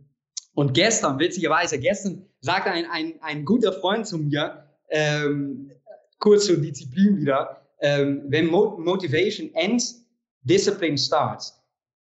und 0.54 0.72
gestern, 0.72 1.18
witzigerweise, 1.18 1.80
gestern 1.80 2.26
sagte 2.40 2.70
ein, 2.70 2.86
ein, 2.90 3.14
ein 3.22 3.44
guter 3.44 3.72
Freund 3.72 4.06
zu 4.06 4.18
mir, 4.18 4.68
ähm, 4.88 5.72
kurz 6.20 6.46
zur 6.46 6.58
Disziplin 6.58 7.18
wieder, 7.18 7.66
ähm, 7.80 8.22
wenn 8.28 8.46
Mo 8.46 8.78
Motivation 8.78 9.52
ends, 9.54 10.06
Discipline 10.42 10.96
starts. 10.96 11.60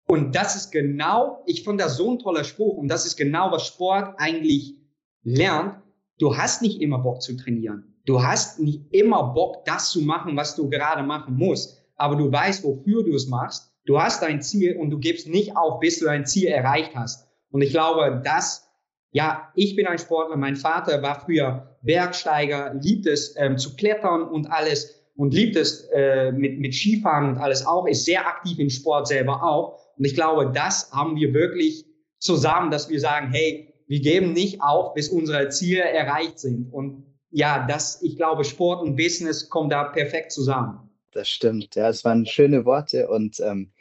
Und 0.08 0.36
das 0.36 0.58
ist 0.58 0.72
genau, 0.72 1.42
ich 1.46 1.64
fand 1.64 1.80
das 1.80 1.96
so 1.96 2.12
ein 2.12 2.20
toller 2.20 2.44
Spruch 2.44 2.76
und 2.78 2.90
das 2.90 3.06
ist 3.06 3.16
genau, 3.16 3.50
was 3.52 3.68
Sport 3.68 4.16
eigentlich 4.18 4.76
lernt. 5.24 5.82
Du 6.20 6.38
hast 6.38 6.62
nicht 6.62 6.82
immer 6.82 7.00
Bock 7.00 7.22
zu 7.22 7.36
trainieren. 7.36 7.96
Du 8.06 8.22
hast 8.22 8.60
nicht 8.60 8.94
immer 8.94 9.34
Bock, 9.34 9.66
das 9.66 9.90
zu 9.90 10.02
machen, 10.02 10.36
was 10.36 10.56
du 10.56 10.70
gerade 10.70 11.02
machen 11.04 11.36
musst. 11.36 11.82
Aber 11.96 12.16
du 12.16 12.32
weißt, 12.32 12.64
wofür 12.64 13.04
du 13.04 13.16
es 13.16 13.28
machst. 13.28 13.74
Du 13.86 14.00
hast 14.00 14.22
dein 14.22 14.42
Ziel 14.42 14.76
und 14.78 14.90
du 14.90 15.00
gibst 15.00 15.28
nicht 15.28 15.56
auf, 15.56 15.80
bis 15.80 16.00
du 16.00 16.06
dein 16.06 16.26
Ziel 16.26 16.50
erreicht 16.50 16.92
hast. 16.94 17.28
Und 17.52 17.62
ich 17.62 17.72
glaube, 17.72 18.22
das, 18.24 18.70
ja, 19.12 19.50
ich 19.56 19.76
bin 19.76 19.88
ein 19.88 19.98
Sportler. 19.98 20.38
Mein 20.38 20.58
Vater 20.58 21.02
war 21.02 21.22
früher 21.22 21.78
Bergsteiger, 21.82 22.74
liebt 22.76 23.08
es 23.08 23.36
ähm, 23.38 23.58
zu 23.58 23.76
klettern 23.76 24.24
und 24.24 24.52
alles 24.52 25.00
und 25.16 25.34
liebt 25.34 25.56
es 25.56 25.88
äh, 25.94 26.32
mit, 26.32 26.60
mit 26.60 26.74
Skifahren 26.74 27.30
und 27.30 27.38
alles 27.38 27.66
auch, 27.66 27.88
ist 27.88 28.06
sehr 28.06 28.28
aktiv 28.28 28.60
im 28.60 28.70
Sport 28.70 29.08
selber 29.08 29.44
auch. 29.44 29.80
Und 29.98 30.06
ich 30.06 30.16
glaube, 30.16 30.52
das 30.54 30.92
haben 30.92 31.16
wir 31.16 31.34
wirklich 31.34 31.86
zusammen, 32.20 32.72
dass 32.72 32.90
wir 32.90 33.00
sagen, 33.00 33.30
hey, 33.32 33.69
wir 33.90 34.02
geben 34.02 34.34
nicht 34.34 34.62
auf, 34.62 34.94
bis 34.94 35.10
unsere 35.10 35.50
Ziele 35.50 35.82
erreicht 35.82 36.40
sind. 36.40 36.72
Und 36.72 37.04
ja, 37.32 37.66
das, 37.68 38.02
ich 38.04 38.16
glaube, 38.16 38.44
Sport 38.46 38.84
und 38.84 38.96
Business 38.96 39.50
kommen 39.50 39.70
da 39.70 39.84
perfekt 39.86 40.32
zusammen. 40.32 40.90
Das 41.12 41.28
stimmt. 41.28 41.76
Ja, 41.76 41.90
es 41.90 42.06
waren 42.06 42.28
schöne 42.28 42.66
Worte 42.66 43.10
und 43.10 43.40
ähm, 43.40 43.72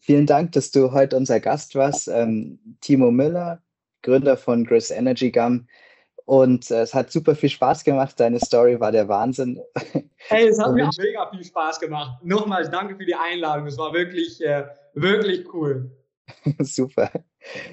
vielen 0.00 0.26
Dank, 0.26 0.52
dass 0.52 0.70
du 0.70 0.92
heute 0.92 1.16
unser 1.16 1.40
Gast 1.40 1.74
warst. 1.74 2.08
Ähm, 2.08 2.58
Timo 2.82 3.10
Müller, 3.10 3.62
Gründer 4.02 4.36
von 4.36 4.64
Gris 4.64 4.90
Energy 4.90 5.30
Gum. 5.30 5.66
Und 6.26 6.70
äh, 6.70 6.82
es 6.82 6.92
hat 6.92 7.10
super 7.10 7.34
viel 7.34 7.48
Spaß 7.48 7.84
gemacht. 7.84 8.20
Deine 8.20 8.40
Story 8.40 8.78
war 8.78 8.92
der 8.92 9.08
Wahnsinn. 9.08 9.60
Hey, 10.30 10.48
es 10.48 10.58
hat 10.58 10.74
mir 10.74 10.90
mega 10.98 11.30
viel 11.30 11.42
Spaß 11.42 11.80
gemacht. 11.80 12.22
Nochmals 12.22 12.70
danke 12.70 12.96
für 12.96 13.06
die 13.06 13.14
Einladung. 13.14 13.66
Es 13.66 13.78
war 13.78 13.94
wirklich, 13.94 14.44
äh, 14.44 14.64
wirklich 14.92 15.46
cool. 15.54 15.90
super. 16.58 17.10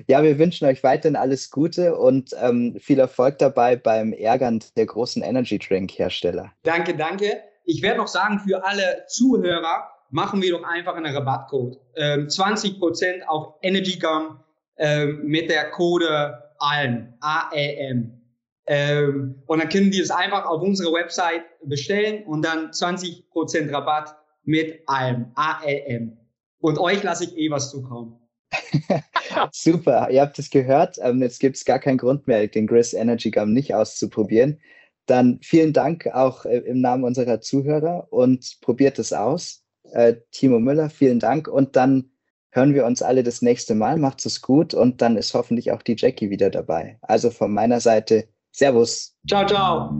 Ja, 0.07 0.23
wir 0.23 0.37
wünschen 0.39 0.67
euch 0.67 0.83
weiterhin 0.83 1.15
alles 1.15 1.49
Gute 1.49 1.95
und 1.95 2.31
ähm, 2.41 2.77
viel 2.79 2.99
Erfolg 2.99 3.39
dabei 3.39 3.75
beim 3.75 4.13
Ärgern 4.13 4.63
der 4.77 4.85
großen 4.85 5.23
Energy 5.23 5.59
Drink 5.59 5.91
Hersteller. 5.91 6.51
Danke, 6.63 6.95
danke. 6.95 7.41
Ich 7.65 7.81
werde 7.81 7.97
noch 7.97 8.07
sagen, 8.07 8.39
für 8.39 8.63
alle 8.63 9.05
Zuhörer 9.07 9.89
machen 10.11 10.41
wir 10.41 10.51
doch 10.51 10.63
einfach 10.63 10.95
einen 10.95 11.13
Rabattcode. 11.13 11.77
Ähm, 11.95 12.27
20% 12.27 13.23
auf 13.23 13.55
Energy 13.61 13.99
Gum 13.99 14.39
ähm, 14.77 15.21
mit 15.25 15.49
der 15.49 15.71
Code 15.71 16.41
ALM. 16.59 17.13
A-E-M. 17.19 18.21
Ähm, 18.67 19.43
und 19.45 19.59
dann 19.59 19.69
können 19.69 19.91
die 19.91 19.99
es 19.99 20.11
einfach 20.11 20.45
auf 20.45 20.61
unserer 20.61 20.93
Website 20.93 21.43
bestellen 21.63 22.23
und 22.25 22.43
dann 22.43 22.71
20% 22.71 23.71
Rabatt 23.71 24.15
mit 24.43 24.81
ALM. 24.87 26.17
Und 26.59 26.79
euch 26.79 27.03
lasse 27.03 27.25
ich 27.25 27.37
eh 27.37 27.51
was 27.51 27.69
zukommen. 27.69 28.19
Super, 29.51 30.09
ihr 30.09 30.21
habt 30.21 30.39
es 30.39 30.49
gehört. 30.49 30.97
Ähm, 31.01 31.21
jetzt 31.21 31.39
gibt 31.39 31.57
es 31.57 31.65
gar 31.65 31.79
keinen 31.79 31.97
Grund 31.97 32.27
mehr, 32.27 32.47
den 32.47 32.67
Gris 32.67 32.93
Energy 32.93 33.31
Gum 33.31 33.53
nicht 33.53 33.73
auszuprobieren. 33.73 34.59
Dann 35.05 35.39
vielen 35.41 35.73
Dank 35.73 36.07
auch 36.07 36.45
äh, 36.45 36.57
im 36.59 36.81
Namen 36.81 37.03
unserer 37.03 37.41
Zuhörer 37.41 38.07
und 38.11 38.57
probiert 38.61 38.99
es 38.99 39.13
aus. 39.13 39.63
Äh, 39.91 40.15
Timo 40.31 40.59
Müller, 40.59 40.89
vielen 40.89 41.19
Dank. 41.19 41.47
Und 41.47 41.75
dann 41.75 42.11
hören 42.51 42.73
wir 42.73 42.85
uns 42.85 43.01
alle 43.01 43.23
das 43.23 43.41
nächste 43.41 43.75
Mal. 43.75 43.97
Macht 43.97 44.25
es 44.25 44.41
gut 44.41 44.73
und 44.73 45.01
dann 45.01 45.17
ist 45.17 45.33
hoffentlich 45.33 45.71
auch 45.71 45.81
die 45.81 45.95
Jackie 45.97 46.29
wieder 46.29 46.49
dabei. 46.49 46.97
Also 47.01 47.29
von 47.29 47.53
meiner 47.53 47.79
Seite 47.79 48.27
Servus. 48.51 49.15
Ciao, 49.27 49.45
ciao. 49.45 49.99